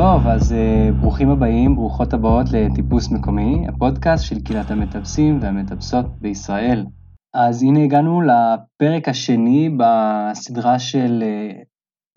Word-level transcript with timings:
טוב, 0.00 0.26
אז 0.26 0.52
uh, 0.52 1.00
ברוכים 1.00 1.30
הבאים, 1.30 1.76
ברוכות 1.76 2.12
הבאות 2.12 2.46
לטיפוס 2.52 3.10
מקומי, 3.10 3.68
הפודקאסט 3.68 4.24
של 4.24 4.40
קהילת 4.40 4.70
המטפסים 4.70 5.38
והמטפסות 5.42 6.06
בישראל. 6.20 6.86
אז 7.34 7.62
הנה 7.62 7.84
הגענו 7.84 8.20
לפרק 8.20 9.08
השני 9.08 9.76
בסדרה 9.76 10.78
של 10.78 11.22
uh, 11.22 11.64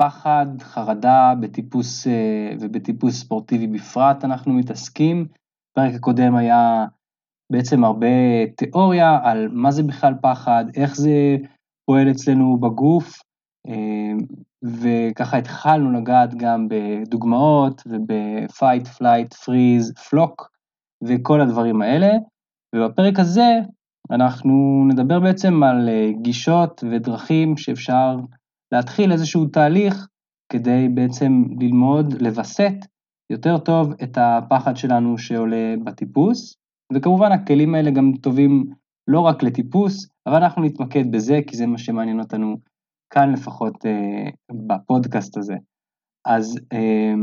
פחד, 0.01 0.45
חרדה 0.61 1.33
בטיפוס 1.41 2.07
uh, 2.07 2.09
ובטיפוס 2.59 3.19
ספורטיבי 3.19 3.67
בפרט 3.67 4.25
אנחנו 4.25 4.53
מתעסקים. 4.53 5.27
הפרק 5.71 5.95
הקודם 5.95 6.35
היה 6.35 6.85
בעצם 7.51 7.83
הרבה 7.83 8.07
תיאוריה 8.57 9.19
על 9.23 9.47
מה 9.51 9.71
זה 9.71 9.83
בכלל 9.83 10.13
פחד, 10.21 10.65
איך 10.75 10.95
זה 10.95 11.37
פועל 11.85 12.11
אצלנו 12.11 12.57
בגוף, 12.57 13.21
וככה 14.63 15.37
התחלנו 15.37 15.91
לגעת 15.91 16.35
גם 16.35 16.67
בדוגמאות 16.69 17.81
וב-fight, 17.85 18.87
flight, 18.97 19.35
freeze, 19.35 20.09
flock 20.09 20.45
וכל 21.03 21.41
הדברים 21.41 21.81
האלה, 21.81 22.11
ובפרק 22.75 23.19
הזה 23.19 23.59
אנחנו 24.11 24.85
נדבר 24.87 25.19
בעצם 25.19 25.63
על 25.63 25.89
אה, 25.89 26.11
גישות 26.21 26.83
ודרכים 26.91 27.57
שאפשר 27.57 28.17
להתחיל 28.71 29.11
איזשהו 29.11 29.45
תהליך 29.45 30.07
כדי 30.49 30.89
בעצם 30.89 31.43
ללמוד, 31.59 32.21
לווסת 32.21 32.73
יותר 33.29 33.57
טוב 33.57 33.93
את 34.03 34.17
הפחד 34.21 34.77
שלנו 34.77 35.17
שעולה 35.17 35.75
בטיפוס, 35.83 36.55
וכמובן 36.93 37.31
הכלים 37.31 37.75
האלה 37.75 37.91
גם 37.91 38.11
טובים 38.21 38.65
לא 39.07 39.19
רק 39.19 39.43
לטיפוס, 39.43 40.07
אבל 40.27 40.35
אנחנו 40.35 40.63
נתמקד 40.63 41.11
בזה 41.11 41.39
כי 41.47 41.57
זה 41.57 41.65
מה 41.65 41.77
שמעניין 41.77 42.19
אותנו 42.19 42.57
כאן 43.13 43.33
לפחות 43.33 43.85
אה, 43.85 44.29
בפודקאסט 44.67 45.37
הזה. 45.37 45.55
אז 46.25 46.59
אה, 46.73 47.13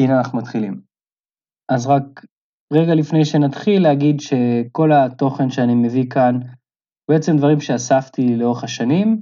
הנה 0.00 0.18
אנחנו 0.18 0.38
מתחילים. 0.38 0.80
אז 1.72 1.86
רק 1.86 2.24
רגע 2.72 2.94
לפני 2.94 3.24
שנתחיל 3.24 3.82
להגיד 3.82 4.20
שכל 4.20 4.92
התוכן 4.92 5.50
שאני 5.50 5.74
מביא 5.74 6.04
כאן, 6.10 6.38
בעצם 7.10 7.36
דברים 7.36 7.60
שאספתי 7.60 8.36
לאורך 8.36 8.64
השנים, 8.64 9.20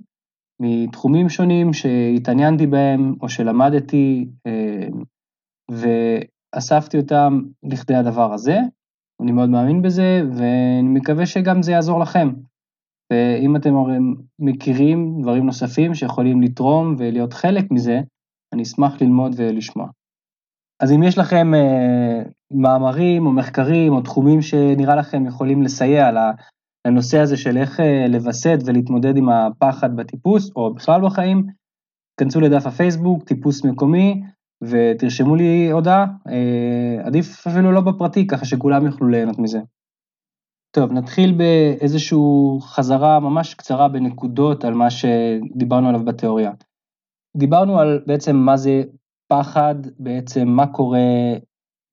מתחומים 0.60 1.28
שונים 1.28 1.72
שהתעניינתי 1.72 2.66
בהם 2.66 3.14
או 3.22 3.28
שלמדתי, 3.28 4.28
אה, 4.46 4.88
ואספתי 5.70 6.98
אותם 6.98 7.40
לכדי 7.62 7.94
הדבר 7.94 8.32
הזה. 8.32 8.58
אני 9.22 9.32
מאוד 9.32 9.48
מאמין 9.48 9.82
בזה, 9.82 10.22
ואני 10.36 10.88
מקווה 10.88 11.26
שגם 11.26 11.62
זה 11.62 11.72
יעזור 11.72 12.00
לכם. 12.00 12.28
ואם 13.12 13.56
אתם 13.56 13.74
מכירים 14.38 15.22
דברים 15.22 15.46
נוספים 15.46 15.94
שיכולים 15.94 16.42
לתרום 16.42 16.94
ולהיות 16.98 17.32
חלק 17.32 17.64
מזה, 17.70 18.00
אני 18.54 18.62
אשמח 18.62 19.02
ללמוד 19.02 19.34
ולשמוע. 19.36 19.86
אז 20.82 20.92
אם 20.92 21.02
יש 21.02 21.18
לכם 21.18 21.54
אה, 21.54 22.22
מאמרים 22.50 23.26
או 23.26 23.32
מחקרים 23.32 23.92
או 23.92 24.00
תחומים 24.00 24.42
שנראה 24.42 24.96
לכם 24.96 25.26
יכולים 25.26 25.62
לסייע 25.62 26.10
לנושא 26.86 27.18
הזה 27.18 27.36
של 27.36 27.56
איך 27.56 27.80
אה, 27.80 28.06
לווסת 28.08 28.58
ולהתמודד 28.66 29.16
עם 29.16 29.28
הפחד 29.28 29.96
בטיפוס 29.96 30.50
או 30.56 30.74
בכלל 30.74 31.00
בחיים, 31.00 31.46
כנסו 32.20 32.40
לדף 32.40 32.66
הפייסבוק, 32.66 33.24
טיפוס 33.24 33.64
מקומי, 33.64 34.22
ותרשמו 34.62 35.36
לי 35.36 35.70
הודעה, 35.70 36.06
אה, 36.28 37.06
עדיף 37.06 37.46
אפילו 37.46 37.72
לא 37.72 37.80
בפרטי, 37.80 38.26
ככה 38.26 38.44
שכולם 38.44 38.86
יוכלו 38.86 39.08
ליהנות 39.08 39.38
מזה. 39.38 39.58
טוב, 40.74 40.92
נתחיל 40.92 41.32
באיזושהי 41.32 42.18
חזרה 42.60 43.20
ממש 43.20 43.54
קצרה 43.54 43.88
בנקודות 43.88 44.64
על 44.64 44.74
מה 44.74 44.90
שדיברנו 44.90 45.88
עליו 45.88 46.04
בתיאוריה. 46.04 46.52
דיברנו 47.36 47.78
על 47.78 48.02
בעצם 48.06 48.36
מה 48.36 48.56
זה 48.56 48.82
פחד, 49.32 49.74
בעצם 49.98 50.48
מה 50.48 50.66
קורה 50.66 50.98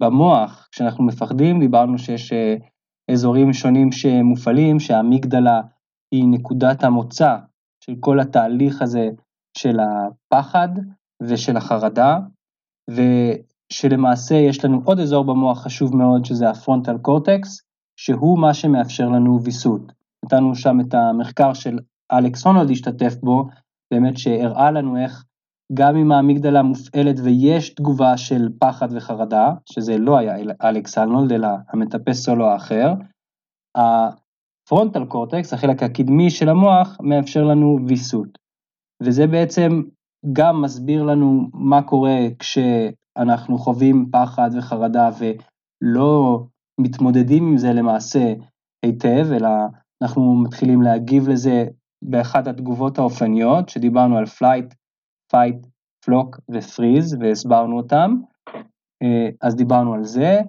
במוח 0.01 0.67
כשאנחנו 0.71 1.03
מפחדים, 1.03 1.59
דיברנו 1.59 1.97
שיש 1.97 2.33
אה, 2.33 2.55
אזורים 3.11 3.53
שונים 3.53 3.91
שמופעלים, 3.91 4.79
שהאמיגדלה 4.79 5.61
היא 6.11 6.25
נקודת 6.27 6.83
המוצא 6.83 7.37
של 7.83 7.93
כל 7.99 8.19
התהליך 8.19 8.81
הזה 8.81 9.09
של 9.57 9.79
הפחד 9.79 10.69
ושל 11.23 11.57
החרדה, 11.57 12.19
ושלמעשה 12.89 14.35
יש 14.35 14.65
לנו 14.65 14.81
עוד 14.85 14.99
אזור 14.99 15.25
במוח 15.25 15.63
חשוב 15.63 15.95
מאוד 15.95 16.25
שזה 16.25 16.49
הפרונטל 16.49 16.97
קורטקס, 16.97 17.70
שהוא 18.03 18.39
מה 18.39 18.53
שמאפשר 18.53 19.09
לנו 19.09 19.43
ויסות. 19.43 19.91
נתנו 20.25 20.55
שם 20.55 20.79
את 20.79 20.93
המחקר 20.93 21.53
של 21.53 21.79
אלכס 22.11 22.45
הונולד 22.45 22.71
השתתף 22.71 23.15
בו, 23.23 23.49
באמת 23.93 24.17
שהראה 24.17 24.71
לנו 24.71 24.97
איך 24.97 25.25
גם 25.73 25.95
אם 25.95 26.11
האמיגדלה 26.11 26.61
מופעלת 26.61 27.15
ויש 27.23 27.69
תגובה 27.69 28.17
של 28.17 28.49
פחד 28.59 28.87
וחרדה, 28.91 29.53
שזה 29.65 29.97
לא 29.97 30.17
היה 30.17 30.35
אלכס 30.63 30.97
הונולד 30.97 31.31
אלא 31.31 31.47
המטפס 31.69 32.25
סולו 32.25 32.45
האחר, 32.45 32.93
הפרונטל 33.77 35.05
קורטקס, 35.05 35.53
החלק 35.53 35.83
הקדמי 35.83 36.29
של 36.29 36.49
המוח, 36.49 36.97
מאפשר 37.01 37.43
לנו 37.43 37.77
ויסות. 37.87 38.37
וזה 39.03 39.27
בעצם 39.27 39.81
גם 40.33 40.61
מסביר 40.61 41.03
לנו 41.03 41.49
מה 41.53 41.81
קורה 41.81 42.17
כשאנחנו 42.39 43.57
חווים 43.57 44.09
פחד 44.11 44.49
וחרדה 44.57 45.09
ולא 45.19 46.45
מתמודדים 46.79 47.47
עם 47.47 47.57
זה 47.57 47.73
למעשה 47.73 48.33
היטב, 48.85 49.27
אלא 49.33 49.49
אנחנו 50.03 50.35
מתחילים 50.35 50.81
להגיב 50.81 51.29
לזה 51.29 51.65
באחת 52.03 52.47
התגובות 52.47 52.97
האופייניות, 52.97 53.69
שדיברנו 53.69 54.17
על 54.17 54.25
flight, 54.25 54.73
fight, 55.31 55.67
flock 56.05 56.39
ו 56.51 56.60
freeze, 56.60 57.17
והסברנו 57.19 57.77
אותם, 57.77 58.15
אה, 59.03 59.29
אז 59.41 59.55
דיברנו 59.55 59.93
על 59.93 60.03
זה, 60.03 60.41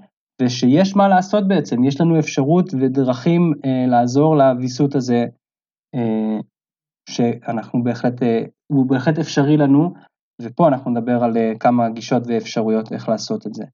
ושיש 0.42 0.96
מה 0.96 1.08
לעשות 1.08 1.48
בעצם, 1.48 1.84
יש 1.84 2.00
לנו 2.00 2.18
אפשרות 2.18 2.74
ודרכים 2.74 3.52
אה, 3.64 3.86
לעזור 3.86 4.36
לוויסות 4.36 4.94
הזה, 4.94 5.24
אה, 5.94 6.40
שאנחנו 7.08 7.82
בהחלט, 7.82 8.22
הוא 8.72 8.86
בהחלט 8.86 9.18
אפשרי 9.18 9.56
לנו, 9.56 9.94
ופה 10.42 10.68
אנחנו 10.68 10.90
נדבר 10.90 11.24
על 11.24 11.36
כמה 11.60 11.90
גישות 11.90 12.22
ואפשרויות 12.26 12.92
איך 12.92 13.08
לעשות 13.08 13.46
את 13.46 13.54
זה. 13.54 13.64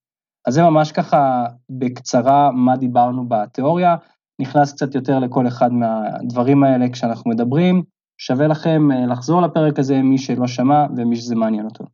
אז 0.47 0.55
זה 0.55 0.63
ממש 0.63 0.93
ככה 0.93 1.47
בקצרה 1.71 2.51
מה 2.53 2.77
דיברנו 2.77 3.29
בתיאוריה, 3.29 3.97
נכנס 4.41 4.73
קצת 4.73 4.95
יותר 4.95 5.19
לכל 5.19 5.47
אחד 5.49 5.73
מהדברים 5.73 6.65
האלה 6.65 6.89
כשאנחנו 6.93 7.31
מדברים, 7.31 7.83
שווה 8.21 8.47
לכם 8.47 8.93
אה, 8.93 9.07
לחזור 9.07 9.43
לפרק 9.43 9.79
הזה, 9.79 10.03
מי 10.03 10.19
שלא 10.19 10.47
שמע 10.47 10.87
ומי 10.97 11.17
שזה 11.17 11.35
מעניין 11.35 11.65
אותו. 11.65 11.85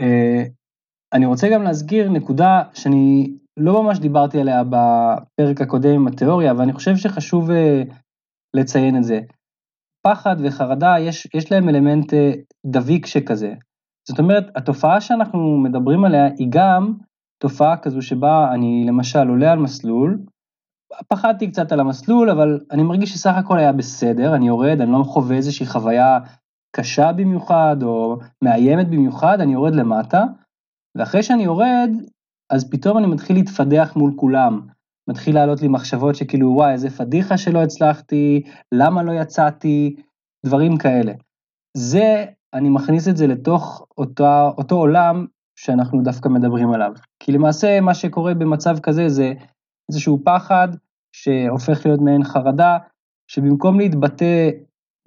אה, 0.00 0.42
אני 1.12 1.26
רוצה 1.26 1.48
גם 1.48 1.62
להסגיר 1.62 2.10
נקודה 2.10 2.62
שאני 2.74 3.32
לא 3.56 3.82
ממש 3.82 3.98
דיברתי 3.98 4.40
עליה 4.40 4.62
בפרק 4.64 5.60
הקודם 5.60 5.94
עם 5.94 6.06
התיאוריה, 6.06 6.54
ואני 6.58 6.72
חושב 6.72 6.96
שחשוב 6.96 7.50
אה, 7.50 7.82
לציין 8.54 8.96
את 8.96 9.04
זה. 9.04 9.20
פחד 10.06 10.36
וחרדה, 10.44 10.94
יש, 11.00 11.28
יש 11.34 11.52
להם 11.52 11.68
אלמנט 11.68 12.12
דביק 12.66 13.06
שכזה. 13.06 13.54
זאת 14.08 14.18
אומרת, 14.18 14.44
התופעה 14.56 15.00
שאנחנו 15.00 15.58
מדברים 15.58 16.04
עליה 16.04 16.26
היא 16.38 16.46
גם 16.50 16.94
תופעה 17.38 17.76
כזו 17.76 18.02
שבה 18.02 18.54
אני 18.54 18.84
למשל 18.86 19.28
עולה 19.28 19.52
על 19.52 19.58
מסלול, 19.58 20.18
פחדתי 21.08 21.50
קצת 21.50 21.72
על 21.72 21.80
המסלול, 21.80 22.30
אבל 22.30 22.60
אני 22.70 22.82
מרגיש 22.82 23.10
שסך 23.10 23.34
הכל 23.36 23.58
היה 23.58 23.72
בסדר, 23.72 24.34
אני 24.34 24.46
יורד, 24.46 24.80
אני 24.80 24.92
לא 24.92 25.02
חווה 25.04 25.36
איזושהי 25.36 25.66
חוויה 25.66 26.18
קשה 26.76 27.12
במיוחד 27.12 27.76
או 27.82 28.18
מאיימת 28.42 28.88
במיוחד, 28.88 29.40
אני 29.40 29.52
יורד 29.52 29.74
למטה, 29.74 30.24
ואחרי 30.98 31.22
שאני 31.22 31.42
יורד, 31.42 31.90
אז 32.50 32.70
פתאום 32.70 32.98
אני 32.98 33.06
מתחיל 33.06 33.36
להתפדח 33.36 33.96
מול 33.96 34.12
כולם. 34.16 34.60
מתחיל 35.10 35.34
לעלות 35.34 35.62
לי 35.62 35.68
מחשבות 35.68 36.14
שכאילו, 36.14 36.52
וואי, 36.52 36.72
איזה 36.72 36.90
פדיחה 36.90 37.38
שלא 37.38 37.62
הצלחתי, 37.62 38.42
למה 38.74 39.02
לא 39.02 39.12
יצאתי, 39.12 39.96
דברים 40.46 40.76
כאלה. 40.76 41.12
זה, 41.76 42.24
אני 42.54 42.68
מכניס 42.68 43.08
את 43.08 43.16
זה 43.16 43.26
לתוך 43.26 43.86
אותו, 43.98 44.48
אותו 44.58 44.74
עולם 44.74 45.26
שאנחנו 45.60 46.02
דווקא 46.02 46.28
מדברים 46.28 46.72
עליו. 46.72 46.92
כי 47.20 47.32
למעשה 47.32 47.80
מה 47.80 47.94
שקורה 47.94 48.34
במצב 48.34 48.78
כזה 48.78 49.08
זה 49.08 49.32
איזשהו 49.90 50.20
פחד 50.24 50.68
שהופך 51.12 51.86
להיות 51.86 52.00
מעין 52.00 52.24
חרדה, 52.24 52.78
שבמקום 53.30 53.78
להתבטא 53.78 54.50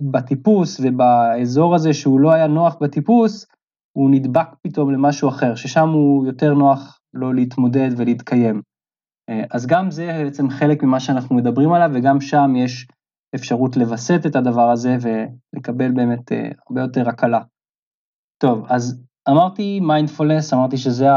בטיפוס 0.02 0.80
ובאזור 0.84 1.76
הזה 1.76 1.94
שהוא 1.94 2.20
לא 2.20 2.32
היה 2.32 2.48
נוח 2.48 2.76
בטיפוס, 2.82 3.46
הוא 3.98 4.10
נדבק 4.12 4.48
פתאום 4.62 4.92
למשהו 4.92 5.30
אחר, 5.30 5.56
ששם 5.56 5.90
הוא 5.90 6.26
יותר 6.28 6.54
נוח 6.54 7.00
לא 7.14 7.36
להתמודד 7.36 7.90
ולהתקיים. 7.98 8.62
אז 9.52 9.68
גם 9.68 9.92
זה 9.92 10.22
בעצם 10.24 10.50
חלק 10.50 10.84
ממה 10.84 11.00
שאנחנו 11.00 11.36
מדברים 11.36 11.74
עליו, 11.74 11.92
וגם 11.94 12.22
שם 12.22 12.54
יש 12.56 12.88
אפשרות 13.36 13.78
לווסת 13.78 14.26
את 14.26 14.36
הדבר 14.36 14.72
הזה 14.72 14.98
ולקבל 15.02 15.92
באמת 15.92 16.32
אה, 16.32 16.50
הרבה 16.68 16.82
יותר 16.82 17.10
הקלה. 17.10 17.42
טוב, 18.38 18.66
אז 18.70 19.04
אמרתי 19.30 19.80
מיינדפולנס, 19.80 20.54
אמרתי 20.54 20.78
שזה 20.78 21.08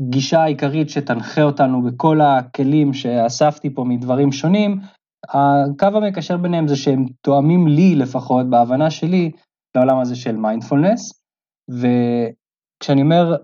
הגישה 0.00 0.40
העיקרית 0.40 0.90
שתנחה 0.90 1.42
אותנו 1.42 1.82
בכל 1.82 2.20
הכלים 2.20 2.92
שאספתי 2.92 3.74
פה 3.74 3.84
מדברים 3.84 4.32
שונים. 4.32 4.80
הקו 5.28 5.86
המקשר 5.86 6.36
ביניהם 6.36 6.68
זה 6.68 6.76
שהם 6.76 7.06
תואמים 7.20 7.68
לי 7.68 7.94
לפחות, 7.94 8.50
בהבנה 8.50 8.90
שלי, 8.90 9.30
לעולם 9.76 9.98
הזה 9.98 10.16
של 10.16 10.36
מיינדפולנס. 10.36 11.22
וכשאני 11.70 13.02
אומר 13.02 13.36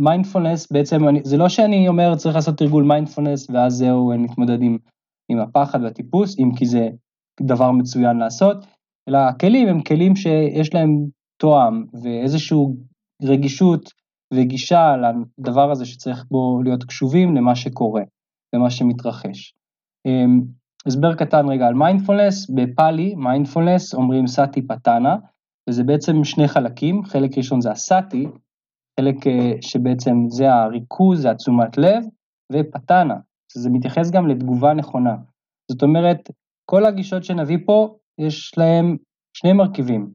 מיינדפולנס 0.00 0.72
בעצם, 0.72 1.08
אני, 1.08 1.20
זה 1.24 1.36
לא 1.36 1.48
שאני 1.48 1.88
אומר 1.88 2.14
צריך 2.16 2.34
לעשות 2.34 2.58
תרגול 2.58 2.84
מיינדפולנס 2.84 3.50
ואז 3.50 3.72
זהו, 3.72 4.12
נתמודד 4.12 4.62
עם, 4.62 4.78
עם 5.28 5.38
הפחד 5.38 5.82
והטיפוס, 5.82 6.38
אם 6.38 6.54
כי 6.56 6.66
זה 6.66 6.88
דבר 7.40 7.70
מצוין 7.70 8.16
לעשות, 8.16 8.56
אלא 9.08 9.18
הכלים 9.18 9.68
הם 9.68 9.82
כלים 9.82 10.16
שיש 10.16 10.74
להם 10.74 11.06
תואם 11.36 11.84
ואיזושהי 12.02 12.58
רגישות 13.22 13.90
וגישה 14.34 14.94
לדבר 15.38 15.70
הזה 15.70 15.86
שצריך 15.86 16.24
בו 16.30 16.62
להיות 16.64 16.84
קשובים 16.84 17.36
למה 17.36 17.56
שקורה 17.56 18.02
ומה 18.54 18.70
שמתרחש. 18.70 19.54
אמ, 20.06 20.40
הסבר 20.86 21.14
קטן 21.14 21.48
רגע 21.48 21.66
על 21.66 21.74
מיינדפולנס, 21.74 22.50
בפאלי 22.50 23.14
מיינדפולנס 23.14 23.94
אומרים 23.94 24.26
סאטי 24.26 24.62
פתנה, 24.62 25.16
וזה 25.68 25.84
בעצם 25.84 26.24
שני 26.24 26.48
חלקים, 26.48 27.04
חלק 27.04 27.38
ראשון 27.38 27.60
זה 27.60 27.70
הסאטי, 27.70 28.26
חלק 29.00 29.26
אה, 29.26 29.52
שבעצם 29.60 30.14
זה 30.28 30.52
הריכוז, 30.52 31.22
זה 31.22 31.30
התשומת 31.30 31.78
לב, 31.78 32.04
ופתנה, 32.52 33.14
שזה 33.52 33.70
מתייחס 33.70 34.10
גם 34.10 34.26
לתגובה 34.28 34.74
נכונה. 34.74 35.16
זאת 35.70 35.82
אומרת, 35.82 36.30
כל 36.70 36.86
הגישות 36.86 37.24
שנביא 37.24 37.58
פה, 37.66 37.96
יש 38.18 38.58
להם 38.58 38.96
שני 39.36 39.52
מרכיבים. 39.52 40.10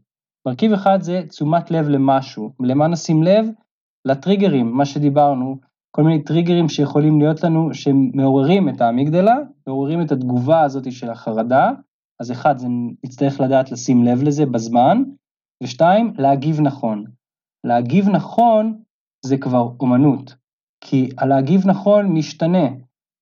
מרכיב 0.47 0.73
אחד 0.73 1.01
זה 1.01 1.21
תשומת 1.29 1.71
לב 1.71 1.87
למשהו, 1.89 2.53
למה 2.59 2.87
נשים 2.87 3.23
לב? 3.23 3.45
לטריגרים, 4.05 4.71
מה 4.71 4.85
שדיברנו, 4.85 5.59
כל 5.95 6.03
מיני 6.03 6.23
טריגרים 6.23 6.69
שיכולים 6.69 7.19
להיות 7.19 7.43
לנו, 7.43 7.73
שמעוררים 7.73 8.69
את 8.69 8.81
האמיגדלה, 8.81 9.35
מעוררים 9.67 10.01
את 10.01 10.11
התגובה 10.11 10.61
הזאת 10.61 10.91
של 10.91 11.09
החרדה, 11.09 11.71
אז 12.21 12.31
אחד, 12.31 12.57
זה 12.57 12.67
נצטרך 13.05 13.39
לדעת 13.39 13.71
לשים 13.71 14.03
לב 14.03 14.23
לזה 14.23 14.45
בזמן, 14.45 15.03
ושתיים, 15.63 16.13
להגיב 16.17 16.61
נכון. 16.61 17.05
להגיב 17.63 18.09
נכון 18.09 18.81
זה 19.25 19.37
כבר 19.37 19.71
אומנות, 19.79 20.35
כי 20.83 21.09
הלהגיב 21.17 21.67
נכון 21.67 22.05
משתנה 22.05 22.67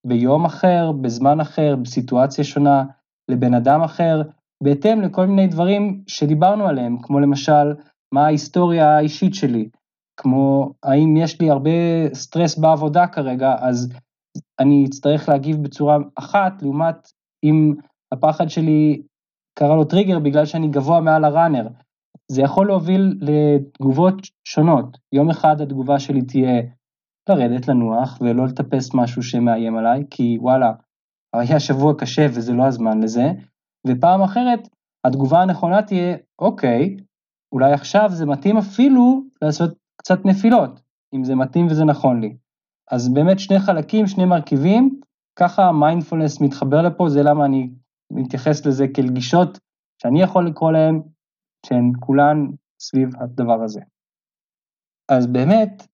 ביום 0.08 0.46
אחר, 0.46 0.92
בזמן 0.92 1.40
אחר, 1.40 1.76
בסיטואציה 1.76 2.44
שונה, 2.44 2.84
לבן 3.32 3.54
אדם 3.54 3.82
אחר, 3.82 4.22
בהתאם 4.64 5.02
לכל 5.02 5.26
מיני 5.26 5.48
דברים 5.48 6.04
שדיברנו 6.08 6.68
עליהם, 6.68 6.98
כמו 7.02 7.20
למשל, 7.20 7.74
מה 8.14 8.26
ההיסטוריה 8.26 8.98
האישית 8.98 9.36
שלי, 9.36 9.70
כמו 10.20 10.74
האם 10.84 11.18
יש 11.18 11.42
לי 11.42 11.50
הרבה 11.50 11.70
סטרס 12.14 12.58
בעבודה 12.58 13.08
כרגע, 13.08 13.56
אז 13.60 13.94
אני 14.60 14.86
אצטרך 14.86 15.30
להגיב 15.30 15.64
בצורה 15.64 15.98
אחת, 16.16 16.62
לעומת 16.62 17.12
אם 17.44 17.74
הפחד 18.14 18.50
שלי 18.50 19.02
קרה 19.60 19.76
לו 19.76 19.86
טריגר 19.86 20.20
בגלל 20.20 20.46
שאני 20.46 20.68
גבוה 20.68 21.02
מעל 21.02 21.26
הראנר. 21.26 21.68
זה 22.32 22.42
יכול 22.42 22.68
להוביל 22.68 23.20
לתגובות 23.22 24.16
שונות. 24.48 24.98
יום 25.14 25.30
אחד 25.30 25.62
התגובה 25.62 26.00
שלי 26.00 26.22
תהיה 26.22 26.62
לרדת, 27.30 27.68
לנוח, 27.68 28.18
ולא 28.22 28.46
לטפס 28.46 28.94
משהו 28.94 29.24
שמאיים 29.24 29.78
עליי, 29.78 30.04
כי 30.12 30.38
וואלה, 30.42 30.74
היה 31.36 31.60
שבוע 31.60 31.94
קשה 31.98 32.28
וזה 32.30 32.54
לא 32.54 32.66
הזמן 32.66 33.04
לזה, 33.04 33.32
ופעם 33.88 34.22
אחרת 34.22 34.70
התגובה 35.08 35.42
הנכונה 35.42 35.82
תהיה, 35.82 36.18
אוקיי, 36.40 36.98
אולי 37.52 37.74
עכשיו 37.74 38.10
זה 38.12 38.26
מתאים 38.26 38.58
אפילו 38.58 39.24
לעשות 39.42 39.78
קצת 40.02 40.26
נפילות, 40.26 40.80
אם 41.16 41.24
זה 41.24 41.36
מתאים 41.36 41.68
וזה 41.68 41.86
נכון 41.86 42.22
לי. 42.22 42.38
אז 42.92 43.14
באמת 43.14 43.40
שני 43.40 43.60
חלקים, 43.60 44.08
שני 44.08 44.26
מרכיבים, 44.26 45.00
ככה 45.40 45.64
המיינדפולנס 45.66 46.42
מתחבר 46.42 46.82
לפה, 46.82 47.10
זה 47.10 47.24
למה 47.24 47.46
אני 47.46 47.70
מתייחס 48.12 48.66
לזה 48.66 48.86
כאל 48.94 49.10
גישות 49.10 49.60
שאני 50.02 50.22
יכול 50.22 50.48
לקרוא 50.48 50.72
להן, 50.72 51.02
שהן 51.66 51.92
כולן 52.00 52.48
סביב 52.82 53.10
הדבר 53.22 53.64
הזה. 53.64 53.82
אז 55.12 55.28
באמת, 55.28 55.88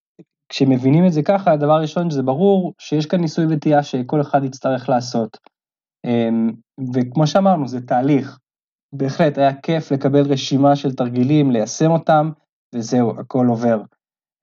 כשמבינים 0.48 1.06
את 1.06 1.12
זה 1.12 1.22
ככה, 1.22 1.52
הדבר 1.52 1.72
הראשון 1.72 2.10
זה 2.10 2.22
ברור 2.22 2.74
שיש 2.78 3.06
כאן 3.06 3.20
ניסוי 3.20 3.44
וטעייה 3.50 3.82
שכל 3.82 4.20
אחד 4.20 4.44
יצטרך 4.44 4.88
לעשות. 4.88 5.38
אמ, 6.06 6.52
וכמו 6.94 7.26
שאמרנו, 7.26 7.68
זה 7.68 7.86
תהליך. 7.86 8.38
בהחלט 8.94 9.38
היה 9.38 9.54
כיף 9.54 9.92
לקבל 9.92 10.32
רשימה 10.32 10.76
של 10.76 10.94
תרגילים, 10.94 11.50
ליישם 11.50 11.90
אותם, 11.90 12.30
וזהו, 12.74 13.20
הכל 13.20 13.46
עובר. 13.46 13.82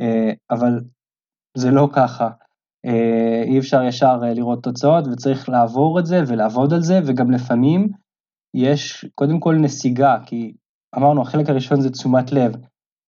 אה, 0.02 0.32
אבל 0.52 0.80
זה 1.58 1.72
לא 1.72 1.90
ככה. 1.94 2.30
אה, 2.86 3.44
אי 3.44 3.60
אפשר 3.60 3.84
ישר 3.84 4.20
אה, 4.24 4.34
לראות 4.34 4.64
תוצאות 4.64 5.08
וצריך 5.08 5.50
לעבור 5.50 6.00
את 6.00 6.06
זה 6.06 6.22
ולעבוד 6.28 6.74
על 6.74 6.82
זה, 6.82 7.00
וגם 7.06 7.32
לפעמים 7.32 7.90
יש 8.56 9.06
קודם 9.16 9.40
כל 9.40 9.56
נסיגה, 9.56 10.18
כי 10.26 10.54
אמרנו, 10.98 11.22
החלק 11.22 11.50
הראשון 11.50 11.82
זה 11.82 11.90
תשומת 11.90 12.32
לב. 12.32 12.52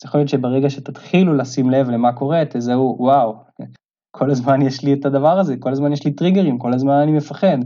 זה 0.01 0.07
יכול 0.07 0.19
להיות 0.19 0.29
שברגע 0.29 0.69
שתתחילו 0.69 1.33
לשים 1.33 1.69
לב 1.69 1.89
למה 1.89 2.13
קורה, 2.13 2.43
תזהו, 2.49 2.95
וואו, 2.99 3.43
כל 4.17 4.31
הזמן 4.31 4.61
יש 4.61 4.83
לי 4.83 4.93
את 4.93 5.05
הדבר 5.05 5.39
הזה, 5.39 5.55
כל 5.59 5.71
הזמן 5.71 5.93
יש 5.93 6.05
לי 6.05 6.13
טריגרים, 6.13 6.57
כל 6.57 6.73
הזמן 6.73 6.93
אני 6.93 7.11
מפחד. 7.11 7.57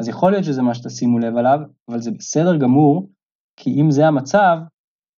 אז 0.00 0.08
יכול 0.08 0.32
להיות 0.32 0.44
שזה 0.44 0.62
מה 0.62 0.74
שתשימו 0.74 1.18
לב 1.18 1.36
עליו, 1.36 1.58
אבל 1.90 2.00
זה 2.00 2.10
בסדר 2.10 2.56
גמור, 2.56 3.08
כי 3.56 3.70
אם 3.80 3.90
זה 3.90 4.06
המצב, 4.06 4.56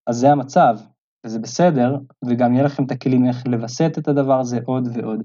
אז 0.09 0.17
זה 0.17 0.33
המצב, 0.33 0.77
וזה 1.27 1.39
בסדר, 1.39 1.97
וגם 2.25 2.55
יהיה 2.55 2.65
לכם 2.65 2.85
את 2.85 2.91
הכלים 2.91 3.27
איך 3.27 3.47
לווסת 3.47 3.93
את 3.99 4.09
הדבר 4.09 4.41
הזה 4.41 4.59
עוד 4.65 4.89
ועוד. 4.95 5.23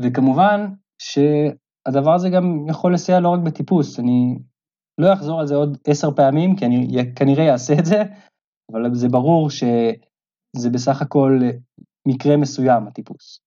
וכמובן 0.00 0.60
שהדבר 1.02 2.14
הזה 2.14 2.28
גם 2.30 2.66
יכול 2.68 2.94
לסייע 2.94 3.20
לא 3.20 3.28
רק 3.28 3.40
בטיפוס, 3.46 4.00
אני 4.00 4.38
לא 5.00 5.12
אחזור 5.12 5.40
על 5.40 5.46
זה 5.46 5.54
עוד 5.54 5.78
עשר 5.86 6.10
פעמים, 6.10 6.56
כי 6.56 6.66
אני 6.66 7.14
כנראה 7.16 7.52
אעשה 7.52 7.74
את 7.78 7.84
זה, 7.84 8.02
אבל 8.72 8.94
זה 8.94 9.08
ברור 9.08 9.50
שזה 9.50 10.70
בסך 10.74 11.02
הכל 11.02 11.40
מקרה 12.08 12.36
מסוים, 12.36 12.86
הטיפוס. 12.86 13.40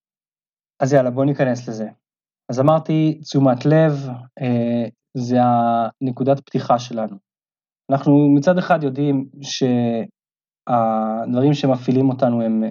אז 0.82 0.94
יאללה, 0.94 1.12
בואו 1.12 1.26
ניכנס 1.26 1.70
לזה. 1.70 1.90
אז 2.50 2.60
אמרתי, 2.60 3.20
תשומת 3.22 3.66
לב, 3.66 3.92
אה, 4.42 4.86
זה 5.18 5.38
הנקודת 5.42 6.40
פתיחה 6.40 6.80
שלנו. 6.80 7.16
אנחנו 7.92 8.30
מצד 8.36 8.58
אחד 8.58 8.84
יודעים 8.84 9.30
שהדברים 10.70 11.54
שמפעילים 11.54 12.10
אותנו 12.10 12.42
הם 12.42 12.64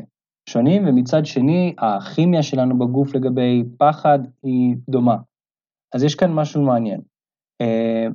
שונים, 0.49 0.89
ומצד 0.89 1.27
שני, 1.27 1.75
הכימיה 1.79 2.43
שלנו 2.43 2.79
בגוף 2.79 3.15
לגבי 3.15 3.65
פחד 3.79 4.19
היא 4.43 4.77
דומה. 4.91 5.17
אז 5.95 6.03
יש 6.03 6.15
כאן 6.15 6.33
משהו 6.33 6.63
מעניין. 6.63 7.01
אה, 7.61 8.07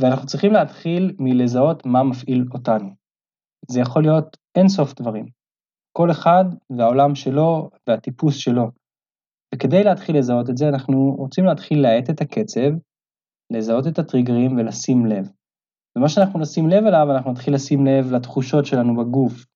ואנחנו 0.00 0.26
צריכים 0.26 0.52
להתחיל 0.52 1.16
מלזהות 1.18 1.86
מה 1.86 2.02
מפעיל 2.02 2.44
אותנו. 2.54 2.88
זה 3.70 3.80
יכול 3.80 4.02
להיות 4.02 4.36
אינסוף 4.56 4.94
דברים. 4.94 5.26
כל 5.92 6.10
אחד 6.10 6.44
והעולם 6.70 7.14
שלו 7.14 7.70
והטיפוס 7.86 8.36
שלו. 8.36 8.70
וכדי 9.54 9.84
להתחיל 9.84 10.18
לזהות 10.18 10.50
את 10.50 10.56
זה, 10.56 10.68
אנחנו 10.68 11.14
רוצים 11.18 11.44
להתחיל 11.44 11.82
להאט 11.82 12.10
את 12.10 12.20
הקצב, 12.20 12.70
לזהות 13.52 13.86
את 13.86 13.98
הטריגרים 13.98 14.56
ולשים 14.56 15.06
לב. 15.06 15.30
ומה 15.96 16.08
שאנחנו 16.08 16.40
נשים 16.40 16.68
לב 16.68 16.84
אליו, 16.84 17.06
אנחנו 17.10 17.32
נתחיל 17.32 17.54
לשים 17.54 17.86
לב 17.86 18.12
לתחושות 18.12 18.66
שלנו 18.66 18.96
בגוף. 18.96 19.46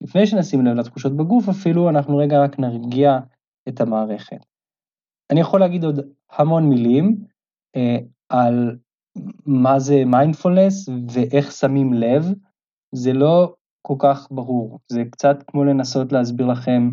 לפני 0.00 0.26
שנשים 0.26 0.66
לב 0.66 0.76
לתחושות 0.76 1.16
בגוף 1.16 1.48
אפילו, 1.48 1.88
אנחנו 1.88 2.16
רגע 2.16 2.42
רק 2.44 2.58
נרגיע 2.58 3.18
את 3.68 3.80
המערכת. 3.80 4.46
אני 5.32 5.40
יכול 5.40 5.60
להגיד 5.60 5.84
עוד 5.84 6.00
המון 6.30 6.68
מילים 6.68 7.24
אה, 7.76 7.98
על 8.28 8.78
מה 9.46 9.78
זה 9.78 10.04
מיינדפולנס 10.06 10.88
ואיך 11.08 11.52
שמים 11.52 11.92
לב, 11.92 12.24
זה 12.94 13.12
לא 13.12 13.54
כל 13.82 13.94
כך 13.98 14.28
ברור, 14.30 14.78
זה 14.92 15.02
קצת 15.10 15.36
כמו 15.46 15.64
לנסות 15.64 16.12
להסביר 16.12 16.46
לכם 16.46 16.90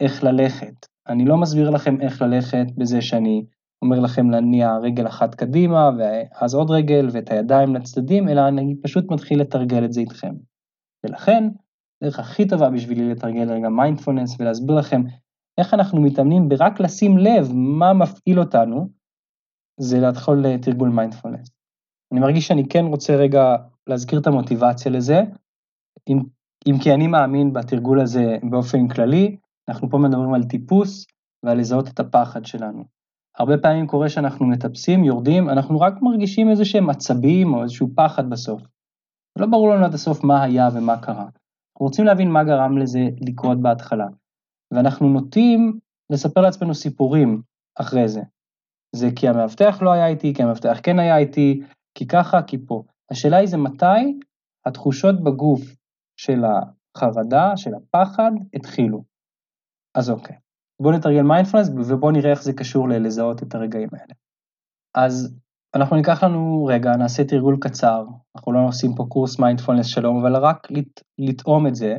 איך 0.00 0.24
ללכת. 0.24 0.86
אני 1.08 1.24
לא 1.24 1.36
מסביר 1.36 1.70
לכם 1.70 2.00
איך 2.00 2.22
ללכת 2.22 2.66
בזה 2.76 3.02
שאני 3.02 3.44
אומר 3.82 4.00
לכם 4.00 4.30
להניע 4.30 4.76
רגל 4.76 5.06
אחת 5.06 5.34
קדימה 5.34 5.90
ואז 5.98 6.54
עוד 6.54 6.70
רגל 6.70 7.08
ואת 7.12 7.30
הידיים 7.30 7.74
לצדדים, 7.74 8.28
אלא 8.28 8.48
אני 8.48 8.74
פשוט 8.82 9.10
מתחיל 9.10 9.40
לתרגל 9.40 9.84
את 9.84 9.92
זה 9.92 10.00
איתכם. 10.00 10.34
ולכן, 11.04 11.48
הדרך 12.02 12.18
הכי 12.18 12.48
טובה 12.48 12.70
בשבילי 12.70 13.10
לתרגל 13.10 13.52
רגע 13.52 13.68
מיינדפולנס 13.68 14.36
ולהסביר 14.40 14.76
לכם 14.76 15.02
איך 15.60 15.74
אנחנו 15.74 16.00
מתאמנים 16.00 16.48
ברק 16.48 16.80
לשים 16.80 17.18
לב 17.18 17.52
מה 17.54 17.92
מפעיל 17.92 18.40
אותנו, 18.40 18.88
זה 19.80 20.00
להתחיל 20.00 20.58
תרגול 20.58 20.88
מיינדפולנס. 20.88 21.50
אני 22.12 22.20
מרגיש 22.20 22.46
שאני 22.46 22.68
כן 22.68 22.84
רוצה 22.84 23.16
רגע 23.16 23.56
להזכיר 23.86 24.20
את 24.20 24.26
המוטיבציה 24.26 24.92
לזה, 24.92 25.20
אם, 26.08 26.18
אם 26.68 26.78
כי 26.82 26.94
אני 26.94 27.06
מאמין 27.06 27.52
בתרגול 27.52 28.00
הזה 28.00 28.36
באופן 28.50 28.88
כללי, 28.88 29.36
אנחנו 29.68 29.90
פה 29.90 29.98
מדברים 29.98 30.34
על 30.34 30.44
טיפוס 30.44 31.06
ועל 31.42 31.58
לזהות 31.58 31.88
את 31.88 32.00
הפחד 32.00 32.44
שלנו. 32.44 32.84
הרבה 33.38 33.58
פעמים 33.58 33.86
קורה 33.86 34.08
שאנחנו 34.08 34.46
מטפסים, 34.46 35.04
יורדים, 35.04 35.50
אנחנו 35.50 35.80
רק 35.80 35.94
מרגישים 36.02 36.50
איזה 36.50 36.64
שהם 36.64 36.90
עצבים 36.90 37.54
או 37.54 37.62
איזשהו 37.62 37.88
פחד 37.94 38.30
בסוף. 38.30 38.62
לא 39.38 39.46
ברור 39.46 39.68
לנו 39.68 39.84
עד 39.84 39.94
הסוף 39.94 40.24
מה 40.24 40.42
היה 40.42 40.68
ומה 40.74 41.02
קרה. 41.02 41.22
אנחנו 41.22 41.86
רוצים 41.86 42.04
להבין 42.04 42.30
מה 42.30 42.44
גרם 42.44 42.78
לזה 42.78 43.08
לקרות 43.20 43.62
בהתחלה. 43.62 44.06
ואנחנו 44.74 45.08
נוטים 45.08 45.78
לספר 46.10 46.40
לעצמנו 46.40 46.74
סיפורים 46.74 47.42
אחרי 47.80 48.08
זה. 48.08 48.20
זה 48.96 49.08
כי 49.16 49.28
המאבטח 49.28 49.82
לא 49.82 49.92
היה 49.92 50.06
איתי, 50.06 50.34
כי 50.34 50.42
המאבטח 50.42 50.80
כן 50.82 50.98
היה 50.98 51.18
איתי, 51.18 51.62
כי 51.94 52.06
ככה, 52.06 52.42
כי 52.42 52.66
פה. 52.66 52.82
השאלה 53.10 53.36
היא 53.36 53.48
זה 53.48 53.56
מתי 53.56 54.18
התחושות 54.66 55.24
בגוף 55.24 55.60
של 56.16 56.42
החרדה, 56.44 57.56
של 57.56 57.70
הפחד, 57.74 58.32
התחילו. 58.54 59.13
אז 59.94 60.10
אוקיי. 60.10 60.36
בואו 60.82 60.96
נתרגל 60.96 61.22
מיינדפלנס 61.22 61.68
ובואו 61.68 62.12
נראה 62.12 62.30
איך 62.30 62.42
זה 62.42 62.52
קשור 62.52 62.88
ללזהות 62.88 63.42
את 63.42 63.54
הרגעים 63.54 63.88
האלה. 63.92 64.14
אז 64.94 65.38
אנחנו 65.76 65.96
ניקח 65.96 66.24
לנו 66.24 66.64
רגע, 66.64 66.96
נעשה 66.96 67.24
תרגול 67.24 67.56
קצר, 67.60 68.04
אנחנו 68.36 68.52
לא 68.52 68.58
עושים 68.68 68.94
פה 68.94 69.06
קורס 69.08 69.38
מיינדפלנס 69.38 69.86
שלום, 69.86 70.20
אבל 70.20 70.36
רק 70.36 70.70
לט, 70.70 71.00
לטעום 71.18 71.66
את 71.66 71.74
זה. 71.74 71.96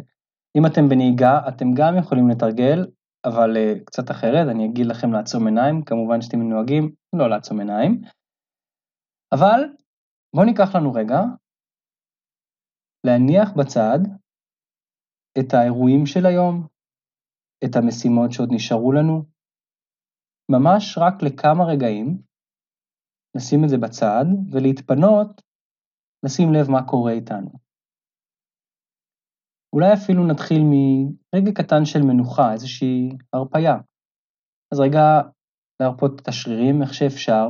אם 0.57 0.65
אתם 0.65 0.89
בנהיגה, 0.89 1.39
אתם 1.47 1.65
גם 1.73 1.97
יכולים 1.97 2.29
לתרגל, 2.29 2.85
אבל 3.25 3.57
אה, 3.57 3.83
קצת 3.85 4.11
אחרת, 4.11 4.47
אני 4.51 4.65
אגיד 4.65 4.85
לכם 4.85 5.13
לעצום 5.13 5.47
עיניים, 5.47 5.83
כמובן 5.83 6.21
שאתם 6.21 6.41
נוהגים 6.41 6.91
לא 7.13 7.29
לעצום 7.29 7.59
עיניים. 7.59 8.01
אבל 9.33 9.63
בואו 10.35 10.45
ניקח 10.45 10.75
לנו 10.75 10.93
רגע, 10.93 11.21
להניח 13.05 13.51
בצד 13.51 13.99
את 15.39 15.53
האירועים 15.53 16.05
של 16.05 16.25
היום, 16.25 16.67
את 17.63 17.75
המשימות 17.75 18.31
שעוד 18.31 18.49
נשארו 18.51 18.91
לנו, 18.91 19.23
ממש 20.51 20.97
רק 20.97 21.13
לכמה 21.23 21.63
רגעים, 21.65 22.21
לשים 23.37 23.63
את 23.63 23.69
זה 23.69 23.77
בצד 23.77 24.25
ולהתפנות, 24.51 25.41
לשים 26.25 26.53
לב 26.53 26.71
מה 26.71 26.87
קורה 26.87 27.11
איתנו. 27.11 27.51
אולי 29.75 29.93
אפילו 29.93 30.27
נתחיל 30.27 30.61
מרגע 30.63 31.51
קטן 31.55 31.85
של 31.85 31.99
מנוחה, 31.99 32.53
איזושהי 32.53 33.09
הרפייה. 33.33 33.75
אז 34.73 34.79
רגע 34.79 35.01
להרפות 35.79 36.21
את 36.21 36.27
השרירים 36.27 36.81
איך 36.81 36.93
שאפשר, 36.93 37.47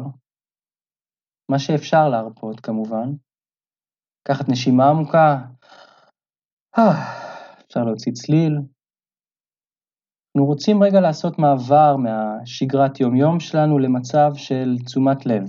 מה 1.51 1.59
שאפשר 1.59 2.09
להרפות 2.09 2.59
כמובן. 2.59 3.09
לקחת 4.21 4.45
נשימה 4.49 4.83
עמוקה, 4.89 5.37
אפשר 7.65 7.83
להוציא 7.85 8.11
צליל. 8.11 8.74
אנחנו 10.35 10.47
רוצים 10.47 10.83
רגע 10.83 11.01
לעשות 11.01 11.33
מעבר 11.39 11.95
מהשגרת 12.03 12.99
יומיום 12.99 13.39
שלנו 13.39 13.79
למצב 13.79 14.29
של 14.35 14.69
תשומת 14.85 15.25
לב. 15.25 15.43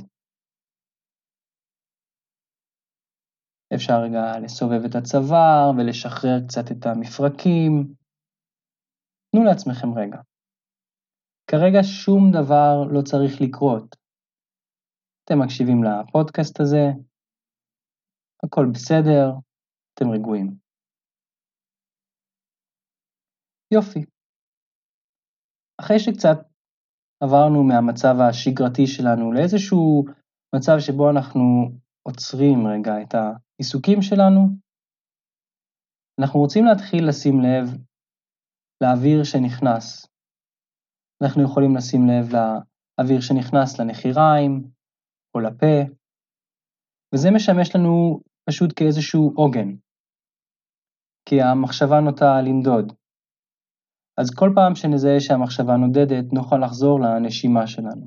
אפשר 3.75 3.95
רגע 4.07 4.39
לסובב 4.45 4.83
את 4.89 4.95
הצוואר 4.95 5.71
ולשחרר 5.77 6.39
קצת 6.49 6.67
את 6.73 6.87
המפרקים. 6.87 7.95
תנו 9.31 9.45
לעצמכם 9.45 9.99
רגע. 9.99 10.21
כרגע 11.51 11.83
שום 11.83 12.23
דבר 12.33 12.75
לא 12.95 13.03
צריך 13.03 13.33
לקרות. 13.41 13.97
אתם 15.25 15.39
מקשיבים 15.45 15.85
לפודקאסט 15.85 16.61
הזה, 16.61 16.85
הכל 18.45 18.67
בסדר, 18.75 19.27
אתם 19.95 20.11
רגועים. 20.11 20.49
יופי. 23.75 24.16
אחרי 25.81 25.99
שקצת 25.99 26.39
עברנו 27.23 27.65
מהמצב 27.65 28.15
השגרתי 28.21 28.87
שלנו 28.87 29.33
לאיזשהו 29.33 30.05
מצב 30.57 30.77
שבו 30.79 31.11
אנחנו 31.11 31.43
עוצרים 32.03 32.67
רגע 32.67 33.03
את 33.03 33.15
העיסוקים 33.15 34.03
שלנו, 34.03 34.41
אנחנו 36.21 36.41
רוצים 36.41 36.65
להתחיל 36.65 37.09
לשים 37.09 37.41
לב 37.41 37.65
לאוויר 38.83 39.25
שנכנס. 39.25 40.07
אנחנו 41.23 41.43
יכולים 41.43 41.77
לשים 41.77 42.01
לב 42.09 42.27
לאוויר 42.99 43.21
שנכנס 43.21 43.81
לנחיריים 43.81 44.71
או 45.35 45.41
לפה, 45.41 45.77
וזה 47.15 47.29
משמש 47.35 47.77
לנו 47.77 48.21
פשוט 48.49 48.71
כאיזשהו 48.77 49.33
עוגן, 49.37 49.69
כי 51.29 51.43
המחשבה 51.43 52.01
נוטה 52.01 52.41
לנדוד. 52.45 52.93
אז 54.21 54.31
כל 54.35 54.51
פעם 54.55 54.75
שנזהה 54.75 55.21
שהמחשבה 55.21 55.77
נודדת, 55.77 56.33
נוכל 56.33 56.59
לחזור 56.65 57.01
לנשימה 57.01 57.67
שלנו. 57.67 58.07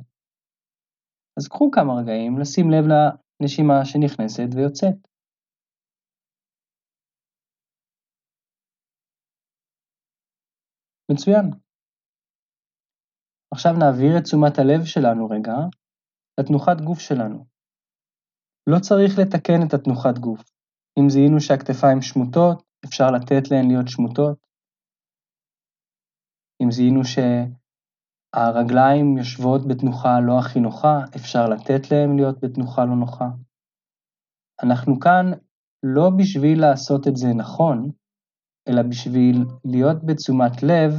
אז 1.38 1.48
קחו 1.48 1.72
כמה 1.72 1.94
רגעים 2.02 2.40
לשים 2.40 2.72
לב 2.72 2.86
לנשימה 2.92 3.86
שנכנסת 3.86 4.50
ויוצאת. 4.56 5.10
מצוין. 11.12 11.46
עכשיו 13.54 13.74
נעביר 13.80 14.18
את 14.18 14.24
תשומת 14.24 14.60
הלב 14.60 14.86
שלנו 14.86 15.30
רגע 15.30 15.56
לתנוחת 16.40 16.82
גוף 16.82 17.00
שלנו. 17.00 17.46
לא 18.68 18.80
צריך 18.80 19.12
לתקן 19.20 19.68
את 19.68 19.74
התנוחת 19.74 20.18
גוף. 20.18 20.42
אם 21.00 21.10
זיהינו 21.10 21.42
שהכתפיים 21.42 22.02
שמוטות, 22.02 22.64
אפשר 22.86 23.12
לתת 23.12 23.52
להן 23.52 23.68
להיות 23.68 23.88
שמוטות. 23.88 24.49
אם 26.64 26.72
זיהינו 26.72 27.02
שהרגליים 28.36 29.18
יושבות 29.18 29.62
בתנוחה 29.68 30.20
לא 30.28 30.40
הכי 30.40 30.60
נוחה, 30.60 30.96
אפשר 31.16 31.46
לתת 31.50 31.92
להם 31.92 32.18
להיות 32.18 32.38
בתנוחה 32.44 32.86
לא 32.86 32.96
נוחה. 32.96 33.30
אנחנו 34.64 35.00
כאן 35.00 35.26
לא 35.84 36.10
בשביל 36.18 36.62
לעשות 36.62 37.08
את 37.08 37.16
זה 37.16 37.28
נכון, 37.38 37.92
אלא 38.68 38.82
בשביל 38.90 39.38
להיות 39.66 39.98
בתשומת 40.06 40.64
לב 40.64 40.92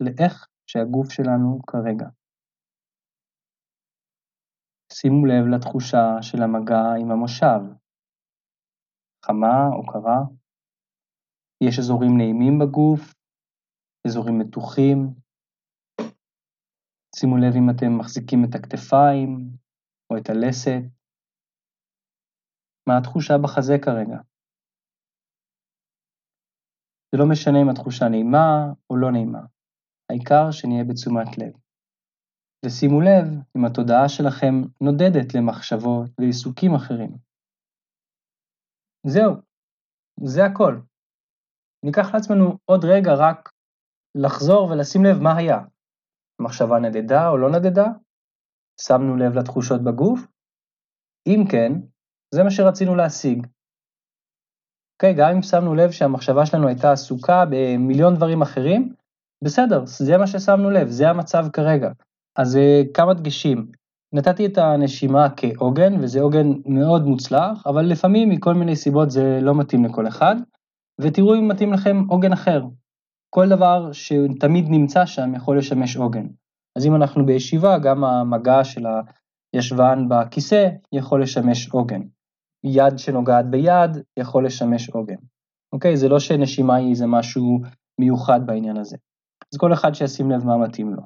לאיך 0.00 0.46
שהגוף 0.66 1.10
שלנו 1.10 1.60
כרגע. 1.66 2.08
שימו 4.92 5.26
לב 5.26 5.44
לתחושה 5.54 6.22
של 6.22 6.42
המגע 6.42 6.84
עם 7.00 7.10
המושב, 7.10 7.60
חמה 9.26 9.68
או 9.76 9.86
קרה. 9.86 10.20
יש 11.64 11.78
אזורים 11.78 12.16
נעימים 12.16 12.58
בגוף 12.58 13.19
אזורים 14.06 14.38
מתוחים. 14.38 14.98
שימו 17.16 17.36
לב 17.36 17.54
אם 17.56 17.70
אתם 17.70 17.98
מחזיקים 17.98 18.44
את 18.44 18.54
הכתפיים 18.54 19.50
או 20.10 20.16
את 20.16 20.30
הלסת. 20.30 20.82
מה 22.88 22.98
התחושה 22.98 23.34
בחזה 23.42 23.74
כרגע? 23.84 24.18
זה 27.12 27.18
לא 27.18 27.26
משנה 27.32 27.58
אם 27.62 27.70
התחושה 27.70 28.08
נעימה 28.08 28.72
או 28.90 28.96
לא 28.96 29.12
נעימה, 29.12 29.42
העיקר 30.10 30.50
שנהיה 30.50 30.84
בתשומת 30.84 31.38
לב. 31.38 31.52
ושימו 32.64 33.00
לב 33.00 33.26
אם 33.56 33.64
התודעה 33.64 34.08
שלכם 34.08 34.54
נודדת 34.80 35.34
למחשבות 35.34 36.10
ועיסוקים 36.18 36.74
אחרים. 36.74 37.12
זהו, 39.06 39.32
זה 40.24 40.44
הכל. 40.44 40.74
ניקח 41.84 42.14
לעצמנו 42.14 42.58
עוד 42.64 42.84
רגע 42.84 43.12
רק 43.18 43.48
לחזור 44.14 44.70
ולשים 44.70 45.04
לב 45.04 45.20
מה 45.20 45.36
היה. 45.36 45.58
מחשבה 46.40 46.78
נדדה 46.78 47.28
או 47.28 47.38
לא 47.38 47.50
נדדה? 47.50 47.86
שמנו 48.80 49.16
לב 49.16 49.38
לתחושות 49.38 49.84
בגוף? 49.84 50.20
אם 51.26 51.44
כן, 51.50 51.72
זה 52.34 52.42
מה 52.42 52.50
שרצינו 52.50 52.94
להשיג. 52.94 53.46
אוקיי, 54.94 55.14
okay, 55.14 55.18
גם 55.18 55.30
אם 55.36 55.42
שמנו 55.42 55.74
לב 55.74 55.90
שהמחשבה 55.90 56.46
שלנו 56.46 56.68
הייתה 56.68 56.92
עסוקה 56.92 57.44
במיליון 57.50 58.14
דברים 58.14 58.42
אחרים, 58.42 58.94
בסדר, 59.44 59.86
זה 59.86 60.18
מה 60.18 60.26
ששמנו 60.26 60.70
לב, 60.70 60.88
זה 60.88 61.08
המצב 61.08 61.46
כרגע. 61.52 61.90
אז 62.36 62.56
uh, 62.56 62.88
כמה 62.94 63.14
דגשים. 63.14 63.66
נתתי 64.12 64.46
את 64.46 64.58
הנשימה 64.58 65.26
כעוגן, 65.36 66.04
וזה 66.04 66.20
עוגן 66.20 66.46
מאוד 66.66 67.02
מוצלח, 67.04 67.66
אבל 67.66 67.84
לפעמים 67.84 68.28
מכל 68.28 68.54
מיני 68.54 68.76
סיבות 68.76 69.10
זה 69.10 69.38
לא 69.42 69.54
מתאים 69.54 69.84
לכל 69.84 70.08
אחד, 70.08 70.36
ותראו 71.00 71.34
אם 71.34 71.48
מתאים 71.48 71.72
לכם 71.72 72.04
עוגן 72.08 72.32
אחר. 72.32 72.62
כל 73.30 73.48
דבר 73.48 73.92
שתמיד 73.92 74.64
נמצא 74.68 75.06
שם 75.06 75.34
יכול 75.34 75.58
לשמש 75.58 75.96
עוגן. 75.96 76.26
אז 76.78 76.86
אם 76.86 76.96
אנחנו 76.96 77.26
בישיבה, 77.26 77.78
גם 77.78 78.04
המגע 78.04 78.64
של 78.64 78.86
הישבן 79.52 80.08
בכיסא 80.08 80.68
יכול 80.92 81.22
לשמש 81.22 81.68
עוגן. 81.68 82.00
יד 82.64 82.98
שנוגעת 82.98 83.50
ביד 83.50 83.90
יכול 84.18 84.46
לשמש 84.46 84.90
עוגן. 84.90 85.16
אוקיי? 85.72 85.96
זה 85.96 86.08
לא 86.08 86.18
שנשימה 86.18 86.76
היא 86.76 86.90
איזה 86.90 87.06
משהו 87.06 87.60
מיוחד 88.00 88.46
בעניין 88.46 88.76
הזה. 88.76 88.96
אז 89.52 89.58
כל 89.58 89.72
אחד 89.72 89.94
שישים 89.94 90.30
לב 90.30 90.44
מה 90.44 90.56
מתאים 90.56 90.94
לו. 90.94 91.02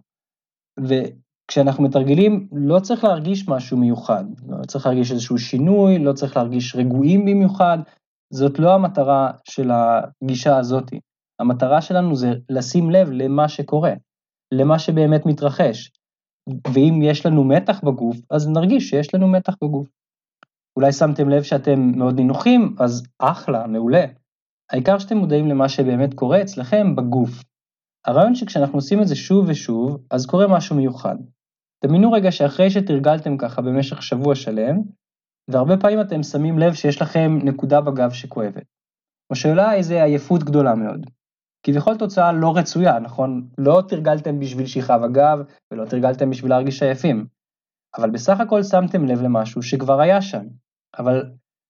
וכשאנחנו 0.81 1.85
מתרגלים, 1.85 2.49
לא 2.52 2.81
צריך 2.81 3.04
להרגיש 3.04 3.49
משהו 3.49 3.76
מיוחד. 3.76 4.25
לא 4.49 4.64
צריך 4.66 4.87
להרגיש 4.87 5.12
איזשהו 5.12 5.38
שינוי, 5.38 5.99
לא 5.99 6.12
צריך 6.12 6.37
להרגיש 6.37 6.76
רגועים 6.76 7.25
במיוחד. 7.25 7.78
זאת 8.33 8.59
לא 8.59 8.75
המטרה 8.75 9.31
של 9.45 9.71
הגישה 9.71 10.57
הזאתי. 10.57 11.00
המטרה 11.38 11.83
שלנו 11.83 12.17
זה 12.17 12.29
לשים 12.50 12.91
לב 12.91 13.11
למה 13.11 13.49
שקורה, 13.49 13.93
למה 14.53 14.79
שבאמת 14.79 15.26
מתרחש. 15.26 15.91
ואם 16.75 17.03
יש 17.03 17.26
לנו 17.26 17.45
מתח 17.45 17.81
בגוף, 17.85 18.17
אז 18.31 18.49
נרגיש 18.49 18.91
שיש 18.91 19.14
לנו 19.14 19.29
מתח 19.29 19.55
בגוף. 19.64 19.88
אולי 20.76 20.93
שמתם 20.93 21.29
לב 21.29 21.43
שאתם 21.43 21.93
מאוד 21.97 22.14
נינוחים, 22.14 22.76
אז 22.81 23.03
אחלה, 23.19 23.67
מעולה. 23.67 24.05
העיקר 24.71 24.99
שאתם 24.99 25.17
מודעים 25.17 25.49
למה 25.49 25.69
שבאמת 25.69 26.14
קורה 26.14 26.43
אצלכם 26.43 26.97
בגוף. 26.97 27.43
הרעיון 28.07 28.35
שכשאנחנו 28.35 28.79
עושים 28.79 29.03
את 29.03 29.09
זה 29.09 29.17
שוב 29.17 29.49
ושוב, 29.49 29.97
אז 30.11 30.26
קורה 30.26 30.47
משהו 30.49 30.76
מיוחד. 30.76 31.17
דמיינו 31.85 32.12
רגע 32.12 32.33
שאחרי 32.33 32.71
שתרגלתם 32.71 33.37
ככה 33.37 33.62
במשך 33.62 34.03
שבוע 34.03 34.35
שלם, 34.35 34.76
והרבה 35.50 35.76
פעמים 35.76 36.00
אתם 36.00 36.23
שמים 36.23 36.59
לב 36.59 36.75
שיש 36.75 37.03
לכם 37.03 37.38
נקודה 37.43 37.81
בגב 37.81 38.11
שכואבת. 38.11 38.64
או 39.31 39.37
שאולי 39.37 39.76
איזו 39.76 39.95
עייפות 39.95 40.45
גדולה 40.45 40.75
מאוד. 40.75 41.07
כביכול 41.64 41.97
תוצאה 41.99 42.33
לא 42.33 42.56
רצויה, 42.56 42.99
נכון? 42.99 43.49
לא 43.59 43.83
תרגלתם 43.88 44.40
בשביל 44.40 44.66
שיכב 44.66 45.00
הגב 45.04 45.38
ולא 45.73 45.85
תרגלתם 45.85 46.30
בשביל 46.30 46.50
להרגיש 46.50 46.83
עייפים, 46.83 47.26
אבל 47.97 48.11
בסך 48.11 48.40
הכל 48.40 48.62
שמתם 48.62 49.04
לב 49.04 49.23
למשהו 49.23 49.62
שכבר 49.62 50.00
היה 50.00 50.23
שם, 50.23 50.44
אבל 50.99 51.25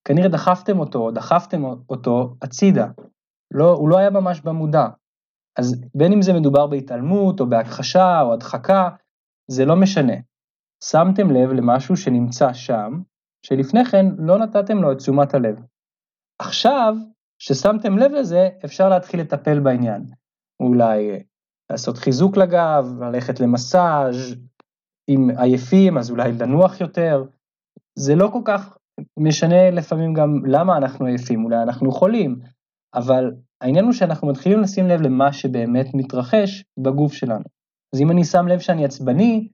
כנראה 0.04 0.28
דחפתם 0.28 0.78
אותו 0.78 0.98
או 0.98 1.10
דחפתם 1.10 1.64
אותו 1.64 2.36
הצידה, 2.42 2.86
לא, 3.54 3.72
הוא 3.72 3.88
לא 3.88 3.98
היה 3.98 4.10
ממש 4.10 4.40
במודע. 4.40 4.86
אז 5.58 5.84
בין 5.94 6.12
אם 6.12 6.22
זה 6.22 6.32
מדובר 6.32 6.66
בהתעלמות 6.66 7.40
או 7.40 7.46
בהכחשה 7.46 8.20
או 8.20 8.32
הדחקה, 8.32 8.88
זה 9.50 9.64
לא 9.64 9.76
משנה. 9.76 10.14
שמתם 10.84 11.30
לב 11.30 11.50
למשהו 11.50 11.96
שנמצא 11.96 12.52
שם, 12.52 13.02
שלפני 13.46 13.84
כן 13.84 14.06
לא 14.18 14.38
נתתם 14.38 14.82
לו 14.82 14.92
את 14.92 14.96
תשומת 14.96 15.34
הלב. 15.34 15.56
עכשיו, 16.38 16.94
ששמתם 17.38 17.98
לב 17.98 18.12
לזה, 18.12 18.48
אפשר 18.64 18.88
להתחיל 18.88 19.20
לטפל 19.20 19.60
בעניין. 19.60 20.04
אולי 20.60 21.10
אה, 21.10 21.18
לעשות 21.70 21.98
חיזוק 21.98 22.36
לגב, 22.36 22.86
ללכת 23.00 23.40
למסאז', 23.40 24.36
אם 25.08 25.28
עייפים 25.36 25.98
אז 25.98 26.10
אולי 26.10 26.32
לנוח 26.32 26.80
יותר. 26.80 27.24
זה 27.98 28.14
לא 28.14 28.28
כל 28.32 28.40
כך 28.44 28.76
משנה 29.18 29.70
לפעמים 29.70 30.14
גם 30.14 30.46
למה 30.46 30.76
אנחנו 30.76 31.06
עייפים, 31.06 31.44
אולי 31.44 31.62
אנחנו 31.62 31.92
חולים, 31.92 32.38
אבל 32.94 33.30
העניין 33.60 33.84
הוא 33.84 33.92
שאנחנו 33.92 34.28
מתחילים 34.28 34.60
לשים 34.60 34.88
לב 34.88 35.00
למה 35.00 35.32
שבאמת 35.32 35.86
מתרחש 35.94 36.64
בגוף 36.78 37.12
שלנו. 37.12 37.44
אז 37.94 38.00
אם 38.00 38.10
אני 38.10 38.24
שם 38.24 38.48
לב 38.48 38.58
שאני 38.58 38.84
עצבני, 38.84 39.48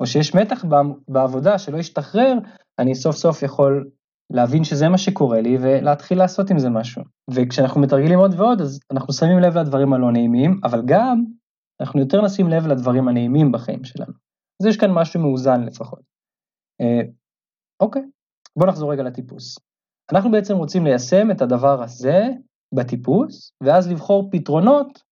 או 0.00 0.06
שיש 0.06 0.34
מתח 0.34 0.64
בעבודה 1.08 1.58
שלא 1.58 1.78
ישתחרר, 1.78 2.34
אני 2.78 2.94
סוף 2.94 3.16
סוף 3.16 3.42
יכול 3.42 3.90
להבין 4.30 4.64
שזה 4.64 4.88
מה 4.88 4.98
שקורה 4.98 5.40
לי 5.40 5.58
ולהתחיל 5.60 6.18
לעשות 6.18 6.50
עם 6.50 6.58
זה 6.58 6.70
משהו. 6.70 7.02
וכשאנחנו 7.30 7.80
מתרגלים 7.80 8.18
עוד 8.18 8.34
ועוד, 8.36 8.60
אז 8.60 8.80
אנחנו 8.90 9.12
שמים 9.12 9.38
לב 9.38 9.56
לדברים 9.58 9.92
הלא 9.92 10.12
נעימים, 10.12 10.60
אבל 10.64 10.82
גם 10.86 11.24
אנחנו 11.80 12.00
יותר 12.00 12.24
נשים 12.24 12.48
לב 12.48 12.66
לדברים 12.66 13.08
הנעימים 13.08 13.52
בחיים 13.52 13.84
שלנו. 13.84 14.12
אז 14.62 14.66
יש 14.66 14.76
כאן 14.76 14.90
משהו 14.92 15.20
מאוזן 15.20 15.64
לפחות. 15.64 16.00
אה, 16.80 17.00
אוקיי, 17.80 18.02
בואו 18.58 18.68
נחזור 18.68 18.92
רגע 18.92 19.02
לטיפוס. 19.02 19.58
אנחנו 20.12 20.30
בעצם 20.30 20.56
רוצים 20.56 20.84
ליישם 20.84 21.30
את 21.30 21.42
הדבר 21.42 21.82
הזה 21.82 22.28
בטיפוס, 22.74 23.52
ואז 23.62 23.90
לבחור 23.90 24.28
פתרונות 24.32 25.02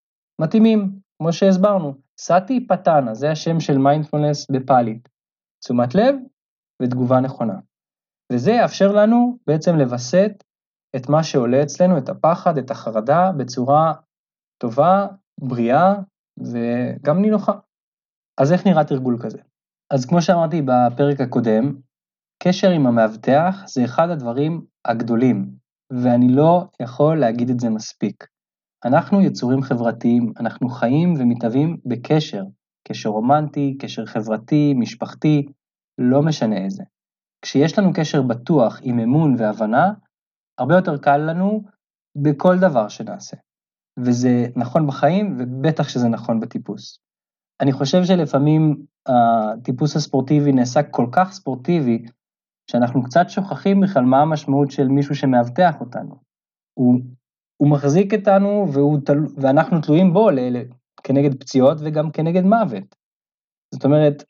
מתאימים, 0.40 0.98
כמו 1.18 1.32
שהסברנו. 1.32 1.94
סאטי 2.18 2.66
פתנה, 2.66 3.14
זה 3.14 3.30
השם 3.30 3.60
של 3.60 3.78
מיינדפולנס 3.78 4.50
בפאלית. 4.50 5.08
תשומת 5.64 5.94
לב 5.94 6.14
ותגובה 6.82 7.20
נכונה. 7.20 7.54
וזה 8.32 8.52
יאפשר 8.52 8.92
לנו 8.92 9.38
בעצם 9.46 9.76
לווסת 9.76 10.44
את 10.96 11.08
מה 11.08 11.22
שעולה 11.22 11.62
אצלנו, 11.62 11.98
את 11.98 12.08
הפחד, 12.08 12.58
את 12.58 12.70
החרדה, 12.70 13.32
בצורה 13.38 13.92
טובה, 14.58 15.06
בריאה 15.40 15.94
וגם 16.38 17.22
נינוחה. 17.22 17.52
אז 18.40 18.52
איך 18.52 18.66
נראה 18.66 18.84
תרגול 18.84 19.18
כזה? 19.20 19.38
אז 19.90 20.06
כמו 20.06 20.22
שאמרתי 20.22 20.62
בפרק 20.62 21.20
הקודם, 21.20 21.74
קשר 22.42 22.70
עם 22.70 22.86
המאבטח 22.86 23.64
זה 23.66 23.84
אחד 23.84 24.10
הדברים 24.10 24.64
הגדולים, 24.84 25.50
ואני 25.92 26.28
לא 26.28 26.64
יכול 26.82 27.20
להגיד 27.20 27.50
את 27.50 27.60
זה 27.60 27.70
מספיק. 27.70 28.26
אנחנו 28.84 29.20
יצורים 29.20 29.62
חברתיים, 29.62 30.32
אנחנו 30.40 30.68
חיים 30.68 31.14
ומתהווים 31.18 31.76
בקשר, 31.86 32.42
קשר 32.88 33.08
רומנטי, 33.08 33.76
קשר 33.78 34.06
חברתי, 34.06 34.74
משפחתי, 34.74 35.46
לא 35.98 36.22
משנה 36.22 36.56
איזה. 36.56 36.82
כשיש 37.42 37.78
לנו 37.78 37.92
קשר 37.94 38.22
בטוח 38.22 38.80
עם 38.82 38.98
אמון 38.98 39.34
והבנה, 39.38 39.92
הרבה 40.58 40.74
יותר 40.74 40.98
קל 40.98 41.16
לנו 41.16 41.62
בכל 42.16 42.58
דבר 42.58 42.88
שנעשה. 42.88 43.36
וזה 43.98 44.46
נכון 44.56 44.86
בחיים, 44.86 45.36
ובטח 45.38 45.88
שזה 45.88 46.08
נכון 46.08 46.40
בטיפוס. 46.40 46.98
אני 47.60 47.72
חושב 47.72 48.04
שלפעמים 48.04 48.86
הטיפוס 49.06 49.96
הספורטיבי 49.96 50.52
נעשה 50.52 50.82
כל 50.82 51.06
כך 51.12 51.32
ספורטיבי, 51.32 52.04
שאנחנו 52.70 53.02
קצת 53.02 53.24
שוכחים 53.28 53.80
בכלל 53.80 54.04
מה 54.04 54.22
המשמעות 54.22 54.70
של 54.70 54.88
מישהו 54.88 55.14
שמאבטח 55.14 55.80
אותנו. 55.80 56.14
הוא, 56.78 57.00
הוא 57.56 57.70
מחזיק 57.70 58.14
אותנו 58.14 58.66
והוא, 58.72 58.98
ואנחנו 59.36 59.80
תלויים 59.80 60.12
בו 60.12 60.30
ל, 60.30 60.38
כנגד 61.02 61.40
פציעות 61.40 61.78
וגם 61.80 62.10
כנגד 62.10 62.42
מוות. 62.42 62.96
זאת 63.74 63.84
אומרת, 63.84 64.24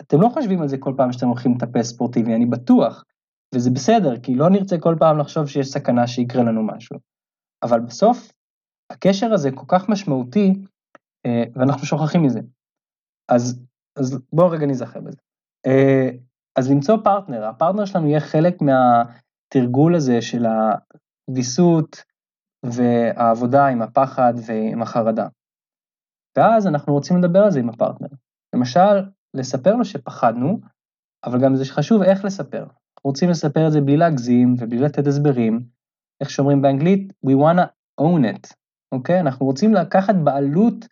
אתם 0.00 0.20
לא 0.20 0.28
חושבים 0.28 0.62
על 0.62 0.68
זה 0.68 0.78
כל 0.78 0.94
פעם 0.96 1.12
שאתם 1.12 1.26
הולכים 1.26 1.54
לטפס 1.54 1.86
ספורטיבי, 1.86 2.34
אני 2.34 2.46
בטוח, 2.46 3.04
וזה 3.54 3.70
בסדר, 3.70 4.20
כי 4.20 4.34
לא 4.34 4.50
נרצה 4.50 4.78
כל 4.78 4.96
פעם 4.98 5.18
לחשוב 5.18 5.46
שיש 5.46 5.68
סכנה 5.68 6.06
שיקרה 6.06 6.42
לנו 6.42 6.62
משהו. 6.62 6.96
אבל 7.62 7.80
בסוף, 7.80 8.32
הקשר 8.92 9.32
הזה 9.32 9.50
כל 9.54 9.64
כך 9.68 9.88
משמעותי, 9.88 10.52
אה, 11.26 11.44
ואנחנו 11.54 11.86
שוכחים 11.86 12.22
מזה. 12.22 12.40
אז, 13.28 13.60
אז 13.96 14.18
בואו 14.32 14.50
רגע 14.50 14.66
נזכר 14.66 15.00
בזה. 15.00 15.18
אה, 15.66 16.08
אז 16.56 16.70
למצוא 16.70 16.96
פרטנר, 17.04 17.44
הפרטנר 17.44 17.84
שלנו 17.84 18.06
יהיה 18.08 18.20
חלק 18.20 18.56
מהתרגול 18.62 19.94
הזה 19.94 20.22
של 20.22 20.46
הוויסות 21.28 22.02
והעבודה 22.66 23.66
עם 23.66 23.82
הפחד 23.82 24.34
ועם 24.46 24.82
החרדה. 24.82 25.28
ואז 26.36 26.66
אנחנו 26.66 26.92
רוצים 26.92 27.16
לדבר 27.16 27.38
על 27.38 27.50
זה 27.50 27.60
עם 27.60 27.68
הפרטנר. 27.68 28.08
למשל, 28.54 29.10
לספר 29.34 29.76
לו 29.76 29.84
שפחדנו, 29.84 30.60
אבל 31.24 31.40
גם 31.40 31.56
זה 31.56 31.64
חשוב 31.64 32.02
איך 32.02 32.24
לספר. 32.24 32.66
רוצים 33.04 33.30
לספר 33.30 33.66
את 33.66 33.72
זה 33.72 33.80
בלי 33.80 33.96
להגזים 33.96 34.54
ובלי 34.58 34.78
לתת 34.78 35.06
הסברים, 35.06 35.60
איך 36.20 36.30
שאומרים 36.30 36.62
באנגלית, 36.62 37.12
we 37.26 37.30
wanna 37.30 37.66
own 38.00 38.36
it, 38.36 38.54
אוקיי? 38.92 39.20
אנחנו 39.20 39.46
רוצים 39.46 39.74
לקחת 39.74 40.14
בעלות 40.14 40.86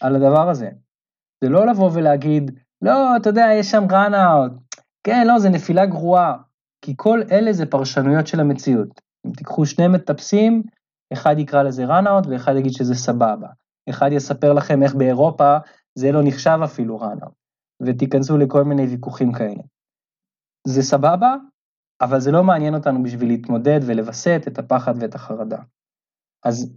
על 0.00 0.16
הדבר 0.16 0.50
הזה. 0.50 0.70
זה 1.44 1.48
לא 1.48 1.66
לבוא 1.66 1.90
ולהגיד, 1.92 2.50
לא, 2.82 3.16
אתה 3.16 3.28
יודע, 3.28 3.46
יש 3.54 3.70
שם 3.70 3.84
run 3.90 4.14
כן, 5.04 5.26
לא, 5.26 5.38
זה 5.38 5.48
נפילה 5.48 5.86
גרועה, 5.86 6.36
כי 6.84 6.94
כל 6.96 7.20
אלה 7.30 7.52
זה 7.52 7.66
פרשנויות 7.66 8.26
של 8.26 8.40
המציאות. 8.40 9.00
אם 9.26 9.32
תיקחו 9.32 9.66
שני 9.66 9.88
מטפסים, 9.88 10.62
אחד 11.12 11.38
יקרא 11.38 11.62
לזה 11.62 11.86
run 11.86 12.28
ואחד 12.28 12.56
יגיד 12.56 12.72
שזה 12.72 12.94
סבבה. 12.94 13.48
אחד 13.90 14.12
יספר 14.12 14.52
לכם 14.52 14.82
איך 14.82 14.94
באירופה 14.94 15.56
זה 15.98 16.12
לא 16.12 16.20
נחשב 16.24 16.58
אפילו 16.64 17.00
run 17.02 17.26
ותיכנסו 17.86 18.38
לכל 18.38 18.64
מיני 18.64 18.86
ויכוחים 18.86 19.32
כאלה. 19.32 19.62
זה 20.66 20.82
סבבה, 20.82 21.34
אבל 22.00 22.20
זה 22.20 22.30
לא 22.30 22.44
מעניין 22.44 22.74
אותנו 22.74 23.02
בשביל 23.02 23.28
להתמודד 23.28 23.80
ולווסת 23.86 24.40
את 24.48 24.58
הפחד 24.58 24.94
ואת 25.00 25.14
החרדה. 25.14 25.58
אז 26.44 26.74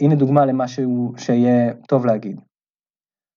הנה 0.00 0.14
דוגמה 0.14 0.46
למשהו 0.46 1.12
שיהיה 1.16 1.74
טוב 1.88 2.06
להגיד. 2.06 2.40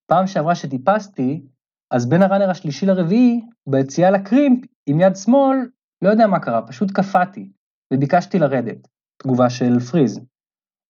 פעם 0.07 0.27
שעברה 0.27 0.55
שטיפסתי, 0.55 1.47
אז 1.91 2.09
בין 2.09 2.21
הראנר 2.21 2.49
השלישי 2.49 2.85
לרביעי, 2.85 3.41
ביציאה 3.69 4.11
לקרימפ, 4.11 4.65
עם 4.85 4.99
יד 4.99 5.15
שמאל, 5.15 5.57
לא 6.01 6.09
יודע 6.09 6.27
מה 6.27 6.39
קרה, 6.39 6.67
פשוט 6.67 6.91
קפאתי, 6.91 7.51
וביקשתי 7.93 8.39
לרדת, 8.39 8.87
תגובה 9.17 9.49
של 9.49 9.79
פריז. 9.79 10.19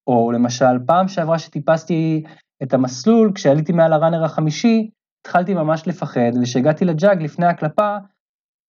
או 0.06 0.32
למשל, 0.32 0.86
פעם 0.86 1.08
שעברה 1.08 1.38
שטיפסתי 1.38 2.24
את 2.62 2.74
המסלול, 2.74 3.32
כשעליתי 3.34 3.72
מעל 3.72 3.92
הראנר 3.92 4.24
החמישי, 4.24 4.90
התחלתי 5.26 5.54
ממש 5.54 5.88
לפחד, 5.88 6.30
וכשהגעתי 6.40 6.84
לג'אג 6.84 7.22
לפני 7.22 7.46
הקלפה, 7.46 7.96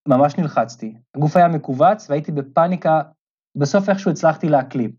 ממש 0.08 0.38
נלחצתי. 0.38 0.94
הגוף 1.16 1.36
היה 1.36 1.48
מכווץ 1.48 2.10
והייתי 2.10 2.32
בפאניקה, 2.32 3.02
בסוף 3.56 3.88
איכשהו 3.88 4.10
הצלחתי 4.10 4.48
להקליפ. 4.48 4.90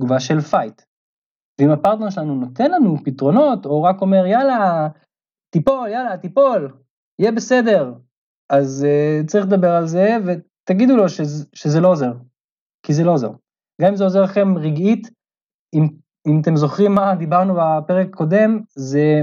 תגובה 0.00 0.20
של 0.20 0.40
fight. 0.40 0.82
ואם 1.60 1.70
הפרטנר 1.70 2.10
שלנו 2.10 2.34
נותן 2.34 2.70
לנו 2.70 2.96
פתרונות, 3.04 3.66
או 3.66 3.82
רק 3.82 4.00
אומר 4.00 4.26
יאללה, 4.26 4.88
תיפול, 5.50 5.88
יאללה, 5.88 6.16
תיפול, 6.16 6.76
יהיה 7.20 7.32
בסדר, 7.32 7.94
אז 8.52 8.86
אה, 8.86 9.26
צריך 9.26 9.46
לדבר 9.46 9.70
על 9.70 9.86
זה, 9.86 10.16
ותגידו 10.26 10.96
לו 10.96 11.08
שזה, 11.08 11.44
שזה 11.54 11.80
לא 11.80 11.88
עוזר, 11.88 12.12
כי 12.82 12.94
זה 12.94 13.04
לא 13.04 13.12
עוזר. 13.12 13.30
גם 13.80 13.88
אם 13.88 13.96
זה 13.96 14.04
עוזר 14.04 14.22
לכם 14.22 14.58
רגעית, 14.58 15.08
אם, 15.74 15.88
אם 16.28 16.40
אתם 16.40 16.56
זוכרים 16.56 16.94
מה 16.94 17.14
דיברנו 17.14 17.54
בפרק 17.54 18.06
הקודם, 18.06 18.60
זה 18.74 19.22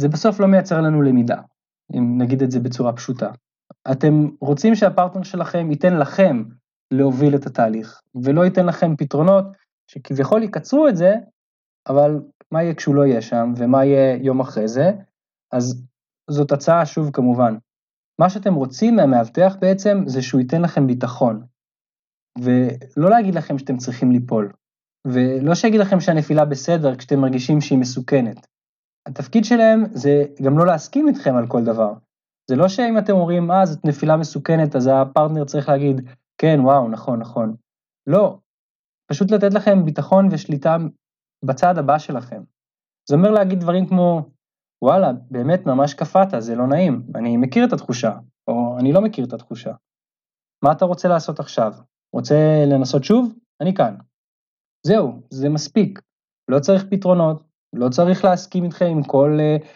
זה 0.00 0.08
בסוף 0.08 0.40
לא 0.40 0.46
מייצר 0.46 0.80
לנו 0.80 1.02
למידה, 1.02 1.40
אם 1.96 2.18
נגיד 2.18 2.42
את 2.42 2.50
זה 2.50 2.60
בצורה 2.60 2.92
פשוטה. 2.92 3.30
אתם 3.92 4.28
רוצים 4.40 4.74
שהפרטנר 4.74 5.22
שלכם 5.22 5.70
ייתן 5.70 5.96
לכם 5.96 6.42
להוביל 6.90 7.34
את 7.34 7.46
התהליך, 7.46 8.00
ולא 8.22 8.44
ייתן 8.44 8.66
לכם 8.66 8.96
פתרונות 8.96 9.44
שכביכול 9.90 10.42
יקצרו 10.42 10.88
את 10.88 10.96
זה, 10.96 11.14
אבל 11.88 12.20
מה 12.50 12.62
יהיה 12.62 12.74
כשהוא 12.74 12.94
לא 12.94 13.06
יהיה 13.06 13.22
שם, 13.22 13.52
ומה 13.56 13.84
יהיה 13.84 14.16
יום 14.16 14.40
אחרי 14.40 14.68
זה, 14.68 14.92
אז 15.52 15.82
זאת 16.30 16.52
הצעה, 16.52 16.86
שוב 16.86 17.10
כמובן. 17.10 17.54
מה 18.20 18.30
שאתם 18.30 18.54
רוצים 18.54 18.96
מהמאבטח 18.96 19.56
בעצם, 19.60 20.02
זה 20.06 20.22
שהוא 20.22 20.40
ייתן 20.40 20.62
לכם 20.62 20.86
ביטחון, 20.86 21.42
ולא 22.38 23.10
להגיד 23.10 23.34
לכם 23.34 23.58
שאתם 23.58 23.76
צריכים 23.76 24.12
ליפול, 24.12 24.52
ולא 25.06 25.54
שיגיד 25.54 25.80
לכם 25.80 26.00
שהנפילה 26.00 26.44
בסדר 26.44 26.96
כשאתם 26.96 27.20
מרגישים 27.20 27.60
שהיא 27.60 27.78
מסוכנת. 27.78 28.49
התפקיד 29.06 29.44
שלהם 29.44 29.84
זה 29.92 30.24
גם 30.42 30.58
לא 30.58 30.66
להסכים 30.66 31.08
איתכם 31.08 31.36
על 31.36 31.46
כל 31.46 31.64
דבר. 31.64 31.94
זה 32.50 32.56
לא 32.56 32.68
שאם 32.68 32.98
אתם 32.98 33.12
אומרים, 33.12 33.50
אה, 33.50 33.66
זאת 33.66 33.84
נפילה 33.84 34.16
מסוכנת, 34.16 34.76
אז 34.76 34.90
הפרטנר 34.92 35.44
צריך 35.44 35.68
להגיד, 35.68 36.00
כן, 36.38 36.60
וואו, 36.60 36.88
נכון, 36.88 37.20
נכון. 37.20 37.56
לא. 38.06 38.38
פשוט 39.10 39.30
לתת 39.30 39.54
לכם 39.54 39.84
ביטחון 39.84 40.28
ושליטה 40.30 40.76
בצעד 41.44 41.78
הבא 41.78 41.98
שלכם. 41.98 42.42
זה 43.08 43.16
אומר 43.16 43.30
להגיד 43.30 43.60
דברים 43.60 43.86
כמו, 43.86 44.30
וואלה, 44.82 45.12
באמת 45.30 45.66
ממש 45.66 45.94
קפאת, 45.94 46.28
זה 46.38 46.54
לא 46.54 46.66
נעים, 46.66 47.06
אני 47.14 47.36
מכיר 47.36 47.64
את 47.64 47.72
התחושה, 47.72 48.12
או 48.48 48.78
אני 48.78 48.92
לא 48.92 49.00
מכיר 49.00 49.24
את 49.24 49.32
התחושה. 49.32 49.72
מה 50.64 50.72
אתה 50.72 50.84
רוצה 50.84 51.08
לעשות 51.08 51.40
עכשיו? 51.40 51.72
רוצה 52.12 52.64
לנסות 52.66 53.04
שוב? 53.04 53.34
אני 53.60 53.74
כאן. 53.74 53.96
זהו, 54.86 55.22
זה 55.30 55.48
מספיק. 55.48 56.00
לא 56.50 56.60
צריך 56.60 56.84
פתרונות, 56.90 57.42
לא 57.72 57.88
צריך 57.88 58.24
להסכים 58.24 58.64
איתכם 58.64 58.86
עם 58.86 59.02
כל 59.02 59.38
uh, 59.38 59.66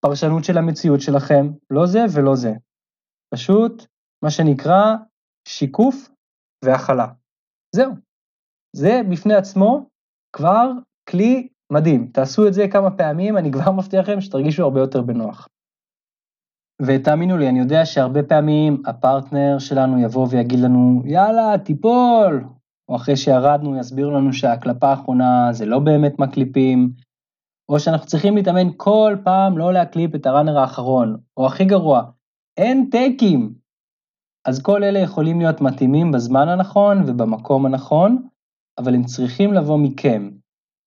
פרשנות 0.00 0.44
של 0.44 0.58
המציאות 0.58 1.00
שלכם, 1.00 1.46
לא 1.70 1.86
זה 1.86 2.00
ולא 2.14 2.36
זה. 2.36 2.52
פשוט, 3.34 3.86
מה 4.24 4.30
שנקרא, 4.30 4.94
שיקוף 5.48 6.08
והכלה. 6.64 7.06
זהו. 7.74 7.92
זה 8.76 9.00
בפני 9.10 9.34
עצמו 9.34 9.88
כבר 10.32 10.70
כלי 11.10 11.48
מדהים. 11.72 12.10
תעשו 12.12 12.46
את 12.48 12.54
זה 12.54 12.68
כמה 12.72 12.90
פעמים, 12.90 13.36
אני 13.36 13.52
כבר 13.52 13.72
מבטיח 13.72 14.08
לכם 14.08 14.20
שתרגישו 14.20 14.62
הרבה 14.62 14.80
יותר 14.80 15.02
בנוח. 15.02 15.48
ותאמינו 16.82 17.36
לי, 17.36 17.48
אני 17.48 17.58
יודע 17.58 17.84
שהרבה 17.84 18.22
פעמים 18.22 18.82
הפרטנר 18.86 19.58
שלנו 19.58 20.02
יבוא 20.02 20.26
ויגיד 20.30 20.58
לנו, 20.58 21.02
יאללה, 21.04 21.58
תיפול, 21.64 22.44
או 22.88 22.96
אחרי 22.96 23.16
שירדנו 23.16 23.80
יסבירו 23.80 24.10
לנו 24.10 24.32
שהקלפה 24.32 24.88
האחרונה 24.88 25.48
זה 25.52 25.66
לא 25.66 25.78
באמת 25.78 26.18
מקליפים, 26.18 26.90
או 27.68 27.80
שאנחנו 27.80 28.06
צריכים 28.06 28.36
להתאמן 28.36 28.68
כל 28.76 29.16
פעם 29.24 29.58
לא 29.58 29.72
להקליפ 29.72 30.14
את 30.14 30.26
הראנר 30.26 30.58
האחרון, 30.58 31.16
או 31.36 31.46
הכי 31.46 31.64
גרוע, 31.64 32.02
אין 32.56 32.88
טייקים. 32.90 33.54
אז 34.48 34.62
כל 34.62 34.84
אלה 34.84 34.98
יכולים 34.98 35.38
להיות 35.38 35.60
מתאימים 35.60 36.12
בזמן 36.12 36.48
הנכון 36.48 37.02
ובמקום 37.06 37.66
הנכון, 37.66 38.28
אבל 38.78 38.94
הם 38.94 39.04
צריכים 39.04 39.52
לבוא 39.52 39.78
מכם, 39.78 40.30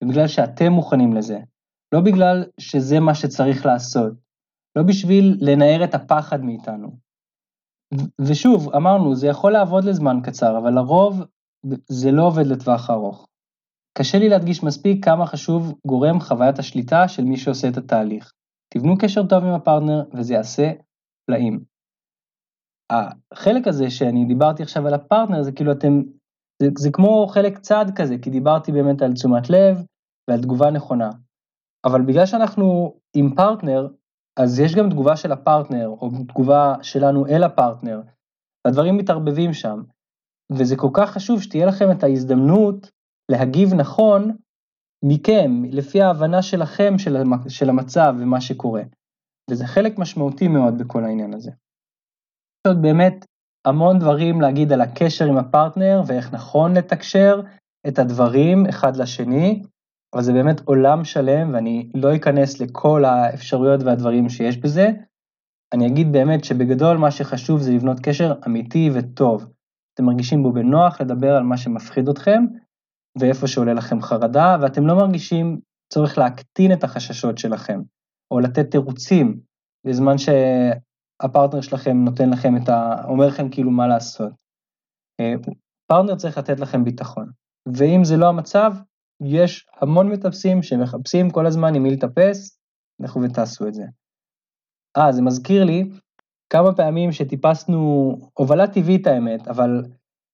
ובגלל 0.04 0.28
שאתם 0.28 0.72
מוכנים 0.72 1.13
לזה, 1.13 1.39
לא 1.94 2.02
בגלל 2.02 2.46
שזה 2.60 3.00
מה 3.00 3.15
שצריך 3.15 3.65
לעשות, 3.65 4.13
לא 4.76 4.84
בשביל 4.84 5.38
לנער 5.42 5.84
את 5.84 5.96
הפחד 5.96 6.42
מאיתנו. 6.42 6.98
ושוב, 8.22 8.76
אמרנו, 8.76 9.15
זה 9.15 9.28
יכול 9.28 9.52
לעבוד 9.52 9.84
לזמן 9.84 10.20
קצר, 10.24 10.58
אבל 10.58 10.74
לרוב 10.74 11.26
זה 11.88 12.12
לא 12.12 12.28
עובד 12.28 12.46
לטווח 12.46 12.89
ארוך. 12.89 13.28
קשה 13.97 14.19
לי 14.19 14.30
להדגיש 14.30 14.63
מספיק 14.63 15.06
כמה 15.06 15.25
חשוב 15.25 15.73
גורם 15.88 16.19
חוויית 16.19 16.60
השליטה 16.60 17.08
של 17.08 17.23
מי 17.23 17.38
שעושה 17.38 17.67
את 17.67 17.78
התהליך. 17.78 18.32
תבנו 18.73 18.97
קשר 18.97 19.28
טוב 19.28 19.43
עם 19.43 19.54
הפרטנר 19.54 20.04
וזה 20.13 20.34
יעשה 20.34 20.71
פלאים. 21.25 21.60
החלק 22.91 23.67
הזה 23.67 23.89
שאני 23.89 24.25
דיברתי 24.25 24.63
עכשיו 24.63 24.88
על 24.88 24.93
הפרטנר 24.93 25.43
זה 25.43 25.52
כאילו 25.52 25.71
אתם, 25.71 26.02
זה, 26.62 26.69
זה 26.78 26.89
כמו 26.91 27.28
חלק 27.28 27.58
צד 27.58 27.86
כזה, 27.95 28.15
כי 28.21 28.30
דיברתי 28.30 28.71
באמת 28.71 29.02
על 29.02 29.13
תשומת 29.13 29.49
לב 29.49 29.84
ועל 30.30 30.41
תגובה 30.41 30.71
נכונה. 30.71 31.10
אבל 31.86 32.02
בגלל 32.02 32.25
שאנחנו 32.25 32.97
עם 33.15 33.36
פרטנר, 33.36 33.88
אז 34.39 34.60
יש 34.60 34.75
גם 34.75 34.89
תגובה 34.89 35.15
של 35.15 35.32
הפרטנר, 35.32 35.88
או 35.88 36.10
תגובה 36.28 36.75
שלנו 36.82 37.28
אל 37.28 37.43
הפרטנר, 37.43 38.02
והדברים 38.65 38.97
מתערבבים 38.97 39.54
שם. 39.54 39.82
וזה 40.52 40.75
כל 40.78 40.89
כך 40.93 41.12
חשוב 41.12 41.41
שתהיה 41.41 41.65
לכם 41.65 41.91
את 41.91 42.04
ההזדמנות 42.04 42.91
להגיב 43.30 43.74
נכון 43.74 44.32
מכם, 45.06 45.63
לפי 45.72 46.02
ההבנה 46.02 46.42
שלכם 46.42 46.94
של 47.48 47.70
המצב 47.70 48.15
ומה 48.20 48.42
שקורה. 48.42 48.82
וזה 49.52 49.68
חלק 49.68 50.00
משמעותי 50.00 50.48
מאוד 50.48 50.78
בכל 50.78 51.04
העניין 51.04 51.34
הזה. 51.34 51.50
יש 51.50 52.68
עוד 52.68 52.82
באמת 52.82 53.26
המון 53.68 54.00
דברים 54.00 54.42
להגיד 54.42 54.72
על 54.72 54.82
הקשר 54.82 55.26
עם 55.26 55.38
הפרטנר 55.38 56.02
ואיך 56.08 56.34
נכון 56.34 56.74
לתקשר 56.78 57.42
את 57.88 58.00
הדברים 58.00 58.65
אחד 58.65 58.96
לשני, 58.96 59.63
אבל 60.15 60.24
זה 60.24 60.34
באמת 60.34 60.62
עולם 60.65 61.04
שלם 61.04 61.54
ואני 61.54 61.92
לא 61.96 62.15
אכנס 62.15 62.62
לכל 62.62 63.06
האפשרויות 63.06 63.82
והדברים 63.84 64.30
שיש 64.30 64.58
בזה. 64.58 64.92
אני 65.74 65.88
אגיד 65.88 66.12
באמת 66.12 66.44
שבגדול 66.44 66.98
מה 66.98 67.12
שחשוב 67.12 67.62
זה 67.62 67.72
לבנות 67.72 68.00
קשר 68.00 68.34
אמיתי 68.48 68.89
וטוב. 68.94 69.46
אתם 69.94 70.06
מרגישים 70.06 70.44
בו 70.44 70.52
בנוח 70.52 71.02
לדבר 71.02 71.36
על 71.36 71.44
מה 71.44 71.58
שמפחיד 71.58 72.10
אתכם, 72.10 72.46
ואיפה 73.19 73.48
שעולה 73.48 73.74
לכם 73.74 74.02
חרדה, 74.02 74.58
ואתם 74.62 74.88
לא 74.88 74.95
מרגישים 74.95 75.60
צורך 75.93 76.17
להקטין 76.17 76.74
את 76.74 76.84
החששות 76.84 77.38
שלכם, 77.38 77.80
או 78.32 78.39
לתת 78.39 78.72
תירוצים, 78.72 79.39
בזמן 79.88 80.15
שהפרטנר 80.17 81.62
שלכם 81.62 81.98
נותן 81.98 82.30
לכם 82.30 82.58
את 82.58 82.69
ה... 82.69 83.04
אומר 83.04 83.28
לכם 83.28 83.50
כאילו 83.50 83.72
מה 83.72 83.88
לעשות. 83.88 84.34
אה, 85.19 85.34
פרטנר 85.88 86.15
צריך 86.15 86.38
לתת 86.38 86.60
לכם 86.60 86.84
ביטחון, 86.84 87.30
ואם 87.78 88.04
זה 88.04 88.17
לא 88.17 88.30
המצב, 88.30 88.74
יש 89.24 89.67
המון 89.82 90.12
מטפסים 90.12 90.63
שמחפשים 90.63 91.30
כל 91.30 91.45
הזמן 91.45 91.76
עם 91.76 91.84
מי 91.84 91.91
לטפס, 91.91 92.60
לכו 93.00 93.22
ותעשו 93.22 93.67
את 93.67 93.74
זה. 93.74 93.84
אה, 94.98 95.12
זה 95.12 95.22
מזכיר 95.22 95.63
לי 95.63 95.89
כמה 96.50 96.76
פעמים 96.76 97.12
שטיפסנו, 97.12 98.15
הובלה 98.34 98.67
טבעית 98.67 99.08
האמת, 99.08 99.48
אבל 99.48 99.84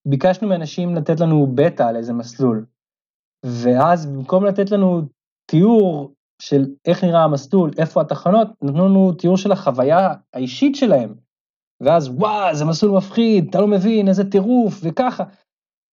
ביקשנו 0.06 0.48
מאנשים 0.48 0.96
לתת 0.96 1.20
לנו 1.20 1.48
בטא 1.56 1.84
על 1.84 1.96
איזה 1.96 2.14
מסלול. 2.14 2.66
ואז 3.46 4.06
במקום 4.06 4.46
לתת 4.46 4.72
לנו 4.72 5.02
תיאור 5.46 6.14
של 6.42 6.66
איך 6.86 7.04
נראה 7.04 7.24
המסלול, 7.24 7.72
איפה 7.78 8.02
התחנות, 8.02 8.48
נתנו 8.62 8.90
לנו 8.90 9.14
תיאור 9.14 9.38
של 9.38 9.52
החוויה 9.52 10.14
האישית 10.34 10.76
שלהם. 10.76 11.16
ואז 11.82 12.10
וואו, 12.10 12.56
זה 12.56 12.66
מסלול 12.66 12.98
מפחיד, 12.98 13.48
אתה 13.50 13.62
לא 13.62 13.68
מבין, 13.68 14.08
איזה 14.08 14.32
טירוף, 14.32 14.80
וככה. 14.84 15.24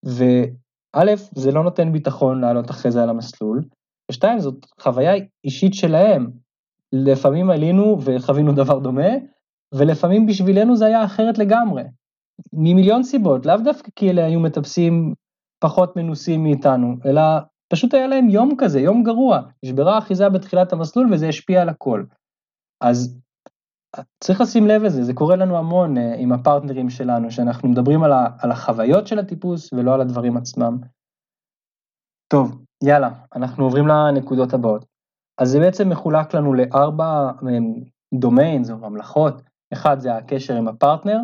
וא', 0.04 1.14
זה 1.34 1.52
לא 1.52 1.64
נותן 1.64 1.92
ביטחון 1.92 2.40
לעלות 2.40 2.70
אחרי 2.70 2.90
זה 2.90 3.02
על 3.02 3.10
המסלול, 3.10 3.64
ושתיים, 4.10 4.38
זאת 4.38 4.66
חוויה 4.80 5.12
אישית 5.44 5.74
שלהם. 5.74 6.30
לפעמים 6.92 7.50
עלינו 7.50 7.98
וחווינו 8.04 8.52
דבר 8.52 8.78
דומה, 8.78 9.08
ולפעמים 9.74 10.26
בשבילנו 10.26 10.76
זה 10.76 10.86
היה 10.86 11.04
אחרת 11.04 11.38
לגמרי. 11.38 11.82
ממיליון 12.52 13.02
סיבות, 13.02 13.46
לאו 13.46 13.56
דווקא 13.56 13.90
כי 13.96 14.10
אלה 14.10 14.24
היו 14.24 14.40
מטפסים 14.40 15.14
פחות 15.64 15.96
מנוסים 15.96 16.42
מאיתנו, 16.42 16.96
אלא 17.04 17.22
פשוט 17.72 17.94
היה 17.94 18.06
להם 18.06 18.28
יום 18.28 18.54
כזה, 18.58 18.80
יום 18.80 19.02
גרוע. 19.02 19.40
נשברה 19.64 19.98
אחיזה 19.98 20.28
בתחילת 20.28 20.72
המסלול 20.72 21.12
וזה 21.12 21.28
השפיע 21.28 21.62
על 21.62 21.68
הכל. 21.68 22.04
אז 22.80 23.18
צריך 24.24 24.40
לשים 24.40 24.66
לב 24.66 24.82
לזה, 24.82 25.04
זה 25.04 25.14
קורה 25.14 25.36
לנו 25.36 25.58
המון 25.58 25.96
uh, 25.96 26.00
עם 26.18 26.32
הפרטנרים 26.32 26.90
שלנו, 26.90 27.30
שאנחנו 27.30 27.68
מדברים 27.68 28.02
על, 28.02 28.12
ה, 28.12 28.26
על 28.38 28.50
החוויות 28.50 29.06
של 29.06 29.18
הטיפוס 29.18 29.72
ולא 29.72 29.94
על 29.94 30.00
הדברים 30.00 30.36
עצמם. 30.36 30.78
טוב, 32.32 32.62
יאללה, 32.84 33.10
אנחנו 33.34 33.64
עוברים 33.64 33.86
לנקודות 33.86 34.54
הבאות. 34.54 34.84
אז 35.38 35.48
זה 35.48 35.58
בעצם 35.58 35.88
מחולק 35.88 36.34
לנו 36.34 36.54
לארבע 36.54 37.30
domains 38.14 38.70
או 38.70 38.76
ממלכות, 38.76 39.42
אחד 39.72 40.00
זה 40.00 40.16
הקשר 40.16 40.56
עם 40.56 40.68
הפרטנר, 40.68 41.18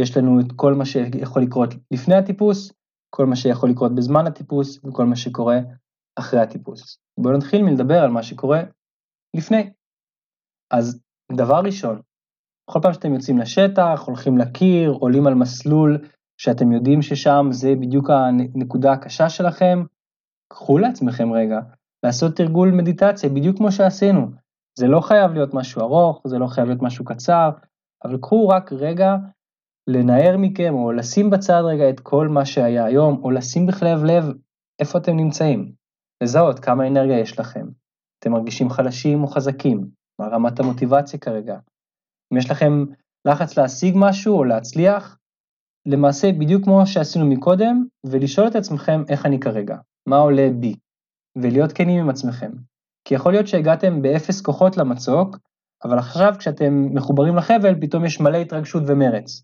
יש 0.00 0.16
לנו 0.16 0.40
את 0.40 0.52
כל 0.56 0.74
מה 0.74 0.84
שיכול 0.84 1.42
לקרות 1.42 1.74
לפני 1.90 2.14
הטיפוס, 2.14 2.72
כל 3.10 3.26
מה 3.26 3.36
שיכול 3.36 3.70
לקרות 3.70 3.94
בזמן 3.94 4.26
הטיפוס 4.26 4.84
וכל 4.84 5.06
מה 5.06 5.16
שקורה 5.16 5.58
אחרי 6.18 6.40
הטיפוס. 6.40 6.98
בואו 7.20 7.36
נתחיל 7.36 7.62
מלדבר 7.62 7.98
על 7.98 8.10
מה 8.10 8.22
שקורה 8.22 8.62
לפני. 9.36 9.70
אז 10.70 11.00
דבר 11.32 11.60
ראשון, 11.64 12.00
כל 12.70 12.78
פעם 12.82 12.92
שאתם 12.92 13.14
יוצאים 13.14 13.38
לשטח, 13.38 14.04
הולכים 14.06 14.38
לקיר, 14.38 14.90
עולים 14.90 15.26
על 15.26 15.34
מסלול 15.34 15.98
שאתם 16.40 16.72
יודעים 16.72 17.02
ששם 17.02 17.46
זה 17.50 17.74
בדיוק 17.80 18.10
הנקודה 18.10 18.92
הקשה 18.92 19.28
שלכם, 19.28 19.84
קחו 20.52 20.78
לעצמכם 20.78 21.32
רגע 21.32 21.60
לעשות 22.02 22.36
תרגול 22.36 22.70
מדיטציה 22.70 23.30
בדיוק 23.30 23.56
כמו 23.56 23.72
שעשינו. 23.72 24.30
זה 24.78 24.86
לא 24.86 25.00
חייב 25.00 25.32
להיות 25.32 25.54
משהו 25.54 25.82
ארוך, 25.82 26.22
זה 26.26 26.38
לא 26.38 26.46
חייב 26.46 26.66
להיות 26.66 26.82
משהו 26.82 27.04
קצר, 27.04 27.50
אבל 28.04 28.18
קחו 28.18 28.48
רק 28.48 28.72
רגע 28.72 29.16
לנער 29.88 30.36
מכם, 30.38 30.74
או 30.74 30.92
לשים 30.92 31.30
בצד 31.30 31.62
רגע 31.64 31.90
את 31.90 32.00
כל 32.00 32.28
מה 32.28 32.44
שהיה 32.44 32.84
היום, 32.84 33.20
או 33.24 33.30
לשים 33.30 33.66
בכלב 33.66 34.04
לב 34.04 34.24
איפה 34.80 34.98
אתם 34.98 35.16
נמצאים. 35.16 35.72
לזהות 36.22 36.58
כמה 36.58 36.86
אנרגיה 36.86 37.18
יש 37.18 37.38
לכם. 37.38 37.66
אתם 38.18 38.32
מרגישים 38.32 38.70
חלשים 38.70 39.22
או 39.22 39.26
חזקים, 39.26 39.86
מה 40.20 40.26
רמת 40.26 40.60
המוטיבציה 40.60 41.18
כרגע. 41.18 41.58
אם 42.32 42.38
יש 42.38 42.50
לכם 42.50 42.84
לחץ 43.24 43.58
להשיג 43.58 43.94
משהו 43.96 44.38
או 44.38 44.44
להצליח, 44.44 45.16
למעשה 45.86 46.32
בדיוק 46.32 46.64
כמו 46.64 46.86
שעשינו 46.86 47.26
מקודם, 47.26 47.84
ולשאול 48.06 48.46
את 48.48 48.56
עצמכם 48.56 49.02
איך 49.08 49.26
אני 49.26 49.40
כרגע, 49.40 49.76
מה 50.08 50.16
עולה 50.16 50.48
בי, 50.60 50.74
ולהיות 51.36 51.72
כנים 51.72 52.00
עם 52.00 52.10
עצמכם. 52.10 52.52
כי 53.04 53.14
יכול 53.14 53.32
להיות 53.32 53.46
שהגעתם 53.48 54.02
באפס 54.02 54.40
כוחות 54.40 54.76
למצוק, 54.76 55.38
אבל 55.84 55.98
עכשיו 55.98 56.34
כשאתם 56.38 56.86
מחוברים 56.94 57.36
לחבל 57.36 57.80
פתאום 57.80 58.04
יש 58.04 58.20
מלא 58.20 58.38
התרגשות 58.38 58.82
ומרץ. 58.86 59.42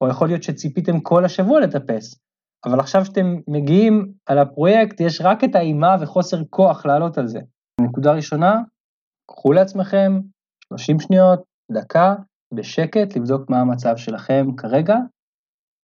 או 0.00 0.08
יכול 0.08 0.28
להיות 0.28 0.42
שציפיתם 0.42 1.00
כל 1.00 1.24
השבוע 1.24 1.60
לטפס, 1.60 2.20
אבל 2.64 2.80
עכשיו 2.80 3.04
שאתם 3.04 3.26
מגיעים 3.48 4.12
על 4.26 4.38
הפרויקט 4.38 5.00
יש 5.00 5.20
רק 5.20 5.44
את 5.44 5.54
האימה 5.54 5.96
וחוסר 6.00 6.42
כוח 6.50 6.86
לעלות 6.86 7.18
על 7.18 7.26
זה. 7.26 7.40
נקודה 7.80 8.12
ראשונה, 8.12 8.54
קחו 9.30 9.52
לעצמכם 9.52 10.12
30 10.68 11.00
שניות, 11.00 11.42
דקה, 11.72 12.14
בשקט 12.54 13.16
לבדוק 13.16 13.50
מה 13.50 13.60
המצב 13.60 13.96
שלכם 13.96 14.46
כרגע, 14.56 14.96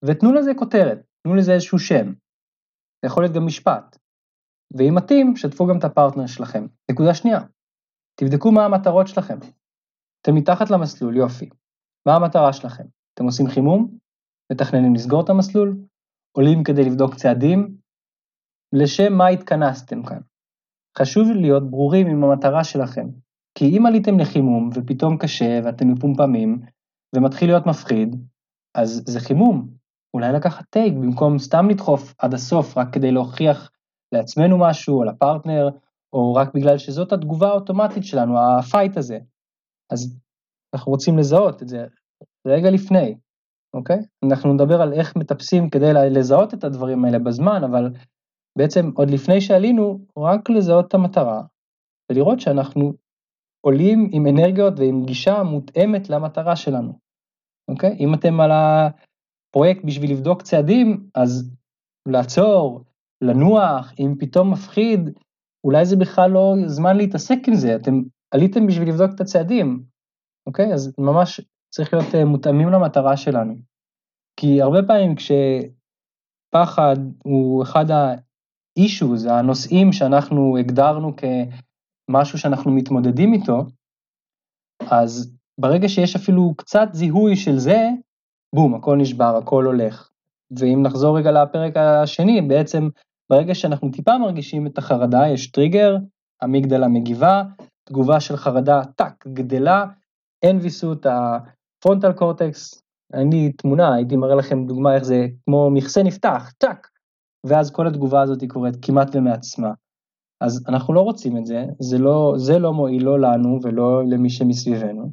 ותנו 0.06 0.34
לזה 0.34 0.52
כותרת, 0.56 1.02
תנו 1.24 1.36
לזה 1.36 1.54
איזשהו 1.54 1.80
שם. 1.80 2.14
זה 3.02 3.08
יכול 3.08 3.24
להיות 3.24 3.36
גם 3.36 3.46
משפט. 3.46 3.98
ואם 4.78 4.96
מתאים, 4.96 5.36
שתפו 5.36 5.68
גם 5.68 5.78
את 5.80 5.84
הפרטנר 5.84 6.28
שלכם. 6.28 6.68
נקודה 6.92 7.14
שנייה, 7.14 7.40
תבדקו 8.16 8.52
מה 8.52 8.66
המטרות 8.66 9.08
שלכם. 9.08 9.38
אתם 10.22 10.36
מתחת 10.36 10.70
למסלול, 10.70 11.18
יופי. 11.18 11.50
מה 12.08 12.16
המטרה 12.16 12.54
שלכם? 12.54 12.84
אתם 13.14 13.26
עושים 13.26 13.48
חימום? 13.48 13.98
מתכננים 14.52 14.96
לסגור 14.96 15.24
את 15.24 15.30
המסלול? 15.30 15.78
עולים 16.38 16.64
כדי 16.64 16.84
לבדוק 16.84 17.16
צעדים? 17.16 17.78
לשם 18.74 19.14
מה 19.14 19.28
התכנסתם 19.28 20.04
כאן? 20.04 20.20
חשוב 20.98 21.28
להיות 21.32 21.70
ברורים 21.70 22.08
עם 22.08 22.24
המטרה 22.24 22.64
שלכם, 22.64 23.08
כי 23.58 23.78
אם 23.78 23.86
עליתם 23.86 24.20
לחימום 24.20 24.70
ופתאום 24.74 25.18
קשה 25.18 25.60
ואתם 25.64 25.88
מפומפמים 25.88 26.62
ומתחיל 27.16 27.50
להיות 27.50 27.66
מפחיד, 27.66 28.16
אז 28.78 29.04
זה 29.06 29.20
חימום. 29.20 29.70
אולי 30.14 30.34
לקחת 30.34 30.66
טייק 30.70 30.94
במקום 30.94 31.40
סתם 31.40 31.70
לדחוף 31.70 32.14
עד 32.18 32.34
הסוף 32.34 32.78
רק 32.78 32.94
כדי 32.94 33.12
להוכיח 33.12 33.72
לעצמנו 34.12 34.58
משהו 34.60 34.98
או 34.98 35.04
לפרטנר, 35.04 35.70
או 36.14 36.34
רק 36.34 36.54
בגלל 36.54 36.78
שזאת 36.78 37.14
התגובה 37.14 37.48
האוטומטית 37.48 38.04
שלנו, 38.04 38.40
הפייט 38.40 38.98
הזה. 38.98 39.20
אז 39.92 40.18
אנחנו 40.76 40.92
רוצים 40.92 41.18
לזהות 41.18 41.62
את 41.62 41.68
זה 41.68 41.86
רגע 42.48 42.72
לפני, 42.72 43.16
אוקיי? 43.76 44.00
אנחנו 44.26 44.54
נדבר 44.54 44.82
על 44.82 44.94
איך 44.94 45.16
מטפסים 45.16 45.70
כדי 45.70 45.94
לזהות 45.94 46.54
את 46.54 46.64
הדברים 46.64 47.06
האלה 47.06 47.20
בזמן, 47.20 47.64
אבל 47.64 47.90
בעצם 48.58 48.92
עוד 48.96 49.10
לפני 49.10 49.42
שעלינו, 49.42 50.06
רק 50.18 50.50
לזהות 50.50 50.88
את 50.88 50.94
המטרה, 50.94 51.42
ולראות 52.12 52.40
שאנחנו 52.40 52.94
עולים 53.66 54.10
עם 54.12 54.28
אנרגיות 54.28 54.74
ועם 54.80 55.06
גישה 55.06 55.44
מותאמת 55.44 56.10
למטרה 56.10 56.56
שלנו, 56.56 57.00
אוקיי? 57.72 57.98
אם 58.00 58.14
אתם 58.14 58.40
על 58.40 58.52
הפרויקט 58.52 59.86
בשביל 59.86 60.12
לבדוק 60.12 60.42
צעדים, 60.42 61.10
אז 61.16 61.52
לעצור, 62.08 62.84
לנוח, 63.24 63.94
אם 64.00 64.14
פתאום 64.20 64.52
מפחיד, 64.52 65.00
אולי 65.68 65.86
זה 65.86 65.96
בכלל 65.96 66.32
לא 66.32 66.54
זמן 66.66 66.98
להתעסק 66.98 67.38
עם 67.48 67.56
זה, 67.56 67.76
אתם 67.76 68.02
עליתם 68.34 68.68
בשביל 68.68 68.90
לבדוק 68.90 69.12
את 69.16 69.22
הצעדים, 69.22 69.84
אוקיי? 70.48 70.74
אז 70.74 70.94
ממש 71.00 71.42
צריך 71.76 71.94
להיות 71.94 72.16
אה, 72.16 72.26
מותאמים 72.26 72.70
למטרה 72.70 73.18
שלנו. 73.18 73.56
כי 74.40 74.62
הרבה 74.62 74.80
פעמים 74.88 75.16
כשפחד 75.16 76.96
הוא 77.24 77.64
אחד 77.64 77.92
ה-issues, 77.92 79.30
הנושאים 79.30 79.94
שאנחנו 79.94 80.58
הגדרנו 80.58 81.14
כמשהו 81.16 82.40
שאנחנו 82.40 82.72
מתמודדים 82.72 83.34
איתו, 83.34 83.66
אז 84.92 85.36
ברגע 85.60 85.90
שיש 85.90 86.16
אפילו 86.16 86.54
קצת 86.58 86.88
זיהוי 86.92 87.36
של 87.36 87.58
זה, 87.58 87.90
בום, 88.56 88.76
הכל 88.76 88.98
נשבר, 88.98 89.38
הכל 89.38 89.66
הולך. 89.66 90.10
ואם 90.60 90.84
נחזור 90.84 91.18
רגע 91.18 91.32
לפרק 91.32 91.78
השני, 91.78 92.42
בעצם 92.42 92.90
ברגע 93.30 93.56
שאנחנו 93.56 93.92
טיפה 93.92 94.18
מרגישים 94.18 94.68
את 94.68 94.78
החרדה, 94.78 95.28
יש 95.28 95.52
טריגר, 95.52 95.96
האמיגדלה 96.42 96.88
מגיבה, 96.88 97.44
תגובה 97.84 98.20
של 98.20 98.38
חרדה, 98.38 98.82
טאק, 98.96 99.28
אמיגדלה, 99.28 99.86
אין 100.44 100.58
ויסות, 100.62 101.06
ה 101.86 101.89
frontal 101.89 102.14
cortex, 102.14 102.82
אני 103.14 103.52
תמונה, 103.52 103.96
הייתי 103.96 104.16
מראה 104.16 104.36
לכם 104.36 104.66
דוגמה 104.66 104.96
איך 104.96 105.04
זה 105.04 105.28
כמו 105.46 105.70
מכסה 105.72 106.04
נפתח, 106.04 106.52
טאק, 106.58 106.88
ואז 107.48 107.72
כל 107.72 107.88
התגובה 107.88 108.22
הזאת 108.22 108.42
היא 108.42 108.50
קורית 108.50 108.76
כמעט 108.82 109.16
ומעצמה. 109.16 109.72
אז 110.42 110.66
אנחנו 110.68 110.94
לא 110.94 111.02
רוצים 111.02 111.38
את 111.38 111.46
זה, 111.46 111.66
זה 111.80 111.98
לא, 111.98 112.34
זה 112.38 112.60
לא 112.60 112.74
מועיל 112.74 113.04
לא 113.04 113.20
לנו 113.20 113.60
ולא 113.64 114.04
למי 114.10 114.30
שמסביבנו, 114.30 115.12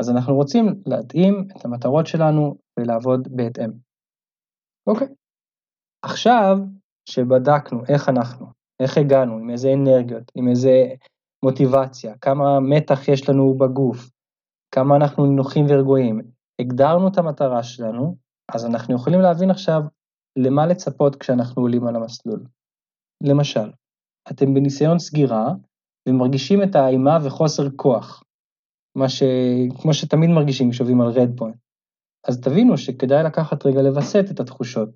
אז 0.00 0.10
אנחנו 0.10 0.34
רוצים 0.34 0.82
להתאים 0.86 1.48
את 1.56 1.64
המטרות 1.64 2.06
שלנו 2.06 2.56
ולעבוד 2.80 3.28
בהתאם. 3.36 3.70
אוקיי. 4.86 5.08
עכשיו 6.04 6.58
שבדקנו 7.08 7.82
איך 7.88 8.08
אנחנו, 8.08 8.46
איך 8.82 8.98
הגענו, 8.98 9.38
עם 9.38 9.50
איזה 9.50 9.72
אנרגיות, 9.72 10.32
עם 10.34 10.48
איזה 10.48 10.86
מוטיבציה, 11.44 12.14
כמה 12.20 12.60
מתח 12.60 13.08
יש 13.08 13.28
לנו 13.28 13.54
בגוף, 13.54 14.13
כמה 14.74 14.96
אנחנו 14.96 15.26
נוחים 15.26 15.66
ורגועים, 15.68 16.20
הגדרנו 16.60 17.08
את 17.08 17.18
המטרה 17.18 17.62
שלנו, 17.62 18.16
אז 18.54 18.66
אנחנו 18.66 18.94
יכולים 18.94 19.20
להבין 19.20 19.50
עכשיו 19.50 19.80
למה 20.38 20.66
לצפות 20.66 21.16
כשאנחנו 21.16 21.62
עולים 21.62 21.86
על 21.86 21.96
המסלול. 21.96 22.44
למשל, 23.22 23.72
אתם 24.30 24.54
בניסיון 24.54 24.98
סגירה 24.98 25.54
ומרגישים 26.08 26.62
את 26.62 26.74
האימה 26.74 27.18
וחוסר 27.24 27.70
כוח, 27.76 28.22
מה 28.96 29.08
ש... 29.08 29.22
כמו 29.82 29.94
שתמיד 29.94 30.30
מרגישים 30.30 30.70
כשעוברים 30.70 31.00
על 31.00 31.08
רד 31.08 31.38
פוינט. 31.38 31.56
אז 32.28 32.40
תבינו 32.40 32.78
שכדאי 32.78 33.24
לקחת 33.24 33.66
רגע 33.66 33.82
לווסת 33.82 34.24
את 34.30 34.40
התחושות, 34.40 34.88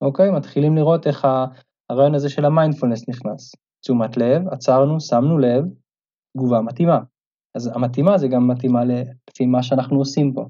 אוקיי? 0.00 0.30
מתחילים 0.30 0.76
לראות 0.76 1.06
איך 1.06 1.28
הרעיון 1.90 2.14
הזה 2.14 2.28
של 2.28 2.44
המיינדפולנס 2.44 3.08
נכנס. 3.08 3.52
תשומת 3.80 4.16
לב, 4.16 4.48
עצרנו, 4.48 5.00
שמנו 5.00 5.38
לב, 5.38 5.64
תגובה 6.36 6.60
מתאימה. 6.60 6.98
אז 7.56 7.70
המתאימה 7.74 8.18
זה 8.18 8.28
גם 8.28 8.48
מתאימה 8.48 8.84
לפי 8.84 9.46
מה 9.46 9.62
שאנחנו 9.62 9.98
עושים 9.98 10.32
פה. 10.32 10.46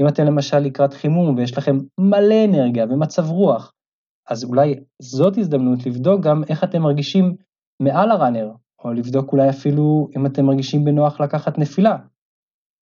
אם 0.00 0.08
אתם 0.08 0.24
למשל 0.24 0.58
לקראת 0.58 0.94
חימום 0.94 1.36
ויש 1.36 1.58
לכם 1.58 1.78
מלא 1.98 2.44
אנרגיה 2.44 2.84
ומצב 2.84 3.30
רוח, 3.30 3.72
אז 4.30 4.44
אולי 4.44 4.74
זאת 5.02 5.38
הזדמנות 5.38 5.86
לבדוק 5.86 6.20
גם 6.20 6.42
איך 6.48 6.64
אתם 6.64 6.82
מרגישים 6.82 7.36
מעל 7.82 8.10
הראנר, 8.10 8.52
או 8.84 8.92
לבדוק 8.92 9.32
אולי 9.32 9.50
אפילו 9.50 10.08
אם 10.16 10.26
אתם 10.26 10.46
מרגישים 10.46 10.84
בנוח 10.84 11.20
לקחת 11.20 11.58
נפילה. 11.58 11.96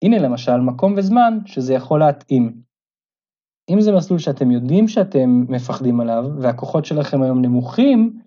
הנה 0.03 0.17
למשל 0.19 0.57
מקום 0.57 0.93
וזמן 0.97 1.39
שזה 1.45 1.73
יכול 1.73 1.99
להתאים. 1.99 2.61
אם 3.69 3.81
זה 3.81 3.91
מסלול 3.91 4.19
שאתם 4.19 4.51
יודעים 4.51 4.87
שאתם 4.87 5.45
מפחדים 5.49 5.99
עליו 5.99 6.25
והכוחות 6.41 6.85
שלכם 6.85 7.21
היום 7.21 7.41
נמוכים, 7.41 8.19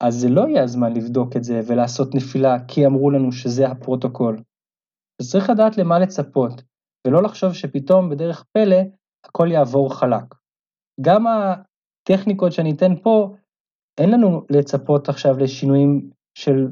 אז 0.00 0.14
זה 0.14 0.28
לא 0.28 0.48
יהיה 0.48 0.62
הזמן 0.62 0.92
לבדוק 0.92 1.36
את 1.36 1.44
זה 1.44 1.60
ולעשות 1.66 2.14
נפילה 2.14 2.56
כי 2.68 2.86
אמרו 2.86 3.10
לנו 3.10 3.32
שזה 3.32 3.68
הפרוטוקול. 3.68 4.42
אז 5.20 5.30
צריך 5.30 5.50
לדעת 5.50 5.78
למה 5.78 5.98
לצפות, 5.98 6.62
ולא 7.06 7.22
לחשוב 7.22 7.52
שפתאום 7.52 8.10
בדרך 8.10 8.44
פלא 8.52 8.76
הכל 9.24 9.48
יעבור 9.52 9.94
חלק. 9.94 10.34
גם 11.00 11.24
הטכניקות 11.26 12.52
שאני 12.52 12.72
אתן 12.72 12.96
פה, 13.02 13.34
אין 14.00 14.10
לנו 14.10 14.42
לצפות 14.50 15.08
עכשיו 15.08 15.38
לשינויים 15.38 16.10
של 16.38 16.68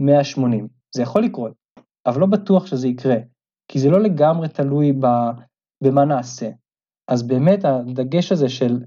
180. 0.00 0.68
זה 0.96 1.02
יכול 1.02 1.22
לקרות, 1.22 1.52
אבל 2.06 2.20
לא 2.20 2.26
בטוח 2.26 2.66
שזה 2.66 2.88
יקרה, 2.88 3.16
כי 3.68 3.78
זה 3.78 3.90
לא 3.90 4.00
לגמרי 4.00 4.48
תלוי 4.48 4.92
במה 5.84 6.04
נעשה. 6.04 6.50
אז 7.10 7.22
באמת 7.22 7.64
הדגש 7.64 8.32
הזה 8.32 8.48
של 8.48 8.84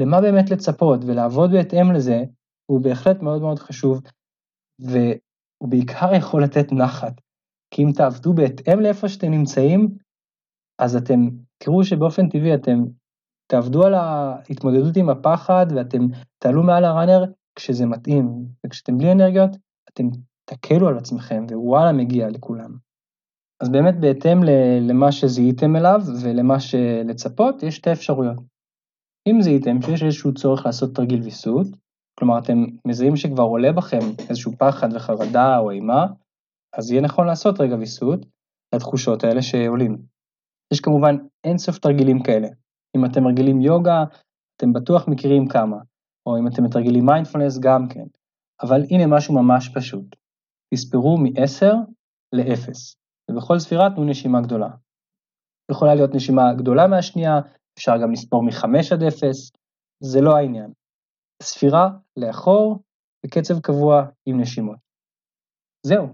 למה 0.00 0.20
באמת 0.20 0.50
לצפות 0.50 1.00
ולעבוד 1.06 1.50
בהתאם 1.50 1.92
לזה, 1.92 2.24
הוא 2.66 2.80
בהחלט 2.80 3.22
מאוד 3.22 3.42
מאוד 3.42 3.58
חשוב, 3.58 4.02
והוא 4.78 5.70
בעיקר 5.70 6.14
יכול 6.14 6.42
לתת 6.42 6.72
נחת. 6.72 7.20
כי 7.70 7.82
אם 7.82 7.92
תעבדו 7.92 8.32
בהתאם 8.32 8.80
לאיפה 8.80 9.08
שאתם 9.08 9.30
נמצאים, 9.30 9.88
אז 10.78 10.96
אתם 10.96 11.28
תראו 11.58 11.84
שבאופן 11.84 12.28
טבעי 12.28 12.54
אתם 12.54 12.84
תעבדו 13.50 13.86
על 13.86 13.94
ההתמודדות 13.94 14.96
עם 14.96 15.08
הפחד 15.08 15.66
ואתם 15.76 16.00
תעלו 16.38 16.62
מעל 16.62 16.84
הראנר 16.84 17.24
כשזה 17.54 17.86
מתאים, 17.86 18.46
וכשאתם 18.66 18.98
בלי 18.98 19.12
אנרגיות, 19.12 19.50
אתם 19.92 20.04
תקלו 20.44 20.88
על 20.88 20.98
עצמכם, 20.98 21.44
ווואלה 21.52 21.92
מגיע 21.92 22.28
לכולם. 22.28 22.76
אז 23.62 23.68
באמת 23.68 23.94
בהתאם 24.00 24.38
למה 24.88 25.12
שזיהיתם 25.12 25.76
אליו 25.76 26.00
ולמה 26.22 26.60
שלצפות, 26.60 27.62
יש 27.62 27.76
שתי 27.76 27.92
אפשרויות. 27.92 28.38
אם 29.28 29.42
זיהיתם 29.42 29.82
שיש 29.82 30.02
איזשהו 30.02 30.34
צורך 30.34 30.66
לעשות 30.66 30.94
תרגיל 30.94 31.22
ויסות, 31.22 31.66
כלומר 32.18 32.38
אתם 32.38 32.64
מזהים 32.84 33.16
שכבר 33.16 33.42
עולה 33.42 33.72
בכם 33.72 33.98
איזשהו 34.28 34.52
פחד 34.58 34.88
וחרדה 34.94 35.58
או 35.58 35.70
אימה, 35.70 36.06
אז 36.76 36.90
יהיה 36.90 37.02
נכון 37.02 37.26
לעשות 37.26 37.60
רגע 37.60 37.74
ויסות 37.74 38.26
לתחושות 38.74 39.24
האלה 39.24 39.42
שעולים. 39.42 39.98
יש 40.72 40.80
כמובן 40.80 41.16
אינסוף 41.44 41.78
תרגילים 41.78 42.22
כאלה. 42.22 42.48
אם 42.96 43.04
אתם 43.04 43.22
מתרגלים 43.24 43.60
יוגה, 43.60 44.04
אתם 44.56 44.72
בטוח 44.72 45.08
מכירים 45.08 45.48
כמה, 45.48 45.76
או 46.26 46.38
אם 46.38 46.46
אתם 46.46 46.64
מתרגילים 46.64 47.06
מיינדפלנס 47.06 47.58
גם 47.58 47.88
כן. 47.88 48.06
אבל 48.62 48.80
הנה 48.90 49.06
משהו 49.06 49.34
ממש 49.34 49.68
פשוט. 49.74 50.16
תספרו 50.74 51.18
מ-10 51.18 51.66
ל-0. 52.32 52.72
ובכל 53.30 53.58
ספירה 53.58 53.90
תנו 53.90 54.04
נשימה 54.04 54.40
גדולה. 54.40 54.68
יכולה 55.70 55.94
להיות 55.94 56.14
נשימה 56.14 56.54
גדולה 56.54 56.86
מהשנייה, 56.86 57.40
אפשר 57.78 57.96
גם 58.02 58.12
לספור 58.12 58.42
מ-5 58.42 58.66
עד 58.92 59.02
0, 59.02 59.52
זה 60.02 60.20
לא 60.20 60.36
העניין. 60.36 60.72
ספירה 61.42 61.88
לאחור 62.16 62.78
בקצב 63.26 63.60
קבוע 63.60 64.06
עם 64.26 64.40
נשימות. 64.40 64.78
זהו, 65.86 66.08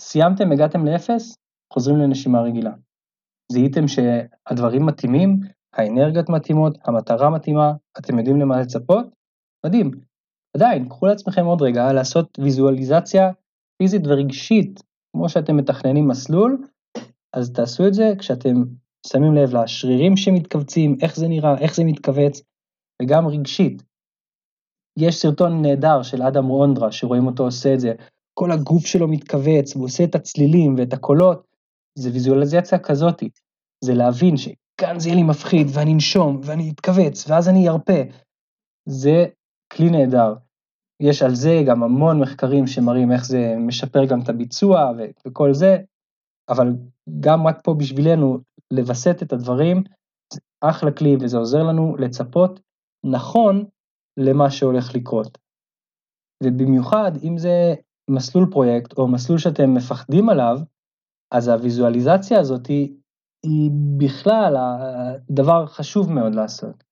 סיימתם, 0.00 0.52
הגעתם 0.52 0.86
ל-0, 0.86 1.10
חוזרים 1.72 1.96
לנשימה 1.98 2.42
רגילה. 2.42 2.72
זיהיתם 3.52 3.88
שהדברים 3.88 4.86
מתאימים, 4.86 5.40
האנרגיות 5.72 6.28
מתאימות, 6.28 6.78
המטרה 6.84 7.30
מתאימה, 7.30 7.72
אתם 7.98 8.18
יודעים 8.18 8.40
למה 8.40 8.60
לצפות? 8.60 9.06
מדהים. 9.66 9.90
עדיין, 10.56 10.88
קחו 10.88 11.06
לעצמכם 11.06 11.44
עוד 11.44 11.62
רגע 11.62 11.92
לעשות 11.92 12.38
ויזואליזציה 12.38 13.30
פיזית 13.78 14.02
ורגשית 14.06 14.80
כמו 15.12 15.28
שאתם 15.28 15.56
מתכננים 15.56 16.08
מסלול, 16.08 16.66
אז 17.36 17.52
תעשו 17.52 17.86
את 17.86 17.94
זה 17.94 18.12
כשאתם 18.18 18.54
שמים 19.06 19.34
לב 19.34 19.54
לשרירים 19.54 20.16
שמתכווצים, 20.16 20.96
איך 21.02 21.16
זה 21.16 21.28
נראה, 21.28 21.58
איך 21.58 21.74
זה 21.74 21.84
מתכווץ, 21.84 22.42
וגם 23.02 23.26
רגשית. 23.26 23.82
יש 24.98 25.16
סרטון 25.16 25.62
נהדר 25.62 26.02
של 26.02 26.22
אדם 26.22 26.46
רונדרה, 26.46 26.92
שרואים 26.92 27.26
אותו 27.26 27.44
עושה 27.44 27.74
את 27.74 27.80
זה, 27.80 27.92
כל 28.34 28.52
הגוף 28.52 28.86
שלו 28.86 29.08
מתכווץ, 29.08 29.76
והוא 29.76 29.84
עושה 29.84 30.04
את 30.04 30.14
הצלילים 30.14 30.74
ואת 30.78 30.92
הקולות, 30.92 31.46
זה 31.98 32.10
ויזואליזציה 32.12 32.78
כזאתי, 32.78 33.28
זה 33.84 33.94
להבין 33.94 34.36
שכאן 34.36 34.98
זה 34.98 35.08
יהיה 35.08 35.16
לי 35.16 35.22
מפחיד, 35.22 35.66
ואני 35.72 35.92
אנשום, 35.94 36.40
ואני 36.44 36.70
אתכווץ, 36.70 37.30
ואז 37.30 37.48
אני 37.48 37.68
ארפה. 37.68 38.02
זה 38.88 39.26
כלי 39.72 39.90
נהדר. 39.90 40.34
יש 41.00 41.22
על 41.22 41.34
זה 41.34 41.62
גם 41.66 41.82
המון 41.82 42.20
מחקרים 42.20 42.66
שמראים 42.66 43.12
איך 43.12 43.24
זה 43.24 43.54
משפר 43.58 44.04
גם 44.04 44.20
את 44.20 44.28
הביצוע 44.28 44.90
וכל 45.26 45.54
זה, 45.54 45.76
אבל 46.48 46.72
גם 47.20 47.46
רק 47.46 47.60
פה 47.64 47.74
בשבילנו 47.74 48.38
לווסת 48.70 49.22
את 49.22 49.32
הדברים, 49.32 49.82
זה 50.32 50.40
אחלה 50.60 50.90
כלי 50.90 51.16
וזה 51.20 51.38
עוזר 51.38 51.62
לנו 51.62 51.96
לצפות 51.96 52.60
נכון 53.04 53.64
למה 54.16 54.50
שהולך 54.50 54.94
לקרות. 54.94 55.38
ובמיוחד 56.42 57.12
אם 57.22 57.38
זה 57.38 57.74
מסלול 58.10 58.50
פרויקט 58.50 58.98
או 58.98 59.08
מסלול 59.08 59.38
שאתם 59.38 59.74
מפחדים 59.74 60.28
עליו, 60.28 60.58
אז 61.32 61.48
הוויזואליזציה 61.48 62.40
הזאת 62.40 62.66
היא, 62.66 62.94
היא 63.46 63.70
בכלל 63.96 64.56
דבר 65.30 65.66
חשוב 65.66 66.12
מאוד 66.12 66.34
לעשות. 66.34 66.84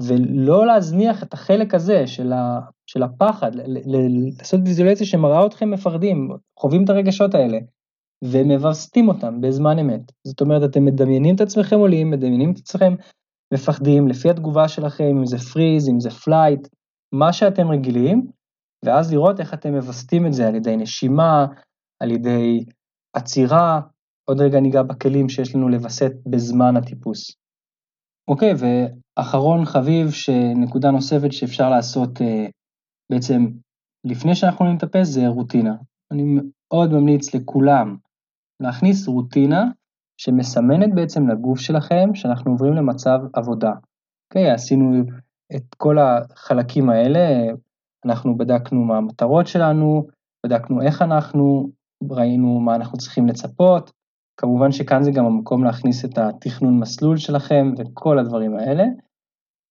ולא 0.00 0.66
להזניח 0.66 1.22
את 1.22 1.34
החלק 1.34 1.74
הזה 1.74 2.06
של, 2.06 2.32
ה, 2.32 2.60
של 2.86 3.02
הפחד, 3.02 3.50
לעשות 4.38 4.60
ויזואליזציה 4.64 5.06
שמראה 5.06 5.46
אתכם 5.46 5.70
מפחדים, 5.70 6.30
חווים 6.58 6.84
את 6.84 6.90
הרגשות 6.90 7.34
האלה, 7.34 7.58
ומווסתים 8.24 9.08
אותם 9.08 9.40
בזמן 9.40 9.78
אמת. 9.78 10.12
זאת 10.26 10.40
אומרת, 10.40 10.70
אתם 10.70 10.84
מדמיינים 10.84 11.34
את 11.34 11.40
עצמכם 11.40 11.78
עולים, 11.78 12.10
מדמיינים 12.10 12.52
את 12.52 12.58
עצמכם 12.58 12.94
מפחדים, 13.52 14.08
לפי 14.08 14.30
התגובה 14.30 14.68
שלכם, 14.68 15.04
אם 15.18 15.26
זה 15.26 15.38
freeze, 15.38 15.88
אם 15.88 16.00
זה 16.00 16.10
flight, 16.10 16.68
מה 17.14 17.32
שאתם 17.32 17.70
רגילים, 17.70 18.26
ואז 18.84 19.12
לראות 19.12 19.40
איך 19.40 19.54
אתם 19.54 19.74
מווסתים 19.74 20.26
את 20.26 20.32
זה 20.32 20.48
על 20.48 20.54
ידי 20.54 20.76
נשימה, 20.76 21.46
על 22.02 22.10
ידי 22.10 22.64
עצירה, 23.16 23.80
עוד 24.28 24.40
רגע 24.40 24.60
ניגע 24.60 24.82
בכלים 24.82 25.28
שיש 25.28 25.54
לנו 25.54 25.68
לווסת 25.68 26.12
בזמן 26.30 26.76
הטיפוס. 26.76 27.36
אוקיי, 28.28 28.52
ואחרון 28.58 29.64
חביב, 29.64 30.10
שנקודה 30.10 30.90
נוספת 30.90 31.32
שאפשר 31.32 31.70
לעשות 31.70 32.18
uh, 32.18 32.50
בעצם 33.12 33.46
לפני 34.04 34.34
שאנחנו 34.34 34.64
עולים 34.64 34.78
זה 35.02 35.28
רוטינה. 35.28 35.74
אני 36.12 36.22
מאוד 36.24 36.92
ממליץ 36.92 37.34
לכולם 37.34 37.96
להכניס 38.62 39.08
רוטינה 39.08 39.64
שמסמנת 40.20 40.94
בעצם 40.94 41.28
לגוף 41.28 41.58
שלכם 41.58 42.14
שאנחנו 42.14 42.50
עוברים 42.50 42.74
למצב 42.74 43.18
עבודה. 43.32 43.72
אוקיי, 44.30 44.50
עשינו 44.50 45.02
את 45.56 45.74
כל 45.76 45.96
החלקים 45.98 46.90
האלה, 46.90 47.52
אנחנו 48.06 48.36
בדקנו 48.36 48.84
מה 48.84 48.96
המטרות 48.96 49.46
שלנו, 49.46 50.06
בדקנו 50.46 50.82
איך 50.82 51.02
אנחנו, 51.02 51.70
ראינו 52.10 52.60
מה 52.60 52.74
אנחנו 52.76 52.98
צריכים 52.98 53.26
לצפות, 53.26 53.92
כמובן 54.40 54.72
שכאן 54.72 55.02
זה 55.02 55.10
גם 55.10 55.24
המקום 55.24 55.64
להכניס 55.64 56.04
את 56.04 56.18
התכנון 56.18 56.78
מסלול 56.78 57.16
שלכם 57.16 57.72
וכל 57.78 58.18
הדברים 58.18 58.56
האלה, 58.56 58.84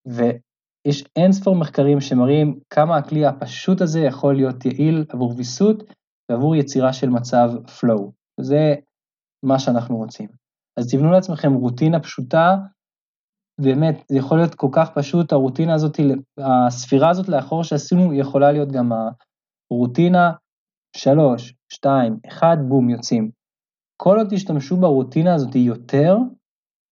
ויש 0.08 1.04
אין 1.16 1.32
ספור 1.32 1.56
מחקרים 1.56 2.02
שמראים 2.02 2.60
כמה 2.70 2.98
הכלי 2.98 3.26
הפשוט 3.26 3.82
הזה 3.82 4.00
יכול 4.00 4.36
להיות 4.36 4.66
יעיל 4.66 5.06
עבור 5.10 5.34
ויסות 5.38 5.84
ועבור 6.30 6.56
יצירה 6.56 6.94
של 6.94 7.10
מצב 7.10 7.50
flow. 7.68 8.12
זה 8.42 8.76
מה 9.44 9.60
שאנחנו 9.60 9.98
רוצים. 9.98 10.30
אז 10.80 10.92
תבנו 10.92 11.12
לעצמכם 11.12 11.54
רוטינה 11.54 12.00
פשוטה, 12.00 12.58
באמת, 13.62 14.04
זה 14.10 14.18
יכול 14.18 14.38
להיות 14.38 14.56
כל 14.56 14.68
כך 14.72 14.90
פשוט, 14.96 15.34
הרוטינה 15.34 15.74
הזאת, 15.74 16.00
הספירה 16.38 17.10
הזאת 17.10 17.30
לאחור 17.30 17.64
שעשינו, 17.64 18.14
יכולה 18.14 18.52
להיות 18.52 18.72
גם 18.72 18.92
הרוטינה 19.72 20.32
3, 20.96 21.54
2, 21.74 22.20
1, 22.28 22.58
בום, 22.68 22.90
יוצאים. 22.90 23.32
כל 23.98 24.18
עוד 24.18 24.28
תשתמשו 24.30 24.78
ברוטינה 24.78 25.34
הזאת 25.34 25.56
יותר, 25.56 26.18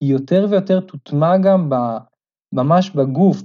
היא 0.04 0.12
יותר 0.12 0.46
ויותר 0.50 0.80
תוטמע 0.80 1.38
גם 1.38 1.70
ב, 1.70 1.76
ממש 2.56 2.90
בגוף, 2.90 3.38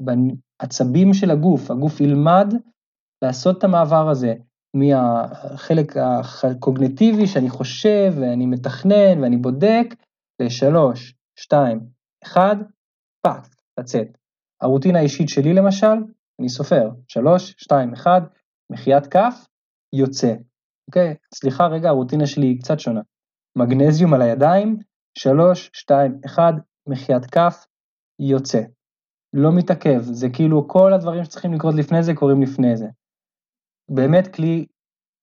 בעצבים 0.00 1.14
של 1.14 1.30
הגוף, 1.30 1.70
הגוף 1.70 2.00
ילמד 2.00 2.54
לעשות 3.24 3.58
את 3.58 3.64
המעבר 3.64 4.08
הזה 4.08 4.34
מהחלק 4.74 5.96
הקוגניטיבי 5.96 7.26
שאני 7.26 7.50
חושב 7.50 8.12
ואני 8.20 8.46
מתכנן 8.46 9.22
ואני 9.22 9.36
בודק, 9.36 9.86
לשלוש, 10.42 11.14
שתיים, 11.38 11.80
אחד, 12.24 12.56
טאק, 13.22 13.46
לצאת. 13.80 14.18
הרוטינה 14.62 14.98
האישית 14.98 15.28
שלי 15.28 15.54
למשל, 15.54 15.96
אני 16.40 16.48
סופר, 16.48 16.90
שלוש, 17.08 17.54
שתיים, 17.58 17.92
אחד, 17.92 18.20
מחיית 18.72 19.06
כף, 19.06 19.46
יוצא. 19.94 20.34
אוקיי? 20.88 21.14
סליחה 21.34 21.66
רגע, 21.66 21.88
הרוטינה 21.88 22.26
שלי 22.26 22.46
היא 22.46 22.60
קצת 22.60 22.80
שונה. 22.80 23.00
מגנזיום 23.58 24.14
על 24.14 24.22
הידיים, 24.22 24.76
שלוש, 25.18 25.70
שתיים, 25.72 26.20
אחד, 26.26 26.52
מחיית 26.88 27.26
כף, 27.26 27.66
יוצא. 28.20 28.60
לא 29.32 29.52
מתעכב, 29.52 30.00
זה 30.00 30.28
כאילו 30.32 30.68
כל 30.68 30.92
הדברים 30.92 31.24
שצריכים 31.24 31.52
לקרות 31.54 31.74
לפני 31.74 32.02
זה 32.02 32.14
קורים 32.14 32.42
לפני 32.42 32.76
זה. 32.76 32.86
באמת 33.90 34.34
כלי 34.34 34.66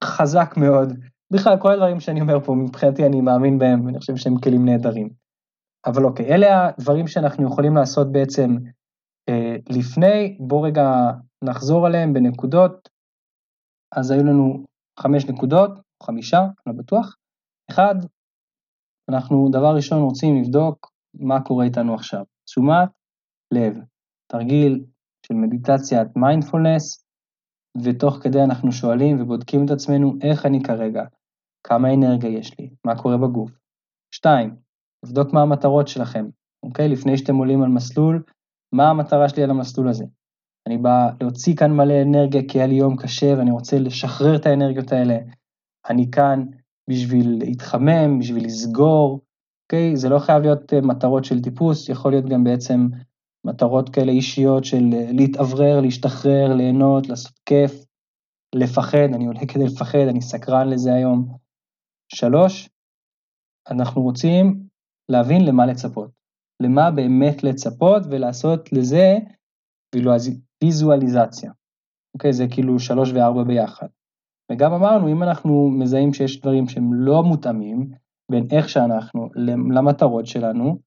חזק 0.03 0.53
מאוד. 0.57 0.93
בכלל, 1.33 1.55
כל 1.61 1.71
הדברים 1.71 1.99
שאני 1.99 2.21
אומר 2.21 2.39
פה, 2.45 2.53
מבחינתי 2.55 3.05
אני 3.05 3.21
מאמין 3.21 3.59
בהם, 3.59 3.85
ואני 3.85 3.99
חושב 3.99 4.15
שהם 4.15 4.37
כלים 4.43 4.65
נהדרים. 4.65 5.09
אבל 5.85 6.05
אוקיי, 6.05 6.25
אלה 6.25 6.67
הדברים 6.67 7.07
שאנחנו 7.07 7.47
יכולים 7.47 7.75
לעשות 7.75 8.11
בעצם 8.11 8.55
אה, 9.29 9.55
לפני, 9.69 10.37
בואו 10.39 10.61
רגע 10.61 10.83
נחזור 11.43 11.85
עליהם 11.85 12.13
בנקודות. 12.13 12.89
אז 13.95 14.11
היו 14.11 14.23
לנו 14.23 14.65
חמש 14.99 15.25
נקודות, 15.25 15.71
חמישה, 16.03 16.41
לא 16.67 16.73
בטוח. 16.73 17.15
אחד, 17.71 17.95
אנחנו 19.09 19.49
דבר 19.51 19.75
ראשון 19.75 20.01
רוצים 20.01 20.41
לבדוק 20.41 20.91
מה 21.13 21.41
קורה 21.41 21.65
איתנו 21.65 21.93
עכשיו. 21.93 22.23
תשומת 22.45 22.89
לב, 23.53 23.77
תרגיל 24.31 24.85
של 25.25 25.33
מדיטציית 25.33 26.07
מיינדפולנס, 26.15 27.06
ותוך 27.83 28.17
כדי 28.21 28.43
אנחנו 28.43 28.71
שואלים 28.71 29.21
ובודקים 29.21 29.65
את 29.65 29.71
עצמנו 29.71 30.13
איך 30.21 30.45
אני 30.45 30.63
כרגע, 30.63 31.03
כמה 31.63 31.93
אנרגיה 31.93 32.29
יש 32.29 32.59
לי, 32.59 32.69
מה 32.85 32.97
קורה 32.97 33.17
בגוף. 33.17 33.51
שתיים, 34.11 34.55
לבדוק 35.05 35.33
מה 35.33 35.41
המטרות 35.41 35.87
שלכם, 35.87 36.25
אוקיי? 36.63 36.89
לפני 36.89 37.17
שאתם 37.17 37.35
עולים 37.35 37.63
על 37.63 37.69
מסלול, 37.69 38.23
מה 38.73 38.89
המטרה 38.89 39.29
שלי 39.29 39.43
על 39.43 39.49
המסלול 39.49 39.87
הזה? 39.87 40.05
אני 40.67 40.77
בא 40.77 41.09
להוציא 41.21 41.55
כאן 41.55 41.71
מלא 41.71 42.01
אנרגיה 42.01 42.41
כי 42.47 42.57
היה 42.57 42.67
לי 42.67 42.75
יום 42.75 42.97
קשה 42.97 43.33
ואני 43.37 43.51
רוצה 43.51 43.79
לשחרר 43.79 44.35
את 44.35 44.45
האנרגיות 44.45 44.91
האלה. 44.91 45.17
אני 45.89 46.11
כאן 46.11 46.45
בשביל 46.89 47.37
להתחמם, 47.39 48.19
בשביל 48.19 48.45
לסגור, 48.45 49.21
אוקיי? 49.65 49.95
זה 49.95 50.09
לא 50.09 50.19
חייב 50.19 50.41
להיות 50.41 50.73
אה, 50.73 50.81
מטרות 50.81 51.25
של 51.25 51.41
טיפוס, 51.41 51.89
יכול 51.89 52.11
להיות 52.11 52.25
גם 52.25 52.43
בעצם 52.43 52.87
מטרות 53.47 53.89
כאלה 53.89 54.11
אישיות 54.11 54.65
של 54.65 54.83
אה, 54.93 55.11
להתאוורר, 55.11 55.79
להשתחרר, 55.81 56.53
ליהנות, 56.57 57.07
לעשות 57.07 57.39
כיף, 57.45 57.71
לפחד, 58.55 59.09
אני 59.15 59.27
עולה 59.27 59.39
כדי 59.39 59.63
לפחד, 59.63 60.07
אני 60.09 60.21
סקרן 60.21 60.69
לזה 60.69 60.93
היום. 60.93 61.37
שלוש, 62.13 62.69
אנחנו 63.69 64.01
רוצים 64.01 64.63
להבין 65.09 65.45
למה 65.45 65.65
לצפות, 65.65 66.11
למה 66.63 66.91
באמת 66.91 67.43
לצפות 67.43 68.03
ולעשות 68.09 68.73
לזה 68.73 69.17
ויזואליזציה. 70.63 71.51
אוקיי, 72.15 72.33
זה 72.33 72.45
כאילו 72.51 72.79
שלוש 72.79 73.11
וארבע 73.11 73.43
ביחד. 73.43 73.87
וגם 74.51 74.73
אמרנו, 74.73 75.11
אם 75.11 75.23
אנחנו 75.23 75.69
מזהים 75.69 76.13
שיש 76.13 76.41
דברים 76.41 76.67
שהם 76.67 76.93
לא 76.93 77.23
מותאמים 77.23 77.91
בין 78.31 78.47
איך 78.51 78.69
שאנחנו 78.69 79.29
למטרות 79.75 80.25
שלנו, 80.25 80.79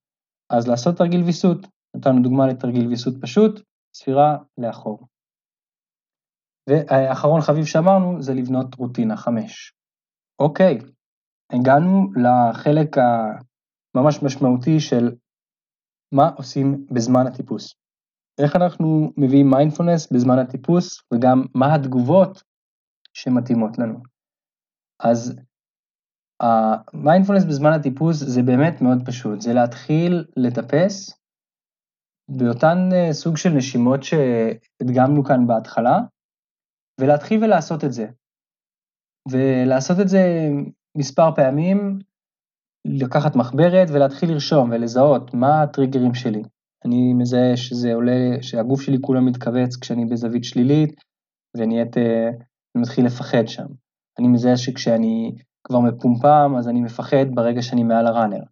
אז 0.53 0.69
לעשות 0.69 0.97
תרגיל 0.97 1.23
ויסות. 1.23 1.67
נתנו 1.97 2.23
דוגמה 2.23 2.47
לתרגיל 2.47 2.87
ויסות 2.89 3.15
פשוט, 3.23 3.61
ספירה 3.95 4.37
לאחור. 4.59 5.07
ואחרון 6.69 7.41
חביב 7.41 7.65
שאמרנו 7.65 8.23
זה 8.23 8.35
לבנות 8.35 8.75
רוטינה 8.75 9.17
5. 9.17 9.73
אוקיי, 10.39 10.79
הגענו 11.53 12.13
לחלק 12.17 12.97
הממש 12.99 14.23
משמעותי 14.23 14.81
של 14.81 15.17
מה 16.15 16.29
עושים 16.37 16.87
בזמן 16.95 17.27
הטיפוס. 17.27 17.75
איך 18.43 18.57
אנחנו 18.57 19.13
מביאים 19.17 19.51
מיינדפולנס 19.51 20.13
בזמן 20.13 20.39
הטיפוס 20.39 21.03
וגם 21.15 21.43
מה 21.55 21.75
התגובות 21.75 22.43
שמתאימות 23.13 23.79
לנו. 23.79 23.99
אז 25.01 25.37
המיינדפולנס 26.41 27.45
בזמן 27.45 27.73
הטיפוס 27.73 28.17
זה 28.17 28.43
באמת 28.43 28.83
מאוד 28.83 28.99
פשוט, 29.07 29.41
זה 29.41 29.53
להתחיל 29.53 30.25
לטפס 30.37 31.20
באותן 32.31 32.89
אה, 32.93 33.13
סוג 33.13 33.37
של 33.37 33.51
נשימות 33.51 34.01
שהדגמנו 34.03 35.25
כאן 35.25 35.47
בהתחלה, 35.47 35.99
ולהתחיל 37.01 37.45
ולעשות 37.45 37.85
את 37.85 37.93
זה. 37.93 38.07
ולעשות 39.31 40.01
את 40.01 40.09
זה 40.09 40.49
מספר 40.97 41.35
פעמים, 41.35 41.99
לקחת 42.85 43.37
מחברת 43.37 43.89
ולהתחיל 43.91 44.31
לרשום 44.31 44.71
ולזהות 44.71 45.35
מה 45.35 45.63
הטריגרים 45.63 46.15
שלי. 46.15 46.43
אני 46.85 47.15
מזהה 47.15 47.57
שזה 47.57 47.95
עולה, 47.95 48.43
שהגוף 48.43 48.81
שלי 48.81 48.97
כולו 49.01 49.23
מתכווץ 49.23 49.77
כשאני 49.77 50.05
בזווית 50.05 50.45
שלילית, 50.45 51.01
ונהיית, 51.57 51.97
אה, 51.99 52.29
אני 52.75 52.83
מתחיל 52.83 53.07
לפחד 53.07 53.47
שם. 53.47 53.67
אני 54.19 54.29
מזהה 54.29 54.57
שכשאני 54.57 55.37
כבר 55.65 55.81
מפומפם, 55.81 56.55
אז 56.59 56.69
אני 56.69 56.81
מפחד 56.81 57.27
ברגע 57.35 57.63
שאני 57.63 57.83
מעל 57.85 58.07
הראנר. 58.07 58.43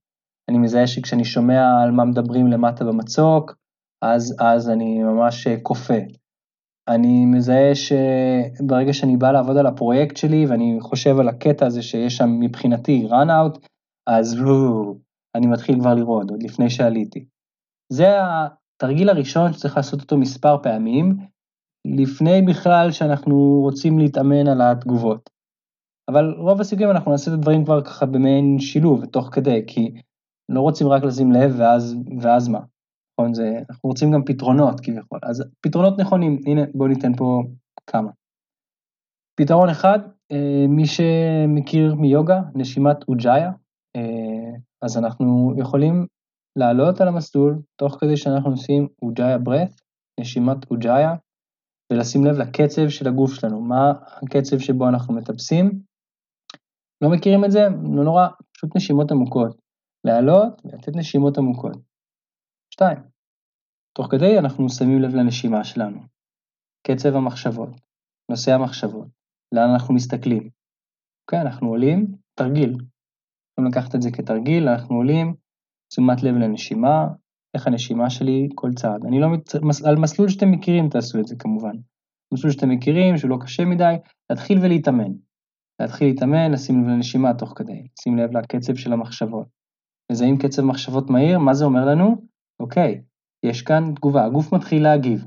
אני 0.51 0.59
מזהה 0.59 0.87
שכשאני 0.87 1.25
שומע 1.25 1.83
על 1.83 1.91
מה 1.91 2.05
מדברים 2.05 2.47
למטה 2.47 2.85
במצוק, 2.85 3.55
אז, 4.03 4.37
אז 4.41 4.71
אני 4.71 5.03
ממש 5.03 5.47
אה, 5.47 5.61
כופה. 5.63 5.99
אני 6.89 7.27
מזהה 7.27 7.75
שברגע 7.75 8.93
שאני 8.93 9.17
בא 9.17 9.31
לעבוד 9.33 9.57
על 9.57 9.67
הפרויקט 9.67 10.17
שלי 10.17 10.47
ואני 10.47 10.79
חושב 10.81 11.19
על 11.19 11.29
הקטע 11.29 11.67
הזה 11.67 11.83
שיש 11.83 12.17
שם 12.17 12.41
מבחינתי 12.41 13.07
run 13.11 13.29
out, 13.29 13.59
אז 14.07 14.37
אני 15.35 15.47
מתחיל 15.47 15.81
כבר 15.81 15.95
לראות, 15.95 16.31
עוד 16.31 16.43
לפני 16.43 16.71
שעליתי. 16.71 17.25
זה 17.93 18.07
התרגיל 18.21 19.09
הראשון 19.09 19.53
שצריך 19.53 19.77
לעשות 19.77 20.01
אותו 20.01 20.19
מספר 20.19 20.57
פעמים, 20.63 21.17
לפני 21.87 22.43
בכלל 22.43 22.93
שאנחנו 22.93 23.61
רוצים 23.63 23.99
להתאמן 23.99 24.49
על 24.49 24.61
התגובות. 24.61 25.31
אבל 26.11 26.35
רוב 26.39 26.61
הסיכויים 26.61 26.91
אנחנו 26.91 27.11
נעשה 27.11 27.31
את 27.31 27.37
הדברים 27.37 27.65
כבר 27.65 27.85
ככה 27.85 28.07
במעין 28.07 28.59
שילוב, 28.59 29.07
תוך 29.07 29.29
כדי, 29.33 29.65
כי 29.67 29.95
לא 30.49 30.61
רוצים 30.61 30.89
רק 30.89 31.03
לשים 31.05 31.33
לב 31.33 31.55
ואז, 31.59 31.97
ואז 32.21 32.49
מה. 32.49 32.61
נכון? 33.19 33.35
זה, 33.35 33.59
אנחנו 33.71 33.89
רוצים 33.89 34.13
גם 34.13 34.25
פתרונות 34.25 34.81
כביכול. 34.81 35.19
אז 35.23 35.45
פתרונות 35.61 36.01
נכונים, 36.01 36.39
הנה 36.47 36.61
בואו 36.75 36.89
ניתן 36.89 37.17
פה 37.17 37.43
כמה. 37.87 38.11
פתרון 39.41 39.69
אחד, 39.69 39.99
אה, 40.33 40.67
מי 40.69 40.87
שמכיר 40.87 41.95
מיוגה, 41.95 42.41
נשימת 42.55 42.97
אוג'איה, 43.09 43.51
אה, 43.97 44.57
אז 44.83 44.99
אנחנו 44.99 45.55
יכולים 45.59 46.07
לעלות 46.59 47.01
על 47.01 47.09
המסלול 47.09 47.63
תוך 47.77 47.97
כדי 48.01 48.17
שאנחנו 48.17 48.51
עושים 48.51 48.89
אוג'איה 49.03 49.37
ברeth, 49.37 49.81
נשימת 50.21 50.71
אוג'איה, 50.71 51.15
ולשים 51.93 52.25
לב 52.25 52.37
לקצב 52.39 52.89
של 52.89 53.09
הגוף 53.09 53.35
שלנו, 53.35 53.61
מה 53.61 53.93
הקצב 54.23 54.59
שבו 54.59 54.89
אנחנו 54.89 55.15
מטפסים. 55.15 55.81
לא 57.05 57.11
מכירים 57.11 57.45
את 57.45 57.51
זה? 57.51 57.69
לא 57.95 58.05
נורא, 58.05 58.29
פשוט 58.55 58.77
נשימות 58.77 59.11
עמוקות. 59.11 59.57
לעלות 60.05 60.63
ולתת 60.65 60.97
נשימות 60.97 61.39
עמוקות. 61.39 61.88
שתיים, 62.79 62.99
תוך 63.97 64.07
כדי 64.11 64.39
אנחנו 64.39 64.69
שמים 64.69 65.03
לב 65.03 65.15
לנשימה 65.15 65.65
שלנו, 65.65 66.01
קצב 66.87 67.17
המחשבות, 67.17 67.69
נושא 68.31 68.55
המחשבות, 68.55 69.09
לאן 69.55 69.71
אנחנו 69.71 69.95
מסתכלים. 69.95 70.51
אוקיי, 71.23 71.41
אנחנו 71.41 71.69
עולים, 71.69 72.07
תרגיל. 72.35 72.71
יכולים 72.71 73.71
לקחת 73.71 73.95
את 73.95 74.03
זה 74.03 74.11
כתרגיל, 74.11 74.69
אנחנו 74.69 74.97
עולים, 74.97 75.35
תשומת 75.93 76.23
לב 76.23 76.35
לנשימה, 76.35 77.09
איך 77.55 77.67
הנשימה 77.67 78.11
שלי 78.11 78.49
כל 78.55 78.71
צעד. 78.77 79.07
אני 79.07 79.21
לא, 79.21 79.29
מת... 79.29 79.55
על 79.89 79.97
מסלול 79.97 80.29
שאתם 80.29 80.51
מכירים 80.51 80.89
תעשו 80.89 81.19
את 81.21 81.27
זה 81.27 81.37
כמובן. 81.39 81.77
מסלול 82.35 82.53
שאתם 82.53 82.71
מכירים, 82.71 83.17
שהוא 83.17 83.31
לא 83.31 83.39
קשה 83.41 83.65
מדי, 83.65 83.95
להתחיל 84.31 84.59
ולהתאמן. 84.59 85.13
להתחיל 85.81 86.09
להתאמן, 86.09 86.53
לשים 86.53 86.83
לב 86.83 86.89
לנשימה 86.89 87.35
תוך 87.35 87.53
כדי, 87.57 87.87
לשים 87.99 88.19
לב 88.19 88.37
לקצב 88.37 88.75
של 88.75 88.93
המחשבות. 88.93 89.47
מזהים 90.13 90.39
קצב 90.39 90.63
מחשבות 90.63 91.11
מהיר, 91.11 91.39
מה 91.39 91.55
זה 91.55 91.65
אומר 91.65 91.85
לנו? 91.87 92.38
אוקיי, 92.61 93.03
יש 93.47 93.63
כאן 93.63 93.95
תגובה, 93.95 94.25
הגוף 94.25 94.53
מתחיל 94.53 94.83
להגיב. 94.83 95.25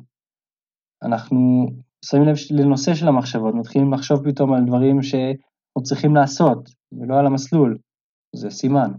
אנחנו 1.04 1.66
שמים 2.06 2.24
לב 2.24 2.36
לנושא 2.52 2.94
של 2.94 3.08
המחשבות, 3.08 3.56
מתחילים 3.56 3.94
לחשוב 3.94 4.32
פתאום 4.32 4.54
על 4.54 4.66
דברים 4.66 5.04
שאנחנו 5.04 5.84
צריכים 5.84 6.16
לעשות, 6.16 6.70
ולא 6.92 7.20
על 7.20 7.26
המסלול, 7.26 7.78
זה 8.36 8.50
סימן. 8.50 8.92